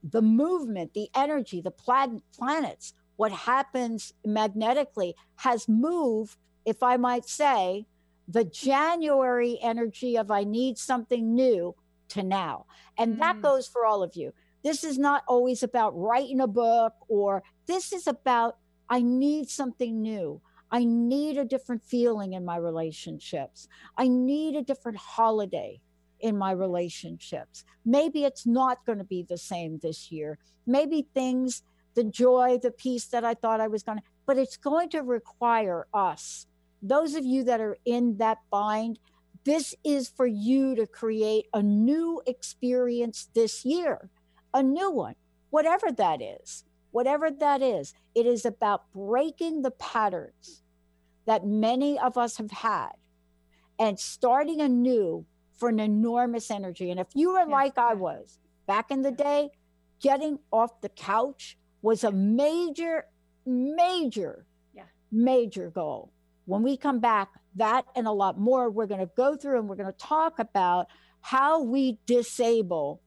the 0.04 0.22
movement, 0.22 0.94
the 0.94 1.10
energy, 1.16 1.62
the 1.62 1.72
plan- 1.72 2.22
planets, 2.38 2.94
what 3.16 3.32
happens 3.32 4.14
magnetically 4.26 5.16
has 5.36 5.68
moved, 5.68 6.38
if 6.66 6.82
I 6.82 6.98
might 6.98 7.28
say, 7.28 7.86
the 8.28 8.44
January 8.44 9.60
energy 9.62 10.18
of 10.18 10.32
I 10.32 10.44
need 10.44 10.78
something 10.78 11.36
new 11.36 11.76
to 12.10 12.24
now. 12.24 12.66
And 12.98 13.16
mm. 13.16 13.20
that 13.20 13.42
goes 13.42 13.68
for 13.68 13.86
all 13.86 14.04
of 14.04 14.16
you. 14.16 14.34
This 14.64 14.84
is 14.84 14.98
not 14.98 15.24
always 15.28 15.64
about 15.64 15.98
writing 15.98 16.40
a 16.40 16.48
book 16.48 16.94
or 17.08 17.44
this 17.68 17.92
is 17.94 18.08
about 18.08 18.58
I 18.90 19.02
need 19.02 19.50
something 19.50 20.02
new. 20.02 20.42
I 20.72 20.84
need 20.84 21.38
a 21.38 21.46
different 21.46 21.84
feeling 21.84 22.34
in 22.34 22.46
my 22.46 22.58
relationships. 22.58 23.68
I 23.98 24.08
need 24.08 24.56
a 24.56 24.62
different 24.62 24.98
holiday 24.98 25.82
in 26.22 26.38
my 26.38 26.52
relationships. 26.52 27.64
Maybe 27.86 28.24
it's 28.24 28.46
not 28.46 28.86
going 28.86 28.98
to 28.98 29.04
be 29.04 29.24
the 29.24 29.38
same 29.38 29.80
this 29.80 30.12
year. 30.12 30.38
Maybe 30.66 31.08
things, 31.14 31.64
the 31.96 32.04
joy, 32.04 32.60
the 32.62 32.72
peace 32.72 33.06
that 33.08 33.24
I 33.24 33.34
thought 33.34 33.62
I 33.62 33.68
was 33.68 33.84
going 33.84 34.00
to, 34.00 34.04
but 34.26 34.38
it's 34.38 34.58
going 34.58 34.90
to 34.90 35.02
require 35.02 35.88
us. 35.94 36.48
Those 36.82 37.16
of 37.16 37.26
you 37.26 37.44
that 37.46 37.62
are 37.62 37.78
in 37.86 38.18
that 38.18 38.40
bind, 38.50 39.00
this 39.44 39.76
is 39.84 40.10
for 40.10 40.28
you 40.28 40.76
to 40.76 40.88
create 40.88 41.48
a 41.54 41.62
new 41.62 42.22
experience 42.26 43.30
this 43.34 43.66
year, 43.66 44.10
a 44.54 44.64
new 44.64 44.92
one, 44.92 45.16
whatever 45.50 45.92
that 45.92 46.22
is. 46.22 46.64
Whatever 46.92 47.32
that 47.32 47.62
is, 47.62 47.94
it 48.14 48.26
is 48.26 48.46
about 48.46 48.92
breaking 48.92 49.62
the 49.62 49.72
patterns 49.72 50.62
that 51.26 51.46
many 51.46 51.98
of 51.98 52.18
us 52.18 52.36
have 52.36 52.52
had 52.52 52.92
and 53.80 53.98
starting 53.98 54.60
anew 54.60 55.26
for 55.62 55.70
an 55.70 55.80
enormous 55.80 56.50
energy. 56.50 56.90
And 56.90 57.00
if 57.00 57.06
you 57.14 57.34
were 57.34 57.46
like 57.46 57.78
I 57.78 57.94
was 57.94 58.40
back 58.66 58.90
in 58.90 59.04
the 59.04 59.12
day, 59.12 59.52
getting 60.02 60.40
off 60.52 60.82
the 60.82 60.90
couch 60.90 61.56
was 61.84 62.04
a 62.04 62.12
major, 62.12 63.06
major, 63.46 64.48
yeah. 64.74 64.86
major 65.12 65.70
goal. 65.70 66.12
When 66.46 66.64
we 66.64 66.78
come 66.78 67.00
back, 67.00 67.30
that 67.58 67.86
and 67.96 68.08
a 68.08 68.12
lot 68.12 68.40
more, 68.40 68.72
we're 68.72 68.88
going 68.88 69.02
to 69.02 69.12
go 69.16 69.36
through 69.36 69.60
and 69.60 69.70
we're 69.70 69.76
going 69.76 69.92
to 69.92 69.98
talk 70.00 70.40
about 70.40 70.88
how 71.22 71.62
we 71.62 72.00
disable 72.08 73.04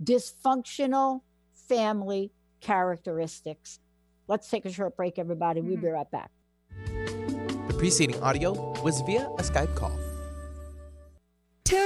dysfunctional 0.00 1.22
family 1.68 2.30
characteristics. 2.60 3.80
Let's 4.28 4.48
take 4.48 4.64
a 4.64 4.70
short 4.70 4.96
break, 4.96 5.18
everybody. 5.18 5.58
Mm-hmm. 5.58 5.70
We'll 5.70 5.80
be 5.80 5.88
right 5.88 6.10
back. 6.12 6.30
The 7.66 7.74
preceding 7.76 8.22
audio 8.22 8.52
was 8.84 9.00
via 9.00 9.26
a 9.26 9.42
Skype 9.42 9.74
call. 9.74 9.98
Tune 11.66 11.85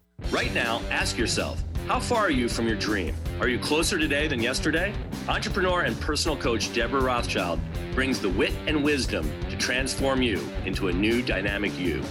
Right 0.29 0.53
now, 0.53 0.81
ask 0.89 1.17
yourself 1.17 1.63
how 1.87 1.99
far 1.99 2.19
are 2.19 2.31
you 2.31 2.47
from 2.47 2.67
your 2.67 2.77
dream? 2.77 3.15
Are 3.39 3.47
you 3.47 3.59
closer 3.59 3.97
today 3.97 4.27
than 4.27 4.39
yesterday? 4.39 4.93
Entrepreneur 5.27 5.81
and 5.81 5.99
personal 5.99 6.37
coach 6.37 6.73
Deborah 6.73 7.01
Rothschild 7.01 7.59
brings 7.93 8.19
the 8.19 8.29
wit 8.29 8.53
and 8.67 8.83
wisdom 8.83 9.29
to 9.49 9.57
transform 9.57 10.21
you 10.21 10.47
into 10.65 10.87
a 10.87 10.93
new 10.93 11.21
dynamic 11.21 11.77
you. 11.77 12.01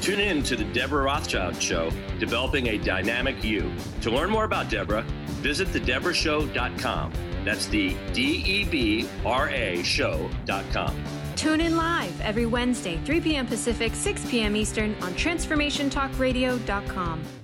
Tune 0.00 0.20
in 0.20 0.42
to 0.44 0.54
the 0.54 0.64
Deborah 0.64 1.04
Rothschild 1.04 1.60
Show, 1.60 1.90
Developing 2.20 2.68
a 2.68 2.78
Dynamic 2.78 3.42
You. 3.42 3.72
To 4.02 4.10
learn 4.10 4.28
more 4.28 4.44
about 4.44 4.68
Deborah, 4.68 5.02
visit 5.40 5.68
thedebrashow.com. 5.68 7.12
That's 7.44 7.66
the 7.66 7.96
D 8.12 8.42
E 8.46 8.64
B 8.64 9.08
R 9.24 9.48
A 9.48 9.82
show.com. 9.82 11.04
Tune 11.36 11.60
in 11.60 11.76
live 11.76 12.20
every 12.20 12.46
Wednesday, 12.46 13.00
3 13.04 13.20
p.m. 13.20 13.46
Pacific, 13.46 13.94
6 13.94 14.30
p.m. 14.30 14.54
Eastern 14.54 14.94
on 15.02 15.12
TransformationTalkRadio.com. 15.14 17.43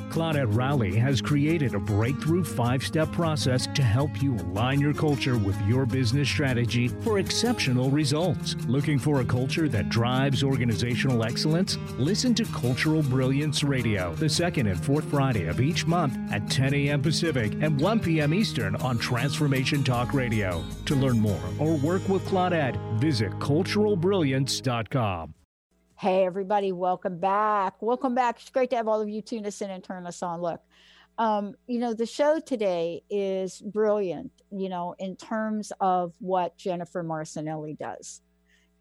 Claudette 0.11 0.53
Rowley 0.53 0.95
has 0.97 1.21
created 1.21 1.73
a 1.73 1.79
breakthrough 1.79 2.43
five 2.43 2.83
step 2.83 3.09
process 3.13 3.65
to 3.67 3.81
help 3.81 4.21
you 4.21 4.35
align 4.35 4.81
your 4.81 4.93
culture 4.93 5.37
with 5.37 5.59
your 5.61 5.85
business 5.85 6.27
strategy 6.27 6.89
for 6.89 7.19
exceptional 7.19 7.89
results. 7.89 8.55
Looking 8.67 8.99
for 8.99 9.21
a 9.21 9.25
culture 9.25 9.69
that 9.69 9.87
drives 9.87 10.43
organizational 10.43 11.23
excellence? 11.23 11.77
Listen 11.97 12.35
to 12.35 12.43
Cultural 12.45 13.01
Brilliance 13.01 13.63
Radio 13.63 14.13
the 14.15 14.27
second 14.27 14.67
and 14.67 14.83
fourth 14.83 15.05
Friday 15.05 15.47
of 15.47 15.61
each 15.61 15.87
month 15.87 16.17
at 16.31 16.49
10 16.49 16.73
a.m. 16.73 17.01
Pacific 17.01 17.53
and 17.61 17.79
1 17.79 17.99
p.m. 18.01 18.33
Eastern 18.33 18.75
on 18.77 18.97
Transformation 18.97 19.81
Talk 19.81 20.13
Radio. 20.13 20.61
To 20.87 20.95
learn 20.95 21.21
more 21.21 21.39
or 21.57 21.77
work 21.77 22.07
with 22.09 22.25
Claudette, 22.25 22.75
visit 22.99 23.31
culturalbrilliance.com. 23.39 25.35
Hey, 26.01 26.25
everybody, 26.25 26.71
welcome 26.71 27.19
back. 27.19 27.79
Welcome 27.79 28.15
back. 28.15 28.39
It's 28.39 28.49
great 28.49 28.71
to 28.71 28.75
have 28.75 28.87
all 28.87 29.01
of 29.01 29.07
you 29.07 29.21
tune 29.21 29.45
us 29.45 29.61
in 29.61 29.69
and 29.69 29.83
turn 29.83 30.07
us 30.07 30.23
on. 30.23 30.41
Look, 30.41 30.59
um, 31.19 31.53
you 31.67 31.77
know, 31.77 31.93
the 31.93 32.07
show 32.07 32.39
today 32.39 33.03
is 33.07 33.61
brilliant, 33.61 34.31
you 34.49 34.67
know, 34.67 34.95
in 34.97 35.15
terms 35.15 35.71
of 35.79 36.13
what 36.17 36.57
Jennifer 36.57 37.03
Marcinelli 37.03 37.77
does. 37.77 38.21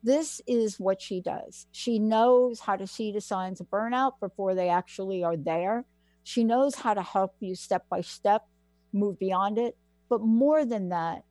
This 0.03 0.41
is 0.47 0.81
what 0.81 1.03
she 1.03 1.21
does. 1.21 1.66
She 1.73 1.99
knows 1.99 2.59
how 2.59 2.77
to 2.77 2.87
see 2.87 3.12
the 3.12 3.21
signs 3.21 3.61
of 3.61 3.68
burnout 3.68 4.12
before 4.18 4.55
they 4.55 4.71
actually 4.71 5.23
are 5.23 5.37
there. 5.37 5.85
She 6.23 6.43
knows 6.43 6.75
how 6.75 6.95
to 6.95 7.03
help 7.03 7.35
you 7.39 7.55
step 7.55 7.85
by 7.91 8.01
step 8.01 8.47
move 8.95 9.18
beyond 9.18 9.59
it. 9.59 9.77
But 10.09 10.23
more 10.23 10.64
than 10.64 10.89
that, 10.89 11.25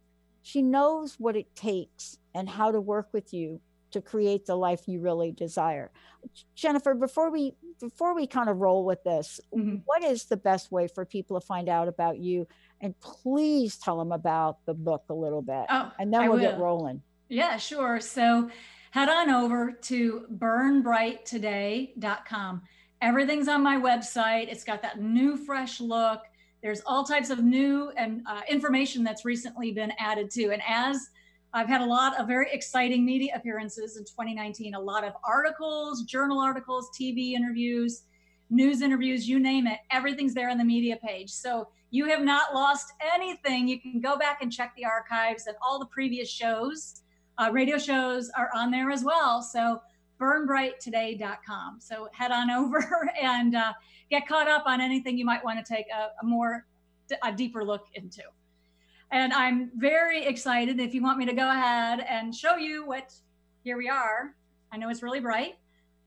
she 0.43 0.61
knows 0.61 1.15
what 1.17 1.35
it 1.35 1.55
takes 1.55 2.19
and 2.35 2.47
how 2.47 2.71
to 2.71 2.79
work 2.79 3.07
with 3.11 3.33
you 3.33 3.59
to 3.91 4.01
create 4.01 4.45
the 4.45 4.55
life 4.55 4.87
you 4.87 4.99
really 4.99 5.31
desire. 5.31 5.91
Jennifer, 6.55 6.93
before 6.93 7.31
we 7.31 7.55
before 7.79 8.13
we 8.13 8.27
kind 8.27 8.49
of 8.49 8.57
roll 8.57 8.85
with 8.85 9.03
this, 9.03 9.39
Mm-hmm. 9.55 9.77
what 9.85 10.03
is 10.03 10.25
the 10.25 10.37
best 10.37 10.71
way 10.71 10.87
for 10.87 11.05
people 11.05 11.39
to 11.39 11.45
find 11.45 11.69
out 11.69 11.87
about 11.87 12.19
you? 12.19 12.47
And 12.81 12.97
please 12.99 13.77
tell 13.77 13.97
them 13.97 14.11
about 14.11 14.65
the 14.65 14.73
book 14.73 15.03
a 15.09 15.13
little 15.13 15.41
bit, 15.41 15.65
Oh, 15.69 15.91
and 15.99 16.13
then 16.13 16.21
I 16.21 16.29
we'll 16.29 16.39
get 16.39 16.59
rolling. 16.59 17.01
Yeah, 17.29 17.57
sure. 17.57 17.99
So 17.99 18.49
head 18.91 19.09
on 19.09 19.29
over 19.29 19.71
to 19.71 20.25
burnbrighttoday.com. 20.37 22.61
Everything's 23.01 23.47
on 23.47 23.63
my 23.63 23.77
website. 23.77 24.49
It's 24.51 24.63
got 24.63 24.81
that 24.81 24.99
new, 25.01 25.37
fresh 25.37 25.79
look. 25.79 26.21
There's 26.61 26.81
all 26.85 27.05
types 27.05 27.29
of 27.29 27.41
new 27.43 27.91
and 27.95 28.21
uh, 28.27 28.41
information 28.49 29.03
that's 29.03 29.23
recently 29.23 29.71
been 29.71 29.93
added 29.97 30.29
to. 30.31 30.51
And 30.51 30.61
as 30.67 31.09
I've 31.53 31.67
had 31.67 31.81
a 31.81 31.85
lot 31.85 32.19
of 32.19 32.27
very 32.27 32.51
exciting 32.51 33.03
media 33.03 33.33
appearances 33.35 33.97
in 33.97 34.03
2019, 34.03 34.75
a 34.75 34.79
lot 34.79 35.03
of 35.03 35.13
articles, 35.23 36.03
journal 36.03 36.39
articles, 36.39 36.89
TV 36.99 37.31
interviews, 37.31 38.03
news 38.51 38.81
interviews, 38.81 39.27
you 39.27 39.39
name 39.39 39.65
it. 39.65 39.79
Everything's 39.91 40.33
there 40.33 40.49
on 40.49 40.57
the 40.57 40.63
media 40.63 40.97
page. 41.03 41.31
So 41.31 41.69
you 41.89 42.05
have 42.05 42.21
not 42.21 42.53
lost 42.53 42.93
anything. 43.13 43.67
You 43.67 43.81
can 43.81 43.99
go 43.99 44.17
back 44.17 44.41
and 44.41 44.51
check 44.51 44.73
the 44.75 44.85
archives 44.85 45.47
and 45.47 45.55
all 45.61 45.79
the 45.79 45.87
previous 45.87 46.29
shows. 46.29 47.01
Uh, 47.39 47.49
radio 47.51 47.77
shows 47.77 48.29
are 48.37 48.51
on 48.55 48.69
there 48.69 48.91
as 48.91 49.03
well. 49.03 49.41
So 49.41 49.81
burnbrighttoday.com. 50.19 51.79
So 51.79 52.09
head 52.11 52.31
on 52.31 52.51
over 52.51 53.09
and 53.19 53.55
uh, 53.55 53.73
get 54.11 54.27
caught 54.27 54.47
up 54.47 54.65
on 54.67 54.81
anything 54.81 55.17
you 55.17 55.25
might 55.25 55.43
want 55.43 55.63
to 55.63 55.73
take 55.73 55.85
a, 55.89 56.09
a 56.21 56.25
more 56.25 56.67
a 57.23 57.31
deeper 57.31 57.63
look 57.63 57.87
into. 57.95 58.21
And 59.11 59.33
I'm 59.33 59.71
very 59.75 60.25
excited. 60.25 60.79
If 60.79 60.93
you 60.93 61.01
want 61.01 61.17
me 61.17 61.25
to 61.25 61.33
go 61.33 61.49
ahead 61.49 62.05
and 62.07 62.33
show 62.33 62.57
you 62.57 62.85
what, 62.85 63.11
here 63.63 63.75
we 63.75 63.89
are. 63.89 64.35
I 64.71 64.77
know 64.77 64.89
it's 64.89 65.01
really 65.01 65.19
bright. 65.19 65.55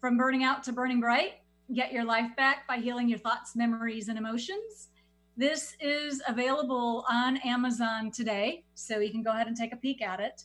From 0.01 0.17
burning 0.17 0.45
out 0.45 0.63
to 0.65 0.73
burning 0.73 1.01
bright, 1.01 1.35
get 1.75 1.93
your 1.93 2.05
life 2.05 2.31
back 2.37 2.67
by 2.69 2.77
healing 2.77 3.09
your 3.09 3.19
thoughts, 3.19 3.57
memories, 3.57 4.09
and 4.09 4.17
emotions. 4.17 4.91
This 5.37 5.75
is 5.81 6.23
available 6.29 7.05
on 7.11 7.39
Amazon 7.39 8.13
today, 8.13 8.65
so 8.75 9.01
you 9.01 9.11
can 9.11 9.23
go 9.23 9.33
ahead 9.33 9.49
and 9.49 9.57
take 9.57 9.73
a 9.73 9.77
peek 9.77 10.01
at 10.01 10.21
it. 10.21 10.45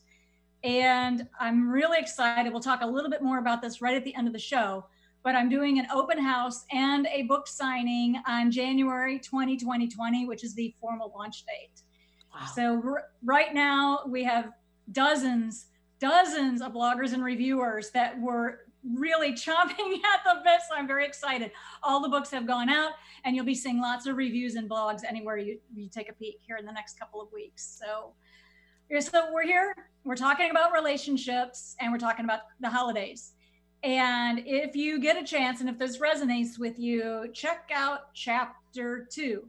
And 0.63 1.27
I'm 1.39 1.69
really 1.69 1.99
excited. 1.99 2.51
We'll 2.51 2.61
talk 2.61 2.81
a 2.81 2.87
little 2.87 3.11
bit 3.11 3.21
more 3.21 3.37
about 3.37 3.61
this 3.61 3.81
right 3.81 3.95
at 3.95 4.03
the 4.03 4.15
end 4.15 4.25
of 4.25 4.33
the 4.33 4.39
show. 4.39 4.85
But 5.23 5.35
I'm 5.35 5.49
doing 5.49 5.77
an 5.77 5.87
open 5.93 6.17
house 6.17 6.65
and 6.71 7.07
a 7.11 7.23
book 7.23 7.47
signing 7.47 8.19
on 8.25 8.49
January 8.49 9.19
20, 9.19 9.57
2020, 9.57 10.25
which 10.25 10.43
is 10.43 10.55
the 10.55 10.73
formal 10.79 11.13
launch 11.15 11.43
date. 11.45 11.83
So 12.45 12.81
r- 12.83 13.05
right 13.23 13.53
now 13.53 14.01
we 14.07 14.23
have 14.23 14.51
dozens, 14.91 15.67
dozens 15.99 16.61
of 16.61 16.73
bloggers 16.73 17.13
and 17.13 17.23
reviewers 17.23 17.89
that 17.91 18.19
were 18.19 18.61
really 18.83 19.31
chomping 19.33 19.95
at 20.03 20.23
the 20.23 20.41
bit. 20.43 20.61
So 20.69 20.75
I'm 20.75 20.87
very 20.87 21.05
excited. 21.05 21.51
All 21.83 22.01
the 22.01 22.09
books 22.09 22.29
have 22.31 22.45
gone 22.45 22.69
out, 22.69 22.91
and 23.23 23.35
you'll 23.35 23.45
be 23.45 23.55
seeing 23.55 23.81
lots 23.81 24.07
of 24.07 24.17
reviews 24.17 24.55
and 24.55 24.69
blogs 24.69 25.01
anywhere 25.07 25.37
you, 25.37 25.59
you 25.75 25.89
take 25.89 26.09
a 26.09 26.13
peek 26.13 26.39
here 26.41 26.57
in 26.57 26.65
the 26.65 26.71
next 26.71 26.99
couple 26.99 27.21
of 27.21 27.31
weeks. 27.31 27.79
So, 27.79 28.13
so 28.99 29.33
we're 29.33 29.43
here. 29.43 29.75
We're 30.03 30.15
talking 30.15 30.51
about 30.51 30.71
relationships, 30.71 31.75
and 31.79 31.91
we're 31.91 31.99
talking 31.99 32.25
about 32.25 32.41
the 32.59 32.69
holidays. 32.69 33.33
And 33.83 34.41
if 34.45 34.75
you 34.75 34.99
get 34.99 35.21
a 35.21 35.23
chance, 35.25 35.59
and 35.61 35.69
if 35.69 35.77
this 35.77 35.97
resonates 35.97 36.57
with 36.57 36.79
you, 36.79 37.29
check 37.33 37.69
out 37.73 38.13
chapter 38.13 39.07
two 39.11 39.47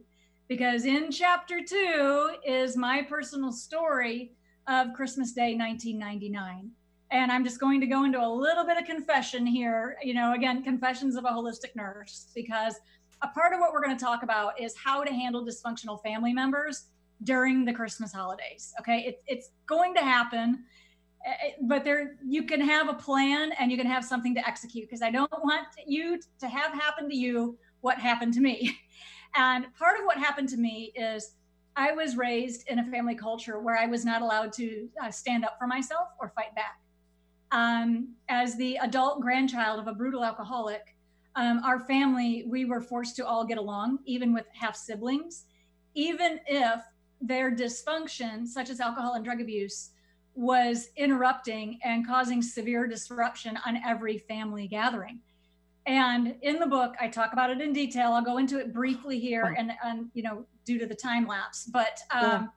because 0.49 0.83
in 0.85 1.11
chapter 1.11 1.61
two 1.63 2.31
is 2.43 2.75
my 2.75 3.03
personal 3.03 3.51
story 3.51 4.33
of 4.67 4.93
Christmas 4.93 5.31
Day 5.31 5.55
1999. 5.55 6.71
And 7.11 7.31
I'm 7.31 7.43
just 7.43 7.59
going 7.59 7.79
to 7.79 7.87
go 7.87 8.03
into 8.03 8.19
a 8.19 8.27
little 8.27 8.65
bit 8.65 8.77
of 8.77 8.85
confession 8.85 9.45
here. 9.45 9.97
You 10.03 10.15
know, 10.15 10.33
again, 10.33 10.63
confessions 10.63 11.15
of 11.15 11.25
a 11.25 11.29
holistic 11.29 11.75
nurse, 11.75 12.27
because 12.35 12.75
a 13.21 13.27
part 13.27 13.53
of 13.53 13.59
what 13.59 13.73
we're 13.73 13.83
going 13.83 13.95
to 13.95 14.03
talk 14.03 14.23
about 14.23 14.59
is 14.59 14.75
how 14.75 15.03
to 15.03 15.11
handle 15.11 15.45
dysfunctional 15.45 16.01
family 16.01 16.33
members 16.33 16.87
during 17.23 17.63
the 17.63 17.73
Christmas 17.73 18.11
holidays. 18.11 18.73
Okay. 18.79 18.99
It, 18.99 19.21
it's 19.27 19.51
going 19.67 19.93
to 19.95 20.01
happen, 20.01 20.63
eh, 21.25 21.51
but 21.61 21.83
there 21.83 22.15
you 22.25 22.43
can 22.43 22.61
have 22.61 22.89
a 22.89 22.93
plan 22.93 23.51
and 23.59 23.71
you 23.71 23.77
can 23.77 23.87
have 23.87 24.03
something 24.03 24.33
to 24.35 24.47
execute 24.47 24.87
because 24.87 25.01
I 25.01 25.11
don't 25.11 25.31
want 25.43 25.67
you 25.85 26.19
to 26.39 26.47
have 26.47 26.73
happen 26.73 27.09
to 27.09 27.15
you 27.15 27.57
what 27.81 27.99
happened 27.99 28.33
to 28.35 28.41
me. 28.41 28.75
And 29.35 29.65
part 29.75 29.99
of 29.99 30.05
what 30.05 30.17
happened 30.17 30.49
to 30.49 30.57
me 30.57 30.91
is 30.95 31.35
I 31.75 31.91
was 31.91 32.17
raised 32.17 32.67
in 32.67 32.79
a 32.79 32.85
family 32.85 33.15
culture 33.15 33.59
where 33.59 33.77
I 33.77 33.85
was 33.85 34.03
not 34.03 34.21
allowed 34.21 34.51
to 34.53 34.89
uh, 35.01 35.11
stand 35.11 35.45
up 35.45 35.57
for 35.59 35.67
myself 35.67 36.09
or 36.19 36.29
fight 36.35 36.53
back. 36.55 36.79
Um, 37.51 38.15
as 38.27 38.55
the 38.57 38.77
adult 38.77 39.21
grandchild 39.21 39.79
of 39.79 39.87
a 39.87 39.93
brutal 39.93 40.23
alcoholic, 40.23 40.95
um, 41.35 41.61
our 41.63 41.79
family, 41.79 42.43
we 42.47 42.65
were 42.65 42.81
forced 42.81 43.15
to 43.17 43.25
all 43.25 43.45
get 43.45 43.57
along, 43.57 43.99
even 44.05 44.33
with 44.33 44.45
half 44.53 44.75
siblings, 44.75 45.45
even 45.93 46.39
if 46.47 46.81
their 47.21 47.51
dysfunction, 47.51 48.45
such 48.45 48.69
as 48.69 48.79
alcohol 48.79 49.13
and 49.13 49.23
drug 49.23 49.41
abuse, 49.41 49.91
was 50.35 50.89
interrupting 50.95 51.79
and 51.83 52.05
causing 52.05 52.41
severe 52.41 52.87
disruption 52.87 53.57
on 53.65 53.77
every 53.85 54.17
family 54.17 54.67
gathering. 54.67 55.19
And 55.85 56.35
in 56.41 56.59
the 56.59 56.67
book, 56.67 56.95
I 56.99 57.07
talk 57.07 57.33
about 57.33 57.49
it 57.49 57.61
in 57.61 57.73
detail. 57.73 58.11
I'll 58.11 58.23
go 58.23 58.37
into 58.37 58.59
it 58.59 58.73
briefly 58.73 59.19
here, 59.19 59.55
and, 59.57 59.71
and 59.83 60.09
you 60.13 60.21
know, 60.23 60.45
due 60.65 60.77
to 60.77 60.85
the 60.85 60.95
time 60.95 61.25
lapse. 61.25 61.65
But 61.65 61.99
um, 62.11 62.21
Yeah. 62.21 62.47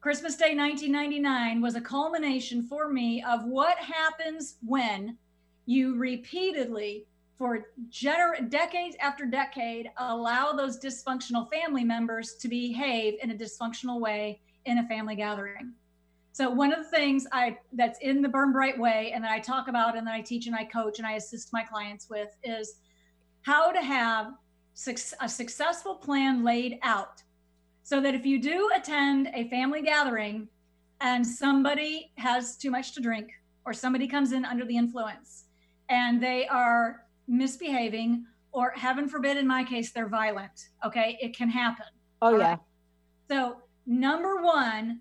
Christmas 0.00 0.36
Day 0.36 0.54
1999 0.54 1.60
was 1.62 1.74
a 1.74 1.80
culmination 1.80 2.62
for 2.62 2.88
me 2.92 3.22
of 3.22 3.44
what 3.44 3.78
happens 3.78 4.56
when 4.64 5.16
you 5.66 5.96
repeatedly, 5.96 7.06
for 7.38 7.66
gener- 7.90 8.48
decades 8.50 8.96
after 9.00 9.24
decade, 9.24 9.90
allow 9.96 10.52
those 10.52 10.78
dysfunctional 10.78 11.50
family 11.50 11.82
members 11.84 12.34
to 12.40 12.48
behave 12.48 13.14
in 13.22 13.30
a 13.30 13.34
dysfunctional 13.34 13.98
way 13.98 14.40
in 14.66 14.78
a 14.78 14.86
family 14.86 15.16
gathering. 15.16 15.72
So 16.34 16.50
one 16.50 16.72
of 16.72 16.82
the 16.82 16.90
things 16.90 17.28
I 17.30 17.56
that's 17.72 18.00
in 18.00 18.20
the 18.20 18.28
Burn 18.28 18.50
Bright 18.50 18.76
way, 18.76 19.12
and 19.14 19.22
that 19.22 19.30
I 19.30 19.38
talk 19.38 19.68
about, 19.68 19.96
and 19.96 20.04
that 20.04 20.14
I 20.14 20.20
teach 20.20 20.48
and 20.48 20.56
I 20.56 20.64
coach 20.64 20.98
and 20.98 21.06
I 21.06 21.12
assist 21.12 21.52
my 21.52 21.62
clients 21.62 22.10
with, 22.10 22.30
is 22.42 22.80
how 23.42 23.70
to 23.70 23.80
have 23.80 24.32
a 25.20 25.28
successful 25.28 25.94
plan 25.94 26.42
laid 26.42 26.80
out, 26.82 27.22
so 27.84 28.00
that 28.00 28.16
if 28.16 28.26
you 28.26 28.40
do 28.40 28.68
attend 28.74 29.30
a 29.32 29.48
family 29.48 29.80
gathering, 29.80 30.48
and 31.00 31.24
somebody 31.24 32.10
has 32.18 32.56
too 32.56 32.72
much 32.72 32.94
to 32.94 33.00
drink, 33.00 33.30
or 33.64 33.72
somebody 33.72 34.08
comes 34.08 34.32
in 34.32 34.44
under 34.44 34.64
the 34.64 34.76
influence, 34.76 35.44
and 35.88 36.20
they 36.20 36.48
are 36.48 37.06
misbehaving, 37.28 38.26
or 38.50 38.70
heaven 38.70 39.08
forbid, 39.08 39.36
in 39.36 39.46
my 39.46 39.62
case, 39.62 39.92
they're 39.92 40.08
violent. 40.08 40.70
Okay, 40.84 41.16
it 41.20 41.36
can 41.36 41.48
happen. 41.48 41.86
Oh 42.20 42.36
yeah. 42.36 42.48
right? 42.48 42.58
So, 43.30 43.58
number 43.86 44.42
one, 44.42 44.98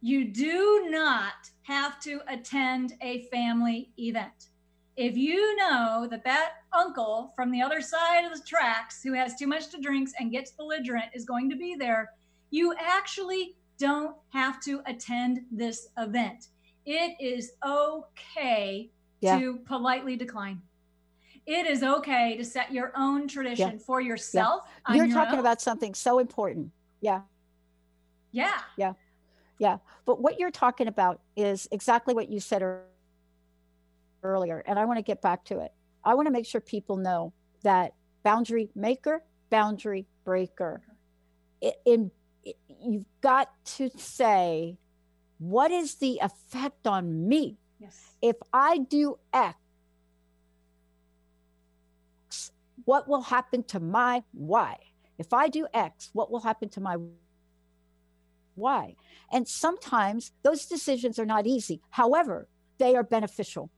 you 0.00 0.24
do 0.26 0.86
not 0.88 1.50
have 1.62 2.00
to 2.00 2.20
attend 2.28 2.94
a 3.02 3.22
family 3.28 3.90
event. 3.98 4.48
If 4.96 5.16
you 5.16 5.56
know 5.56 6.06
that 6.10 6.24
that 6.24 6.52
uncle 6.72 7.32
from 7.36 7.50
the 7.50 7.62
other 7.62 7.80
side 7.80 8.24
of 8.24 8.32
the 8.38 8.44
tracks 8.46 9.02
who 9.02 9.12
has 9.14 9.36
too 9.36 9.46
much 9.46 9.68
to 9.70 9.80
drink 9.80 10.08
and 10.18 10.30
gets 10.30 10.50
belligerent 10.52 11.06
is 11.14 11.24
going 11.24 11.48
to 11.50 11.56
be 11.56 11.74
there, 11.74 12.10
you 12.50 12.74
actually 12.78 13.54
don't 13.78 14.16
have 14.30 14.60
to 14.62 14.82
attend 14.86 15.40
this 15.50 15.88
event. 15.98 16.48
It 16.86 17.16
is 17.20 17.52
okay 17.64 18.90
Yeah. 19.20 19.38
to 19.38 19.56
politely 19.66 20.16
decline. 20.16 20.60
It 21.46 21.66
is 21.66 21.82
okay 21.82 22.36
to 22.36 22.44
set 22.44 22.72
your 22.72 22.92
own 22.96 23.26
tradition 23.28 23.78
for 23.78 24.00
yourself. 24.00 24.64
on 24.86 24.96
You're 24.96 25.06
your 25.06 25.14
talking 25.14 25.34
own. 25.34 25.40
about 25.40 25.60
something 25.60 25.94
so 25.94 26.18
important. 26.18 26.70
Yeah. 27.00 27.22
Yeah. 28.32 28.60
Yeah. 28.76 28.92
Yeah. 29.60 29.76
But 30.06 30.22
what 30.22 30.40
you're 30.40 30.50
talking 30.50 30.88
about 30.88 31.20
is 31.36 31.68
exactly 31.70 32.14
what 32.14 32.30
you 32.30 32.40
said 32.40 32.62
earlier. 34.22 34.64
And 34.66 34.78
I 34.78 34.86
want 34.86 34.96
to 34.96 35.02
get 35.02 35.20
back 35.20 35.44
to 35.44 35.60
it. 35.60 35.72
I 36.02 36.14
want 36.14 36.26
to 36.26 36.32
make 36.32 36.46
sure 36.46 36.62
people 36.62 36.96
know 36.96 37.34
that 37.62 37.92
boundary 38.22 38.70
maker, 38.74 39.22
boundary 39.50 40.06
breaker. 40.24 40.80
I- 41.62 41.74
In, 41.84 42.10
i- 42.46 42.54
you've 42.80 43.04
got 43.20 43.48
to 43.76 43.90
say, 43.98 44.78
what 45.38 45.70
is 45.70 45.96
the 45.96 46.18
effect 46.22 46.86
on 46.86 47.28
me? 47.28 47.58
Yes. 47.78 48.14
If 48.22 48.36
I 48.54 48.78
do 48.78 49.18
X, 49.34 49.58
what 52.86 53.06
will 53.08 53.22
happen 53.22 53.62
to 53.64 53.78
my 53.78 54.22
Y? 54.32 54.76
If 55.18 55.34
I 55.34 55.48
do 55.48 55.66
X, 55.74 56.08
what 56.14 56.30
will 56.30 56.40
happen 56.40 56.70
to 56.70 56.80
my 56.80 56.96
Y? 58.56 58.94
And 59.32 59.46
sometimes 59.46 60.32
those 60.42 60.66
decisions 60.66 61.18
are 61.18 61.26
not 61.26 61.46
easy. 61.46 61.80
However, 61.90 62.48
they 62.78 62.96
are 62.96 63.02
beneficial. 63.02 63.70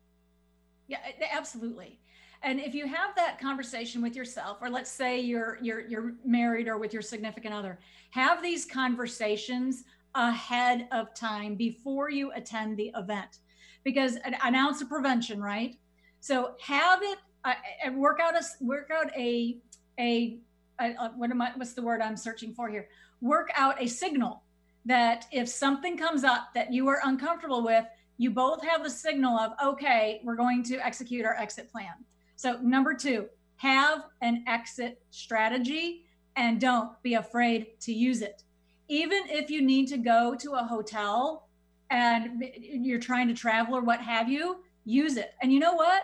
Yeah, 0.89 0.99
eh, 1.07 1.27
absolutely. 1.33 2.01
And 2.43 2.59
if 2.59 2.75
you 2.75 2.87
have 2.87 3.15
that 3.17 3.41
conversation 3.41 4.03
with 4.03 4.17
yourself, 4.17 4.59
or 4.61 4.69
let's 4.69 4.91
say 4.91 5.21
you're 5.21 5.59
you're 5.63 5.81
you're 5.81 6.15
married 6.25 6.67
or 6.67 6.77
with 6.77 6.93
your 6.93 7.03
significant 7.03 7.55
other, 7.55 7.79
have 8.11 8.43
these 8.43 8.65
conversations 8.65 9.85
ahead 10.15 10.89
of 10.93 11.15
time 11.15 11.55
before 11.55 12.11
you 12.11 12.33
attend 12.33 12.77
the 12.77 12.91
event 12.97 13.39
because 13.85 14.17
an, 14.17 14.55
ounce 14.55 14.83
of 14.83 14.89
prevention, 14.89 15.41
right? 15.41 15.77
So 16.21 16.55
have 16.61 17.01
it 17.03 17.19
uh, 17.45 17.55
and 17.85 17.97
work 17.97 18.21
out 18.21 18.35
a 18.35 18.45
work 18.61 18.91
out 18.93 19.11
a, 19.17 19.59
a, 19.99 20.39
a 20.81 21.11
what 21.17 21.31
am 21.31 21.41
I? 21.41 21.53
What's 21.57 21.75
the 21.75 21.83
word 21.83 22.01
I'm 22.01 22.17
searching 22.17 22.55
for 22.55 22.69
here? 22.69 22.89
Work 23.21 23.51
out 23.57 23.81
a 23.81 23.87
signal 23.87 24.43
that 24.85 25.27
if 25.33 25.49
something 25.49 25.97
comes 25.97 26.25
up 26.25 26.49
that 26.55 26.73
you 26.73 26.89
are 26.89 27.01
uncomfortable 27.05 27.63
with, 27.63 27.85
you 28.19 28.31
both 28.31 28.63
have 28.65 28.83
the 28.83 28.91
signal 28.91 29.39
of 29.39 29.53
okay, 29.65 30.21
we're 30.25 30.37
going 30.37 30.63
to 30.65 30.77
execute 30.85 31.25
our 31.25 31.35
exit 31.35 31.71
plan. 31.71 31.93
So 32.37 32.59
number 32.63 32.95
two, 32.95 33.27
have 33.57 34.05
an 34.21 34.45
exit 34.49 35.01
strategy 35.11 36.05
and 36.37 36.61
don't 36.61 37.01
be 37.03 37.15
afraid 37.15 37.79
to 37.81 37.93
use 37.93 38.23
it. 38.23 38.43
Even 38.89 39.23
if 39.27 39.51
you 39.51 39.63
need 39.63 39.87
to 39.89 39.97
go 39.97 40.35
to 40.35 40.53
a 40.53 40.65
hotel 40.65 41.49
and 41.91 42.45
you're 42.57 42.99
trying 42.99 43.29
to 43.29 43.35
travel 43.35 43.77
or 43.77 43.83
what 43.83 44.01
have 44.01 44.29
you, 44.29 44.57
use 44.85 45.17
it. 45.17 45.35
And 45.43 45.53
you 45.53 45.61
know 45.61 45.75
what? 45.75 46.03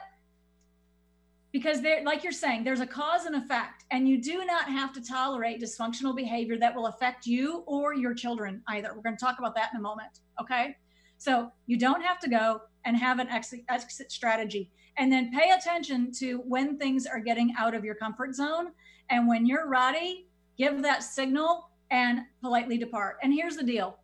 Because 1.50 1.80
like 2.04 2.22
you're 2.22 2.32
saying, 2.32 2.62
there's 2.62 2.80
a 2.80 2.86
cause 2.86 3.24
and 3.24 3.34
effect, 3.34 3.77
and 3.90 4.08
you 4.08 4.20
do 4.20 4.44
not 4.44 4.68
have 4.68 4.92
to 4.92 5.04
tolerate 5.04 5.60
dysfunctional 5.60 6.14
behavior 6.14 6.58
that 6.58 6.74
will 6.74 6.86
affect 6.86 7.26
you 7.26 7.64
or 7.66 7.94
your 7.94 8.14
children 8.14 8.62
either. 8.68 8.90
We're 8.94 9.02
going 9.02 9.16
to 9.16 9.24
talk 9.24 9.38
about 9.38 9.54
that 9.54 9.70
in 9.72 9.78
a 9.78 9.82
moment. 9.82 10.20
Okay. 10.40 10.76
So 11.16 11.50
you 11.66 11.78
don't 11.78 12.02
have 12.02 12.20
to 12.20 12.28
go 12.28 12.60
and 12.84 12.96
have 12.96 13.18
an 13.18 13.28
exit, 13.28 13.60
exit 13.68 14.12
strategy. 14.12 14.70
And 14.98 15.10
then 15.10 15.32
pay 15.32 15.50
attention 15.50 16.12
to 16.18 16.38
when 16.46 16.76
things 16.76 17.06
are 17.06 17.20
getting 17.20 17.54
out 17.58 17.74
of 17.74 17.84
your 17.84 17.94
comfort 17.94 18.34
zone. 18.34 18.72
And 19.10 19.26
when 19.26 19.46
you're 19.46 19.68
ready, 19.68 20.26
give 20.58 20.82
that 20.82 21.02
signal 21.02 21.70
and 21.90 22.20
politely 22.42 22.76
depart. 22.78 23.16
And 23.22 23.32
here's 23.32 23.56
the 23.56 23.64
deal 23.64 23.98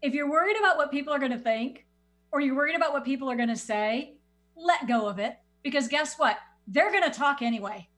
if 0.00 0.14
you're 0.14 0.30
worried 0.30 0.56
about 0.58 0.76
what 0.76 0.90
people 0.90 1.12
are 1.12 1.18
going 1.18 1.32
to 1.32 1.38
think 1.38 1.86
or 2.32 2.40
you're 2.40 2.54
worried 2.54 2.76
about 2.76 2.92
what 2.92 3.04
people 3.04 3.28
are 3.30 3.36
going 3.36 3.48
to 3.48 3.56
say, 3.56 4.14
let 4.56 4.86
go 4.86 5.06
of 5.06 5.18
it 5.18 5.36
because 5.62 5.88
guess 5.88 6.16
what? 6.16 6.38
They're 6.66 6.92
going 6.92 7.04
to 7.04 7.10
talk 7.10 7.42
anyway. 7.42 7.88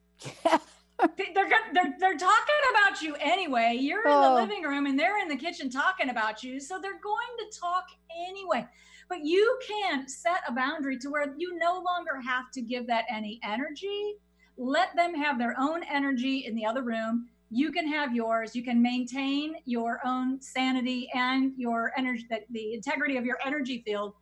they're, 1.17 1.49
they're, 1.73 1.95
they're 1.99 2.17
talking 2.17 2.55
about 2.71 3.01
you 3.01 3.15
anyway. 3.19 3.77
You're 3.79 4.01
in 4.07 4.13
Oh. 4.13 4.35
the 4.35 4.41
living 4.41 4.63
room 4.63 4.85
and 4.85 4.99
they're 4.99 5.19
in 5.19 5.27
the 5.27 5.35
kitchen 5.35 5.69
talking 5.69 6.09
about 6.09 6.43
you. 6.43 6.59
So 6.59 6.79
they're 6.79 6.99
going 7.01 7.51
to 7.51 7.59
talk 7.59 7.85
anyway. 8.27 8.65
But 9.09 9.25
you 9.25 9.59
can 9.67 10.07
set 10.07 10.41
a 10.47 10.51
boundary 10.53 10.97
to 10.99 11.09
where 11.09 11.33
you 11.37 11.57
no 11.57 11.83
longer 11.85 12.21
have 12.25 12.51
to 12.53 12.61
give 12.61 12.87
that 12.87 13.05
any 13.09 13.39
energy. 13.43 14.15
Let 14.57 14.95
them 14.95 15.13
have 15.15 15.37
their 15.37 15.55
own 15.59 15.83
energy 15.83 16.45
in 16.45 16.55
the 16.55 16.65
other 16.65 16.83
room 16.83 17.27
you 17.53 17.69
can 17.69 17.85
have 17.85 18.15
yours 18.15 18.55
you 18.55 18.63
can 18.63 18.81
maintain 18.81 19.55
your 19.65 19.99
own 20.05 20.39
sanity 20.41 21.09
and 21.13 21.51
your 21.57 21.91
energy 21.97 22.25
the, 22.29 22.39
the 22.51 22.73
integrity 22.73 23.17
of 23.17 23.25
your 23.25 23.37
energy 23.45 23.83
field 23.85 24.13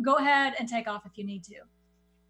go 0.00 0.14
ahead 0.16 0.54
and 0.58 0.66
take 0.66 0.88
off 0.88 1.02
if 1.04 1.16
you 1.18 1.24
need 1.24 1.44
to 1.44 1.56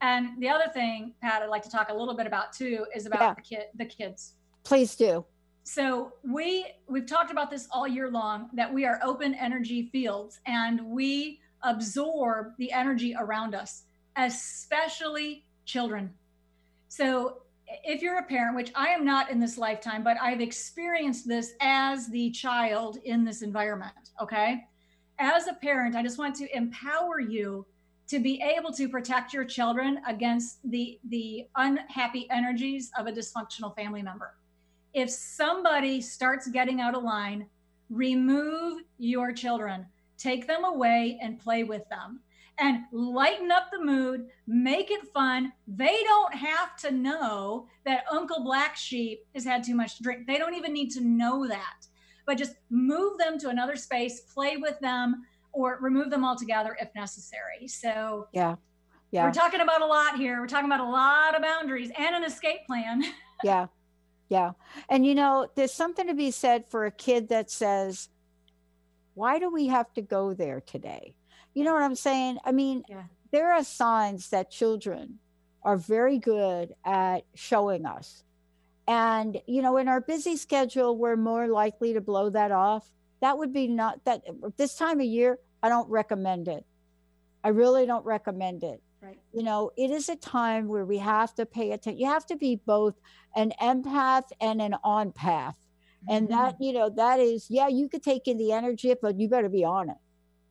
and 0.01 0.41
the 0.41 0.49
other 0.49 0.69
thing 0.73 1.13
pat 1.21 1.43
i'd 1.43 1.49
like 1.49 1.63
to 1.63 1.71
talk 1.71 1.89
a 1.91 1.95
little 1.95 2.15
bit 2.15 2.27
about 2.27 2.53
too 2.53 2.87
is 2.95 3.07
about 3.07 3.21
Yeah. 3.21 3.35
the 3.35 3.41
kid 3.43 3.63
the 3.77 3.85
kids 3.85 4.35
Please 4.65 4.95
do. 4.95 5.25
so 5.65 6.13
we 6.23 6.67
we've 6.89 7.07
talked 7.07 7.31
about 7.31 7.51
this 7.51 7.69
all 7.71 7.87
year 7.89 8.11
long 8.11 8.51
that 8.55 8.73
we 8.73 8.85
are 8.85 9.01
open 9.03 9.35
energy 9.35 9.89
fields 9.93 10.41
and 10.47 10.81
we 10.85 11.41
absorb 11.63 12.53
the 12.59 12.73
energy 12.73 13.15
around 13.19 13.55
us 13.55 13.85
especially 14.17 15.45
children 15.67 16.11
so 16.89 17.39
if 17.85 18.03
you're 18.03 18.19
a 18.19 18.23
parent 18.25 18.57
which 18.57 18.73
i 18.75 18.89
am 18.89 19.05
not 19.05 19.31
in 19.31 19.39
this 19.39 19.57
lifetime 19.59 20.03
but 20.03 20.17
i've 20.21 20.41
experienced 20.41 21.29
this 21.29 21.53
as 21.61 22.09
the 22.09 22.31
child 22.31 22.99
in 23.05 23.25
this 23.25 23.43
environment 23.43 23.93
okay 24.21 24.65
as 25.19 25.47
a 25.47 25.53
parent 25.55 25.95
i 25.95 26.03
just 26.03 26.19
want 26.19 26.35
to 26.35 26.55
empower 26.57 27.21
you 27.21 27.65
to 28.11 28.21
be 28.21 28.43
able 28.43 28.73
to 28.73 28.89
protect 28.89 29.33
your 29.33 29.45
children 29.45 30.01
against 30.07 30.59
the 30.71 30.99
the 31.09 31.47
unhappy 31.57 32.29
energies 32.31 32.91
of 32.99 33.07
a 33.07 33.13
dysfunctional 33.13 33.75
family 33.77 34.03
member 34.03 34.35
if 34.93 35.11
somebody 35.11 36.01
starts 36.01 36.49
getting 36.49 36.81
out 36.81 36.95
of 36.95 37.03
line, 37.03 37.47
remove 37.89 38.83
your 38.99 39.33
children, 39.33 39.87
take 40.19 40.47
them 40.47 40.65
away 40.65 41.19
and 41.23 41.39
play 41.39 41.65
with 41.65 41.89
them 41.89 42.21
and 42.59 42.83
lighten 42.93 43.51
up 43.51 43.71
the 43.71 43.83
mood, 43.83 44.27
make 44.47 44.91
it 44.91 45.07
fun. 45.15 45.53
They 45.67 46.03
don't 46.03 46.35
have 46.35 46.77
to 46.79 46.91
know 46.91 47.69
that 47.87 48.05
Uncle 48.11 48.43
Black 48.45 48.77
Sheep 48.77 49.21
has 49.35 49.45
had 49.45 49.65
too 49.65 49.75
much 49.75 49.97
to 49.97 50.03
drink. 50.03 50.27
They 50.27 50.37
don't 50.37 50.55
even 50.55 50.73
need 50.73 50.91
to 50.91 51.01
know 51.01 51.47
that. 51.47 51.87
But 52.27 52.37
just 52.37 52.57
move 52.69 53.17
them 53.19 53.39
to 53.39 53.49
another 53.49 53.77
space, 53.77 54.21
play 54.21 54.57
with 54.57 54.79
them, 54.81 55.23
or 55.53 55.79
remove 55.81 56.11
them 56.11 56.25
altogether 56.25 56.77
if 56.81 56.89
necessary. 56.95 57.67
So 57.69 58.29
Yeah. 58.33 58.57
Yeah. 59.11 59.25
we're 59.25 59.33
talking 59.33 59.61
about 59.61 59.83
a 59.83 59.87
lot 59.87 60.17
here. 60.17 60.41
We're 60.41 60.47
talking 60.47 60.71
about 60.71 60.81
a 60.81 60.89
lot 60.91 61.35
of 61.35 61.43
boundaries 61.43 61.91
and 61.99 62.15
an 62.15 62.25
escape 62.25 62.67
plan. 62.67 63.03
yeah 63.45 63.67
yeah 64.31 64.53
and 64.89 65.05
you 65.05 65.15
know 65.15 65.47
there's 65.57 65.73
something 65.73 66.07
to 66.07 66.15
be 66.15 66.31
said 66.31 66.65
for 66.71 66.87
a 66.87 66.91
kid 66.91 67.29
that 67.29 67.51
says 67.51 68.09
why 69.15 69.39
do 69.39 69.51
we 69.53 69.67
have 69.67 69.93
to 69.93 70.01
go 70.01 70.33
there 70.33 70.61
today 70.61 71.15
you 71.55 71.65
know 71.65 71.75
what 71.75 71.83
i'm 71.83 71.95
saying 71.95 72.39
i 72.45 72.53
mean 72.53 72.83
there 73.33 73.53
are 73.53 73.65
signs 73.65 74.31
that 74.31 74.51
children 74.51 75.19
are 75.63 75.77
very 75.77 76.19
good 76.19 76.75
at 76.85 77.25
showing 77.35 77.85
us 77.85 78.23
and 78.87 79.41
you 79.47 79.61
know 79.61 79.77
in 79.77 79.89
our 79.89 80.01
busy 80.01 80.37
schedule 80.37 80.97
we're 80.97 81.17
more 81.17 81.49
likely 81.49 81.93
to 81.93 82.01
blow 82.01 82.31
that 82.31 82.53
off 82.53 82.89
that 83.21 83.39
would 83.39 83.53
be 83.53 83.69
not 83.69 84.05
that 84.05 84.23
this 84.57 84.75
time 84.75 85.01
of 85.01 85.07
year 85.07 85.39
i 85.63 85.69
don't 85.69 85.89
recommend 85.89 86.49
it. 86.49 86.65
I 87.43 87.49
really 87.49 87.87
don't 87.87 88.05
recommend 88.05 88.65
it. 88.65 88.83
Right. 89.03 89.19
you 89.33 89.43
know 89.43 89.71
it 89.79 89.91
is 89.91 90.11
a 90.11 90.17
time 90.17 90.69
where 90.69 90.85
we 90.85 90.99
have 90.99 91.35
to 91.37 91.47
pay 91.47 91.73
attention 91.73 91.99
you 91.99 92.07
have 92.07 92.27
to 92.27 92.37
be 92.37 92.61
both 92.67 92.95
an 93.35 93.53
empath 93.61 94.25
and 94.43 94.61
an 94.61 94.77
on 94.85 95.13
path 95.13 95.57
and 96.09 96.29
mm-hmm. 96.29 96.37
that 96.37 96.57
you 96.61 96.73
know 96.73 96.91
that 96.91 97.21
is 97.21 97.47
yeah 97.49 97.69
you 97.69 97.89
could 97.89 98.03
take 98.03 98.29
in 98.29 98.37
the 98.37 98.53
energy 98.53 98.95
but 99.01 99.19
you 99.19 99.29
better 99.29 99.49
be 99.49 99.65
on 99.65 99.91
it. 99.91 99.97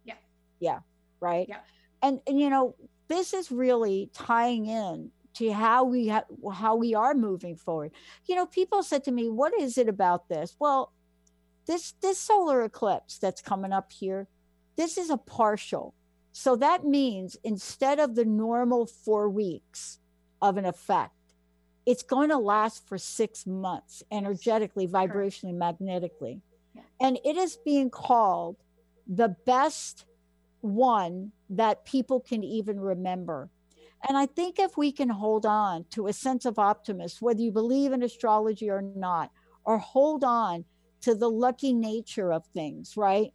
Yeah. 0.03 0.15
yeah 0.59 0.79
right? 1.19 1.47
Yeah. 1.47 1.59
and 2.01 2.21
and 2.27 2.39
you 2.39 2.49
know 2.49 2.75
this 3.07 3.33
is 3.33 3.51
really 3.51 4.09
tying 4.13 4.67
in 4.67 5.11
to 5.35 5.51
how 5.51 5.83
we 5.83 6.07
ha- 6.07 6.25
how 6.53 6.75
we 6.75 6.95
are 6.95 7.13
moving 7.13 7.55
forward. 7.55 7.91
You 8.25 8.35
know 8.35 8.45
people 8.45 8.83
said 8.83 9.03
to 9.05 9.11
me 9.11 9.29
what 9.29 9.53
is 9.59 9.77
it 9.77 9.89
about 9.89 10.27
this? 10.29 10.55
Well 10.59 10.91
this 11.69 11.93
this 12.01 12.17
solar 12.17 12.63
eclipse 12.63 13.19
that's 13.19 13.41
coming 13.41 13.71
up 13.71 13.91
here 13.91 14.27
this 14.75 14.97
is 14.97 15.09
a 15.09 15.17
partial. 15.17 15.93
So 16.31 16.55
that 16.55 16.85
means 16.85 17.35
instead 17.43 17.99
of 17.99 18.15
the 18.15 18.23
normal 18.23 18.85
four 18.85 19.29
weeks 19.29 19.99
of 20.41 20.57
an 20.57 20.65
effect 20.65 21.13
it's 21.85 22.03
going 22.03 22.29
to 22.29 22.37
last 22.37 22.87
for 22.87 22.97
six 22.97 23.45
months 23.45 24.03
energetically 24.11 24.87
vibrationally 24.87 25.53
magnetically. 25.53 26.41
And 27.01 27.19
it 27.23 27.35
is 27.35 27.57
being 27.63 27.89
called 27.89 28.57
the 29.07 29.35
best 29.45 30.05
one 30.61 31.31
that 31.49 31.85
people 31.85 32.19
can 32.19 32.43
even 32.43 32.79
remember. 32.79 33.49
And 34.07 34.17
i 34.17 34.25
think 34.25 34.59
if 34.59 34.75
we 34.77 34.91
can 34.91 35.09
hold 35.09 35.45
on 35.45 35.85
to 35.91 36.07
a 36.07 36.13
sense 36.13 36.45
of 36.45 36.57
optimism 36.57 37.17
whether 37.21 37.41
you 37.41 37.51
believe 37.51 37.91
in 37.91 38.01
astrology 38.01 38.69
or 38.69 38.81
not 38.81 39.29
or 39.65 39.77
hold 39.77 40.23
on 40.23 40.65
to 41.01 41.15
the 41.15 41.29
lucky 41.29 41.73
nature 41.73 42.31
of 42.31 42.45
things 42.47 42.95
right 42.97 43.33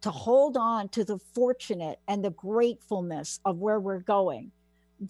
to 0.00 0.10
hold 0.10 0.56
on 0.56 0.88
to 0.88 1.04
the 1.04 1.18
fortunate 1.34 1.98
and 2.08 2.24
the 2.24 2.30
gratefulness 2.30 3.40
of 3.44 3.58
where 3.58 3.78
we're 3.80 4.00
going 4.00 4.50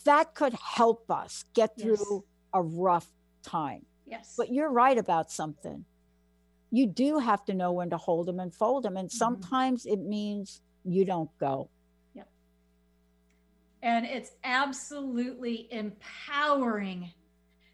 that 0.04 0.34
could 0.34 0.54
help 0.54 1.10
us 1.10 1.44
get 1.54 1.72
Yes. 1.76 1.84
through 1.84 2.24
a 2.52 2.62
rough 2.62 3.06
time 3.42 3.84
Yes. 4.06 4.34
but 4.36 4.52
you're 4.52 4.70
right 4.70 4.98
about 4.98 5.30
something 5.30 5.84
you 6.72 6.86
do 6.86 7.18
have 7.18 7.44
to 7.46 7.54
know 7.54 7.72
when 7.72 7.90
to 7.90 7.96
hold 7.96 8.26
them 8.26 8.38
and 8.40 8.54
fold 8.54 8.84
them 8.84 8.96
and 8.96 9.08
mm-hmm. 9.08 9.16
sometimes 9.16 9.86
it 9.86 10.00
means 10.00 10.60
you 10.84 11.04
don't 11.04 11.30
go 11.38 11.68
Yep. 12.14 12.28
And 13.82 14.06
it's 14.06 14.32
absolutely 14.44 15.68
empowering. 15.70 17.12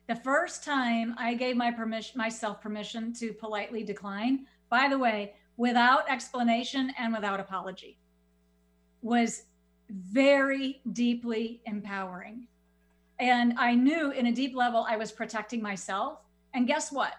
The 0.09 0.17
first 0.17 0.63
time 0.63 1.17
I 1.19 1.35
gave 1.35 1.57
my 1.57 1.73
permission 1.73 2.17
myself 2.17 2.61
permission 2.61 3.13
to 3.15 3.33
politely 3.33 3.83
decline, 3.83 4.47
by 4.71 4.89
the 4.89 4.99
way, 4.99 5.35
without 5.57 6.09
explanation 6.09 6.93
and 6.97 7.13
without 7.13 7.41
apology, 7.41 7.99
was 9.03 9.45
very 9.91 10.81
deeply 10.93 11.61
empowering. 11.67 12.47
And 13.19 13.55
I 13.59 13.75
knew 13.75 14.13
in 14.13 14.27
a 14.27 14.33
deep 14.33 14.55
level 14.55 14.87
I 14.89 14.97
was 14.97 15.11
protecting 15.11 15.61
myself. 15.61 16.21
And 16.55 16.69
guess 16.69 16.93
what? 16.93 17.15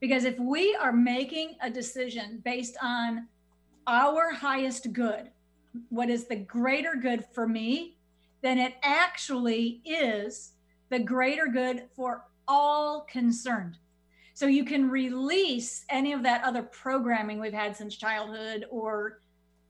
Because 0.00 0.24
if 0.24 0.38
we 0.38 0.74
are 0.74 0.92
making 0.92 1.56
a 1.60 1.70
decision 1.70 2.40
based 2.44 2.76
on 2.82 3.28
our 3.86 4.32
highest 4.32 4.92
good, 4.92 5.30
what 5.90 6.10
is 6.10 6.24
the 6.24 6.36
greater 6.36 6.94
good 6.94 7.24
for 7.32 7.46
me, 7.46 7.96
then 8.42 8.58
it 8.58 8.74
actually 8.82 9.82
is 9.84 10.52
the 10.90 10.98
greater 10.98 11.46
good 11.46 11.84
for 11.94 12.24
all 12.46 13.02
concerned. 13.02 13.78
So 14.34 14.46
you 14.46 14.64
can 14.64 14.88
release 14.88 15.84
any 15.90 16.12
of 16.12 16.22
that 16.22 16.44
other 16.44 16.62
programming 16.62 17.40
we've 17.40 17.52
had 17.52 17.76
since 17.76 17.96
childhood 17.96 18.66
or, 18.70 19.20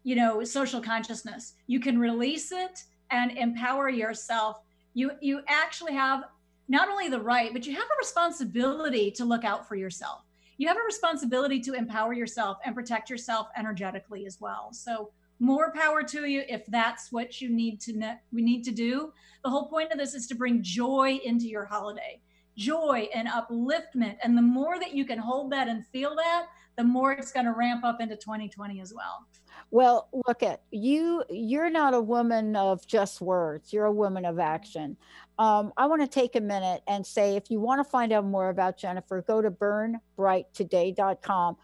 you 0.04 0.14
know, 0.14 0.44
social 0.44 0.80
consciousness. 0.80 1.54
You 1.66 1.80
can 1.80 1.98
release 1.98 2.52
it 2.52 2.84
and 3.10 3.32
empower 3.32 3.88
yourself. 3.88 4.60
You 4.94 5.12
you 5.20 5.40
actually 5.48 5.94
have 5.94 6.24
not 6.68 6.88
only 6.88 7.08
the 7.08 7.20
right, 7.20 7.52
but 7.52 7.66
you 7.66 7.74
have 7.74 7.84
a 7.84 7.98
responsibility 7.98 9.10
to 9.12 9.24
look 9.24 9.44
out 9.44 9.66
for 9.66 9.74
yourself. 9.74 10.24
You 10.58 10.68
have 10.68 10.76
a 10.76 10.84
responsibility 10.86 11.60
to 11.60 11.72
empower 11.72 12.12
yourself 12.12 12.58
and 12.64 12.74
protect 12.74 13.08
yourself 13.08 13.48
energetically 13.56 14.26
as 14.26 14.40
well. 14.40 14.72
So 14.72 15.10
more 15.41 15.72
power 15.72 16.03
to 16.03 16.26
you 16.26 16.43
if 16.49 16.66
that's 16.66 17.12
what 17.12 17.41
you 17.41 17.49
need 17.49 17.80
to 17.82 17.97
ne- 17.97 18.18
we 18.32 18.43
need 18.43 18.64
to 18.64 18.72
do. 18.72 19.12
The 19.45 19.51
whole 19.51 19.68
point 19.68 19.93
of 19.93 19.99
this 19.99 20.14
is 20.14 20.26
to 20.28 20.34
bring 20.34 20.62
joy 20.62 21.20
into 21.24 21.47
your 21.47 21.64
holiday. 21.64 22.20
Joy 22.57 23.09
and 23.14 23.28
upliftment. 23.28 24.16
And 24.22 24.36
the 24.36 24.43
more 24.43 24.80
that 24.80 24.93
you 24.93 25.05
can 25.05 25.18
hold 25.18 25.53
that 25.53 25.68
and 25.68 25.86
feel 25.86 26.16
that, 26.16 26.47
the 26.76 26.84
more 26.84 27.12
it's 27.12 27.32
going 27.32 27.47
to 27.47 27.53
ramp 27.53 27.84
up 27.84 28.01
into 28.01 28.16
2020 28.16 28.80
as 28.80 28.93
well. 28.95 29.26
Well, 29.70 30.09
look 30.26 30.43
at 30.43 30.62
you. 30.70 31.22
You're 31.28 31.70
not 31.70 31.95
a 31.95 32.01
woman 32.01 32.57
of 32.57 32.86
just 32.86 33.20
words. 33.20 33.72
You're 33.72 33.84
a 33.84 33.93
woman 33.93 34.24
of 34.24 34.39
action. 34.39 34.97
Um, 35.39 35.72
I 35.76 35.86
want 35.86 36.03
to 36.03 36.09
take 36.09 36.36
a 36.36 36.41
minute 36.41 36.82
and 36.89 37.07
say 37.07 37.36
if 37.36 37.51
you 37.51 37.61
want 37.61 37.80
to 37.80 37.84
find 37.84 38.12
out 38.12 38.24
more 38.24 38.49
about 38.49 38.78
Jennifer, 38.78 39.22
go 39.22 39.43
to 39.43 39.51
burnbrighttoday.com. 39.51 41.57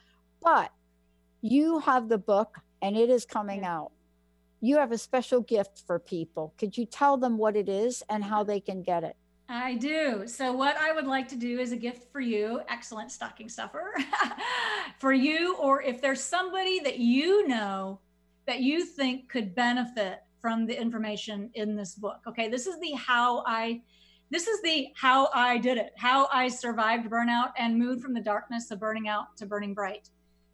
But 0.42 0.70
you 1.40 1.78
have 1.80 2.08
the 2.08 2.18
book 2.18 2.58
and 2.82 2.96
it 2.96 3.10
is 3.10 3.24
coming 3.24 3.64
out. 3.64 3.92
You 4.60 4.78
have 4.78 4.92
a 4.92 4.98
special 4.98 5.40
gift 5.40 5.82
for 5.86 5.98
people. 5.98 6.54
Could 6.58 6.76
you 6.76 6.86
tell 6.86 7.16
them 7.16 7.36
what 7.36 7.56
it 7.56 7.68
is 7.68 8.02
and 8.08 8.24
how 8.24 8.44
they 8.44 8.60
can 8.60 8.82
get 8.82 9.04
it? 9.04 9.16
I 9.48 9.74
do. 9.74 10.26
So, 10.26 10.52
what 10.52 10.76
I 10.78 10.92
would 10.92 11.06
like 11.06 11.28
to 11.28 11.36
do 11.36 11.58
is 11.58 11.72
a 11.72 11.76
gift 11.76 12.10
for 12.10 12.20
you, 12.20 12.62
excellent 12.68 13.12
stocking 13.12 13.48
stuffer, 13.48 13.94
for 14.98 15.12
you, 15.12 15.56
or 15.56 15.82
if 15.82 16.00
there's 16.00 16.22
somebody 16.22 16.80
that 16.80 16.98
you 16.98 17.46
know 17.46 18.00
that 18.46 18.60
you 18.60 18.84
think 18.84 19.28
could 19.28 19.54
benefit 19.54 20.20
from 20.40 20.66
the 20.66 20.78
information 20.78 21.50
in 21.54 21.76
this 21.76 21.94
book. 21.94 22.20
Okay, 22.26 22.48
this 22.48 22.66
is 22.66 22.78
the 22.80 22.92
how 22.92 23.42
I 23.46 23.82
this 24.30 24.46
is 24.46 24.60
the 24.62 24.88
how 24.96 25.30
I 25.34 25.58
did 25.58 25.78
it, 25.78 25.92
how 25.96 26.28
I 26.32 26.48
survived 26.48 27.08
burnout 27.08 27.52
and 27.58 27.78
moved 27.78 28.02
from 28.02 28.14
the 28.14 28.20
darkness 28.20 28.70
of 28.70 28.80
burning 28.80 29.08
out 29.08 29.36
to 29.36 29.46
burning 29.46 29.74
bright. 29.74 30.08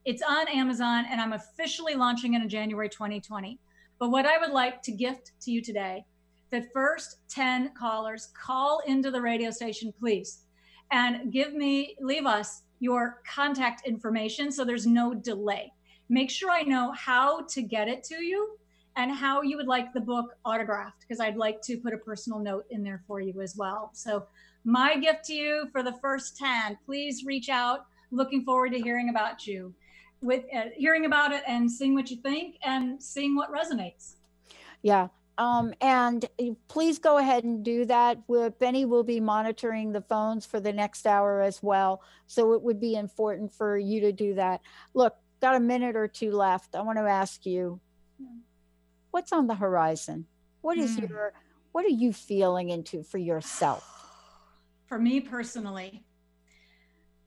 It's 0.06 0.22
on 0.22 0.48
Amazon 0.48 1.04
and 1.10 1.20
I'm 1.20 1.34
officially 1.34 1.94
launching 1.94 2.32
it 2.34 2.42
in 2.42 2.48
January 2.48 2.88
2020. 2.88 3.58
But 3.98 4.10
what 4.10 4.24
I 4.24 4.38
would 4.38 4.50
like 4.50 4.80
to 4.82 4.92
gift 4.92 5.32
to 5.42 5.50
you 5.50 5.60
today, 5.60 6.04
the 6.50 6.66
first 6.72 7.18
10 7.28 7.72
callers 7.78 8.30
call 8.34 8.80
into 8.86 9.10
the 9.10 9.20
radio 9.20 9.50
station, 9.50 9.92
please, 10.00 10.44
and 10.90 11.30
give 11.30 11.52
me, 11.52 11.96
leave 12.00 12.24
us 12.24 12.62
your 12.80 13.20
contact 13.30 13.86
information 13.86 14.50
so 14.50 14.64
there's 14.64 14.86
no 14.86 15.12
delay. 15.12 15.70
Make 16.08 16.30
sure 16.30 16.50
I 16.50 16.62
know 16.62 16.92
how 16.92 17.42
to 17.48 17.62
get 17.62 17.86
it 17.86 18.02
to 18.04 18.24
you 18.24 18.56
and 18.96 19.12
how 19.12 19.42
you 19.42 19.58
would 19.58 19.68
like 19.68 19.92
the 19.92 20.00
book 20.00 20.34
autographed 20.46 21.00
because 21.00 21.20
I'd 21.20 21.36
like 21.36 21.60
to 21.62 21.76
put 21.76 21.92
a 21.92 21.98
personal 21.98 22.38
note 22.38 22.64
in 22.70 22.82
there 22.82 23.02
for 23.06 23.20
you 23.20 23.40
as 23.42 23.54
well. 23.54 23.90
So, 23.92 24.26
my 24.64 24.96
gift 24.96 25.24
to 25.26 25.34
you 25.34 25.68
for 25.72 25.82
the 25.82 25.94
first 26.02 26.36
10, 26.36 26.78
please 26.84 27.24
reach 27.24 27.48
out. 27.48 27.86
Looking 28.10 28.44
forward 28.44 28.72
to 28.72 28.80
hearing 28.80 29.08
about 29.08 29.46
you, 29.46 29.72
with 30.22 30.44
uh, 30.54 30.64
hearing 30.76 31.06
about 31.06 31.32
it 31.32 31.42
and 31.46 31.70
seeing 31.70 31.94
what 31.94 32.10
you 32.10 32.16
think 32.16 32.56
and 32.62 33.02
seeing 33.02 33.36
what 33.36 33.52
resonates. 33.52 34.14
Yeah. 34.82 35.08
Um, 35.38 35.72
and 35.80 36.26
please 36.68 36.98
go 36.98 37.16
ahead 37.16 37.44
and 37.44 37.64
do 37.64 37.86
that. 37.86 38.18
We're, 38.28 38.50
Benny 38.50 38.84
will 38.84 39.04
be 39.04 39.20
monitoring 39.20 39.92
the 39.92 40.02
phones 40.02 40.44
for 40.44 40.60
the 40.60 40.72
next 40.72 41.06
hour 41.06 41.40
as 41.40 41.62
well. 41.62 42.02
So 42.26 42.52
it 42.52 42.62
would 42.62 42.78
be 42.78 42.94
important 42.94 43.52
for 43.52 43.78
you 43.78 44.02
to 44.02 44.12
do 44.12 44.34
that. 44.34 44.60
Look, 44.92 45.16
got 45.40 45.56
a 45.56 45.60
minute 45.60 45.96
or 45.96 46.08
two 46.08 46.32
left. 46.32 46.74
I 46.74 46.82
want 46.82 46.98
to 46.98 47.04
ask 47.04 47.46
you 47.46 47.80
what's 49.10 49.32
on 49.32 49.46
the 49.46 49.54
horizon? 49.54 50.26
What 50.60 50.78
is 50.78 50.96
mm. 50.96 51.08
your 51.08 51.32
what 51.72 51.84
are 51.84 51.88
you 51.88 52.12
feeling 52.12 52.68
into 52.68 53.02
for 53.02 53.18
yourself? 53.18 53.86
For 54.86 54.98
me 54.98 55.20
personally, 55.20 56.02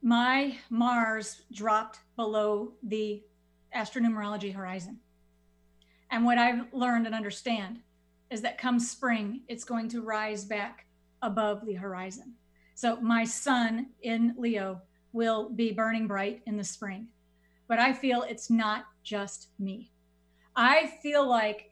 my 0.04 0.58
Mars 0.70 1.44
dropped 1.54 2.00
below 2.18 2.74
the 2.84 3.24
astronumerology 3.76 4.54
horizon. 4.54 5.00
And 6.12 6.26
what 6.26 6.38
I've 6.38 6.72
learned 6.74 7.06
and 7.06 7.16
understand 7.16 7.80
is 8.30 8.42
that 8.42 8.58
come 8.58 8.80
spring, 8.80 9.42
it's 9.48 9.64
going 9.64 9.88
to 9.90 10.02
rise 10.02 10.44
back 10.44 10.86
above 11.22 11.66
the 11.66 11.74
horizon. 11.74 12.34
So 12.76 12.98
my 12.98 13.24
sun 13.24 13.88
in 14.02 14.36
Leo 14.38 14.82
will 15.14 15.50
be 15.50 15.72
burning 15.72 16.06
bright 16.06 16.42
in 16.46 16.58
the 16.58 16.64
spring. 16.64 17.08
But 17.68 17.80
I 17.80 17.94
feel 17.94 18.24
it's 18.24 18.50
not 18.50 18.86
just 19.04 19.48
me. 19.58 19.92
I 20.56 20.88
feel 21.02 21.28
like 21.28 21.72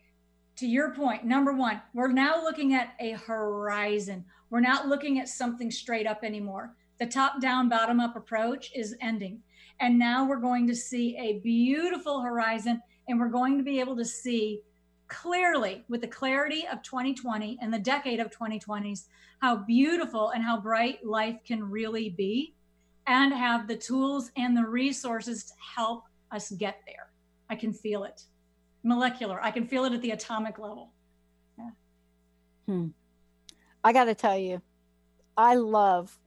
to 0.56 0.68
your 0.68 0.94
point, 0.94 1.26
number 1.26 1.52
one, 1.52 1.82
we're 1.94 2.12
now 2.12 2.42
looking 2.42 2.74
at 2.76 2.94
a 3.00 3.12
horizon. 3.12 4.24
We're 4.50 4.62
not 4.62 4.88
looking 4.88 5.20
at 5.20 5.28
something 5.28 5.70
straight 5.70 6.08
up 6.08 6.24
anymore. 6.24 6.76
The 7.02 7.08
top 7.08 7.42
down, 7.42 7.68
bottom 7.68 8.00
up 8.00 8.16
approach 8.16 8.72
is 8.76 8.96
ending. 9.02 9.42
And 9.80 9.98
now 9.98 10.24
we're 10.24 10.40
going 10.40 10.68
to 10.68 10.76
see 10.76 11.18
a 11.18 11.40
beautiful 11.40 12.22
horizon 12.22 12.80
and 13.08 13.20
we're 13.20 13.30
going 13.30 13.58
to 13.58 13.64
be 13.64 13.80
able 13.80 13.96
to 13.96 14.06
see 14.06 14.62
clearly 15.08 15.84
with 15.90 16.02
the 16.02 16.08
clarity 16.08 16.64
of 16.72 16.84
2020 16.84 17.58
and 17.60 17.74
the 17.74 17.80
decade 17.80 18.20
of 18.20 18.30
2020s 18.30 19.08
how 19.40 19.56
beautiful 19.56 20.30
and 20.30 20.44
how 20.44 20.62
bright 20.62 21.04
life 21.04 21.38
can 21.44 21.64
really 21.64 22.10
be 22.10 22.54
and 23.08 23.34
have 23.34 23.68
the 23.68 23.76
tools 23.76 24.30
and 24.38 24.56
the 24.56 24.64
resources 24.64 25.46
to 25.46 25.54
help 25.76 26.04
us 26.32 26.52
get 26.52 26.82
there. 26.86 27.10
I 27.50 27.56
can 27.56 27.74
feel 27.74 28.04
it 28.04 28.26
molecular. 28.84 29.44
I 29.44 29.50
can 29.50 29.66
feel 29.66 29.86
it 29.86 29.94
at 29.94 30.04
the 30.04 30.12
atomic 30.12 30.60
level. 30.60 30.92
Yeah. 31.58 31.70
Hmm. 32.68 32.88
I 33.84 33.92
got 33.92 34.04
to 34.04 34.14
tell 34.14 34.38
you, 34.38 34.62
I 35.36 35.56
love 35.56 36.20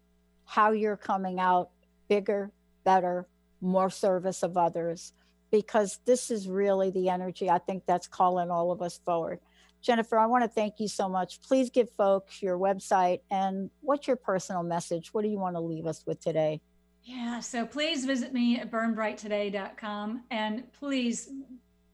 how 0.44 0.72
you're 0.72 0.96
coming 0.96 1.40
out 1.40 1.70
bigger, 2.08 2.52
better, 2.84 3.26
more 3.60 3.90
service 3.90 4.42
of 4.42 4.56
others, 4.56 5.12
because 5.50 6.00
this 6.04 6.30
is 6.30 6.48
really 6.48 6.90
the 6.90 7.08
energy 7.08 7.48
I 7.48 7.58
think 7.58 7.84
that's 7.86 8.06
calling 8.06 8.50
all 8.50 8.70
of 8.70 8.82
us 8.82 9.00
forward. 9.04 9.40
Jennifer, 9.80 10.18
I 10.18 10.26
want 10.26 10.44
to 10.44 10.48
thank 10.48 10.80
you 10.80 10.88
so 10.88 11.08
much. 11.08 11.42
Please 11.42 11.68
give 11.68 11.90
folks 11.90 12.42
your 12.42 12.58
website 12.58 13.20
and 13.30 13.70
what's 13.80 14.06
your 14.06 14.16
personal 14.16 14.62
message? 14.62 15.12
What 15.12 15.22
do 15.22 15.28
you 15.28 15.38
want 15.38 15.56
to 15.56 15.60
leave 15.60 15.86
us 15.86 16.04
with 16.06 16.20
today? 16.20 16.60
Yeah, 17.02 17.40
so 17.40 17.66
please 17.66 18.06
visit 18.06 18.32
me 18.32 18.58
at 18.58 18.70
burnbrighttoday.com 18.70 20.24
and 20.30 20.72
please 20.72 21.30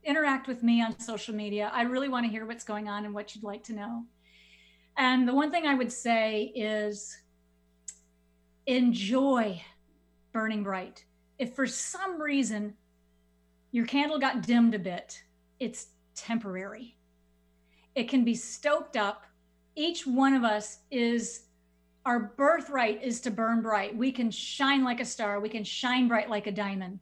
interact 0.05 0.47
with 0.47 0.63
me 0.63 0.81
on 0.81 0.97
social 0.99 1.35
media. 1.35 1.69
I 1.73 1.81
really 1.81 2.07
want 2.07 2.25
to 2.25 2.31
hear 2.31 2.45
what's 2.45 2.63
going 2.63 2.87
on 2.87 3.03
and 3.03 3.13
what 3.13 3.35
you'd 3.35 3.43
like 3.43 3.63
to 3.65 3.73
know. 3.73 4.05
And 4.97 5.27
the 5.27 5.33
one 5.33 5.51
thing 5.51 5.65
I 5.65 5.75
would 5.75 5.91
say 5.91 6.53
is 6.55 7.20
enjoy 8.71 9.61
burning 10.31 10.63
bright. 10.63 11.03
If 11.37 11.55
for 11.55 11.67
some 11.67 12.21
reason 12.21 12.73
your 13.71 13.85
candle 13.85 14.19
got 14.19 14.43
dimmed 14.43 14.75
a 14.75 14.79
bit, 14.79 15.21
it's 15.59 15.87
temporary. 16.15 16.97
It 17.95 18.07
can 18.07 18.23
be 18.23 18.35
stoked 18.35 18.95
up. 18.95 19.25
Each 19.75 20.07
one 20.07 20.33
of 20.33 20.43
us 20.43 20.79
is 20.89 21.43
our 22.05 22.33
birthright 22.37 23.03
is 23.03 23.21
to 23.21 23.31
burn 23.31 23.61
bright. 23.61 23.95
We 23.95 24.11
can 24.11 24.31
shine 24.31 24.83
like 24.83 25.01
a 25.01 25.05
star, 25.05 25.39
we 25.39 25.49
can 25.49 25.63
shine 25.63 26.07
bright 26.07 26.29
like 26.29 26.47
a 26.47 26.51
diamond. 26.51 26.99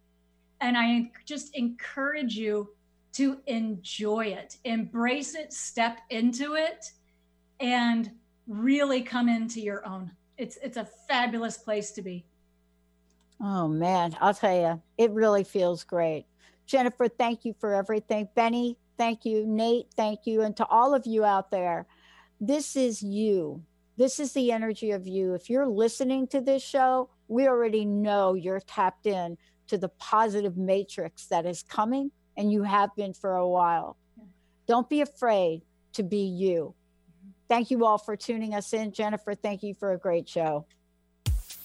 And 0.61 0.77
I 0.77 1.11
just 1.25 1.55
encourage 1.55 2.35
you 2.35 2.69
to 3.13 3.39
enjoy 3.47 4.25
it, 4.25 4.57
embrace 4.65 5.35
it, 5.35 5.53
step 5.53 5.99
into 6.09 6.55
it, 6.55 6.85
and 7.59 8.11
really 8.47 9.01
come 9.01 9.29
into 9.29 9.61
your 9.61 9.87
own. 9.87 10.11
It's 10.39 10.57
it's 10.63 10.77
a 10.77 10.85
fabulous 10.85 11.57
place 11.57 11.91
to 11.91 12.01
be. 12.01 12.25
Oh 13.41 13.67
man, 13.67 14.15
I'll 14.21 14.33
tell 14.33 14.55
you, 14.55 14.81
it 14.97 15.11
really 15.11 15.43
feels 15.43 15.83
great. 15.83 16.25
Jennifer, 16.65 17.09
thank 17.09 17.43
you 17.43 17.53
for 17.59 17.73
everything. 17.75 18.29
Benny, 18.35 18.77
thank 18.97 19.25
you. 19.25 19.45
Nate, 19.45 19.87
thank 19.95 20.21
you. 20.25 20.41
And 20.41 20.55
to 20.57 20.65
all 20.67 20.95
of 20.95 21.05
you 21.05 21.25
out 21.25 21.51
there, 21.51 21.87
this 22.39 22.77
is 22.77 23.03
you. 23.03 23.63
This 23.97 24.17
is 24.17 24.31
the 24.31 24.51
energy 24.53 24.91
of 24.91 25.05
you. 25.05 25.33
If 25.33 25.49
you're 25.49 25.67
listening 25.67 26.25
to 26.27 26.39
this 26.39 26.63
show, 26.63 27.09
we 27.27 27.47
already 27.47 27.83
know 27.83 28.33
you're 28.33 28.61
tapped 28.61 29.07
in 29.07 29.37
to 29.67 29.77
the 29.77 29.89
positive 29.89 30.55
matrix 30.55 31.25
that 31.25 31.45
is 31.45 31.63
coming 31.63 32.11
and 32.37 32.49
you 32.49 32.63
have 32.63 32.95
been 32.95 33.13
for 33.13 33.35
a 33.35 33.47
while. 33.47 33.97
Don't 34.67 34.89
be 34.89 35.01
afraid 35.01 35.63
to 35.93 36.03
be 36.03 36.23
you. 36.23 36.75
Thank 37.49 37.69
you 37.71 37.83
all 37.83 37.97
for 37.97 38.15
tuning 38.15 38.53
us 38.53 38.71
in. 38.73 38.91
Jennifer, 38.91 39.33
thank 39.33 39.63
you 39.63 39.73
for 39.73 39.93
a 39.93 39.97
great 39.97 40.29
show. 40.29 40.67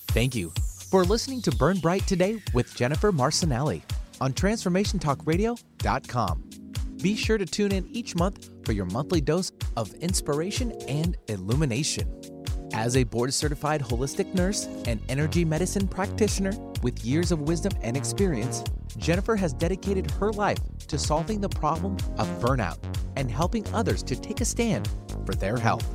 Thank 0.09 0.35
you 0.35 0.51
for 0.89 1.05
listening 1.05 1.43
to 1.43 1.53
Burn 1.53 1.78
Bright 1.78 2.07
today 2.07 2.41
with 2.55 2.74
Jennifer 2.74 3.12
Marcinelli 3.12 3.82
on 4.20 4.32
TransformationTalkRadio.com. 4.32 6.51
Be 7.03 7.16
sure 7.16 7.37
to 7.37 7.45
tune 7.45 7.72
in 7.72 7.87
each 7.89 8.16
month 8.16 8.49
for 8.64 8.72
your 8.72 8.87
monthly 8.87 9.20
dose 9.20 9.53
of 9.76 9.93
inspiration 9.95 10.72
and 10.89 11.18
illumination. 11.28 12.09
As 12.72 12.97
a 12.97 13.05
board 13.05 13.35
certified 13.35 13.82
holistic 13.82 14.32
nurse 14.35 14.66
and 14.87 15.03
energy 15.11 15.45
medicine 15.45 15.87
practitioner 15.87 16.55
with 16.85 17.03
years 17.03 17.32
of 17.32 17.41
wisdom 17.41 17.72
and 17.80 17.97
experience, 17.97 18.62
Jennifer 18.99 19.35
has 19.37 19.55
dedicated 19.55 20.11
her 20.11 20.30
life 20.32 20.59
to 20.87 20.99
solving 20.99 21.41
the 21.41 21.49
problem 21.49 21.97
of 22.18 22.28
burnout 22.41 22.76
and 23.16 23.30
helping 23.30 23.66
others 23.72 24.03
to 24.03 24.14
take 24.14 24.43
a 24.43 24.45
stand 24.45 24.87
for 25.24 25.35
their 25.35 25.57
health. 25.57 25.87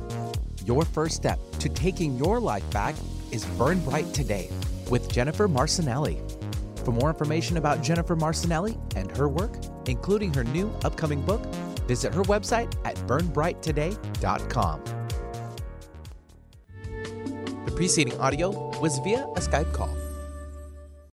Your 0.66 0.84
first 0.84 1.14
step 1.14 1.38
to 1.60 1.68
taking 1.68 2.16
your 2.16 2.40
life 2.40 2.68
back 2.72 2.96
is 3.30 3.44
Burn 3.56 3.78
Bright 3.80 4.12
Today 4.12 4.50
with 4.90 5.08
Jennifer 5.10 5.48
Marcinelli. 5.48 6.18
For 6.84 6.90
more 6.90 7.10
information 7.10 7.56
about 7.56 7.84
Jennifer 7.84 8.16
Marcinelli 8.16 8.76
and 8.96 9.16
her 9.16 9.28
work, 9.28 9.52
including 9.86 10.34
her 10.34 10.42
new 10.42 10.74
upcoming 10.84 11.22
book, 11.22 11.46
visit 11.86 12.12
her 12.12 12.24
website 12.24 12.74
at 12.84 12.96
burnbrighttoday.com. 13.06 14.82
The 17.64 17.72
preceding 17.76 18.18
audio 18.18 18.76
was 18.80 18.98
via 18.98 19.22
a 19.22 19.40
Skype 19.40 19.72
call. 19.72 19.94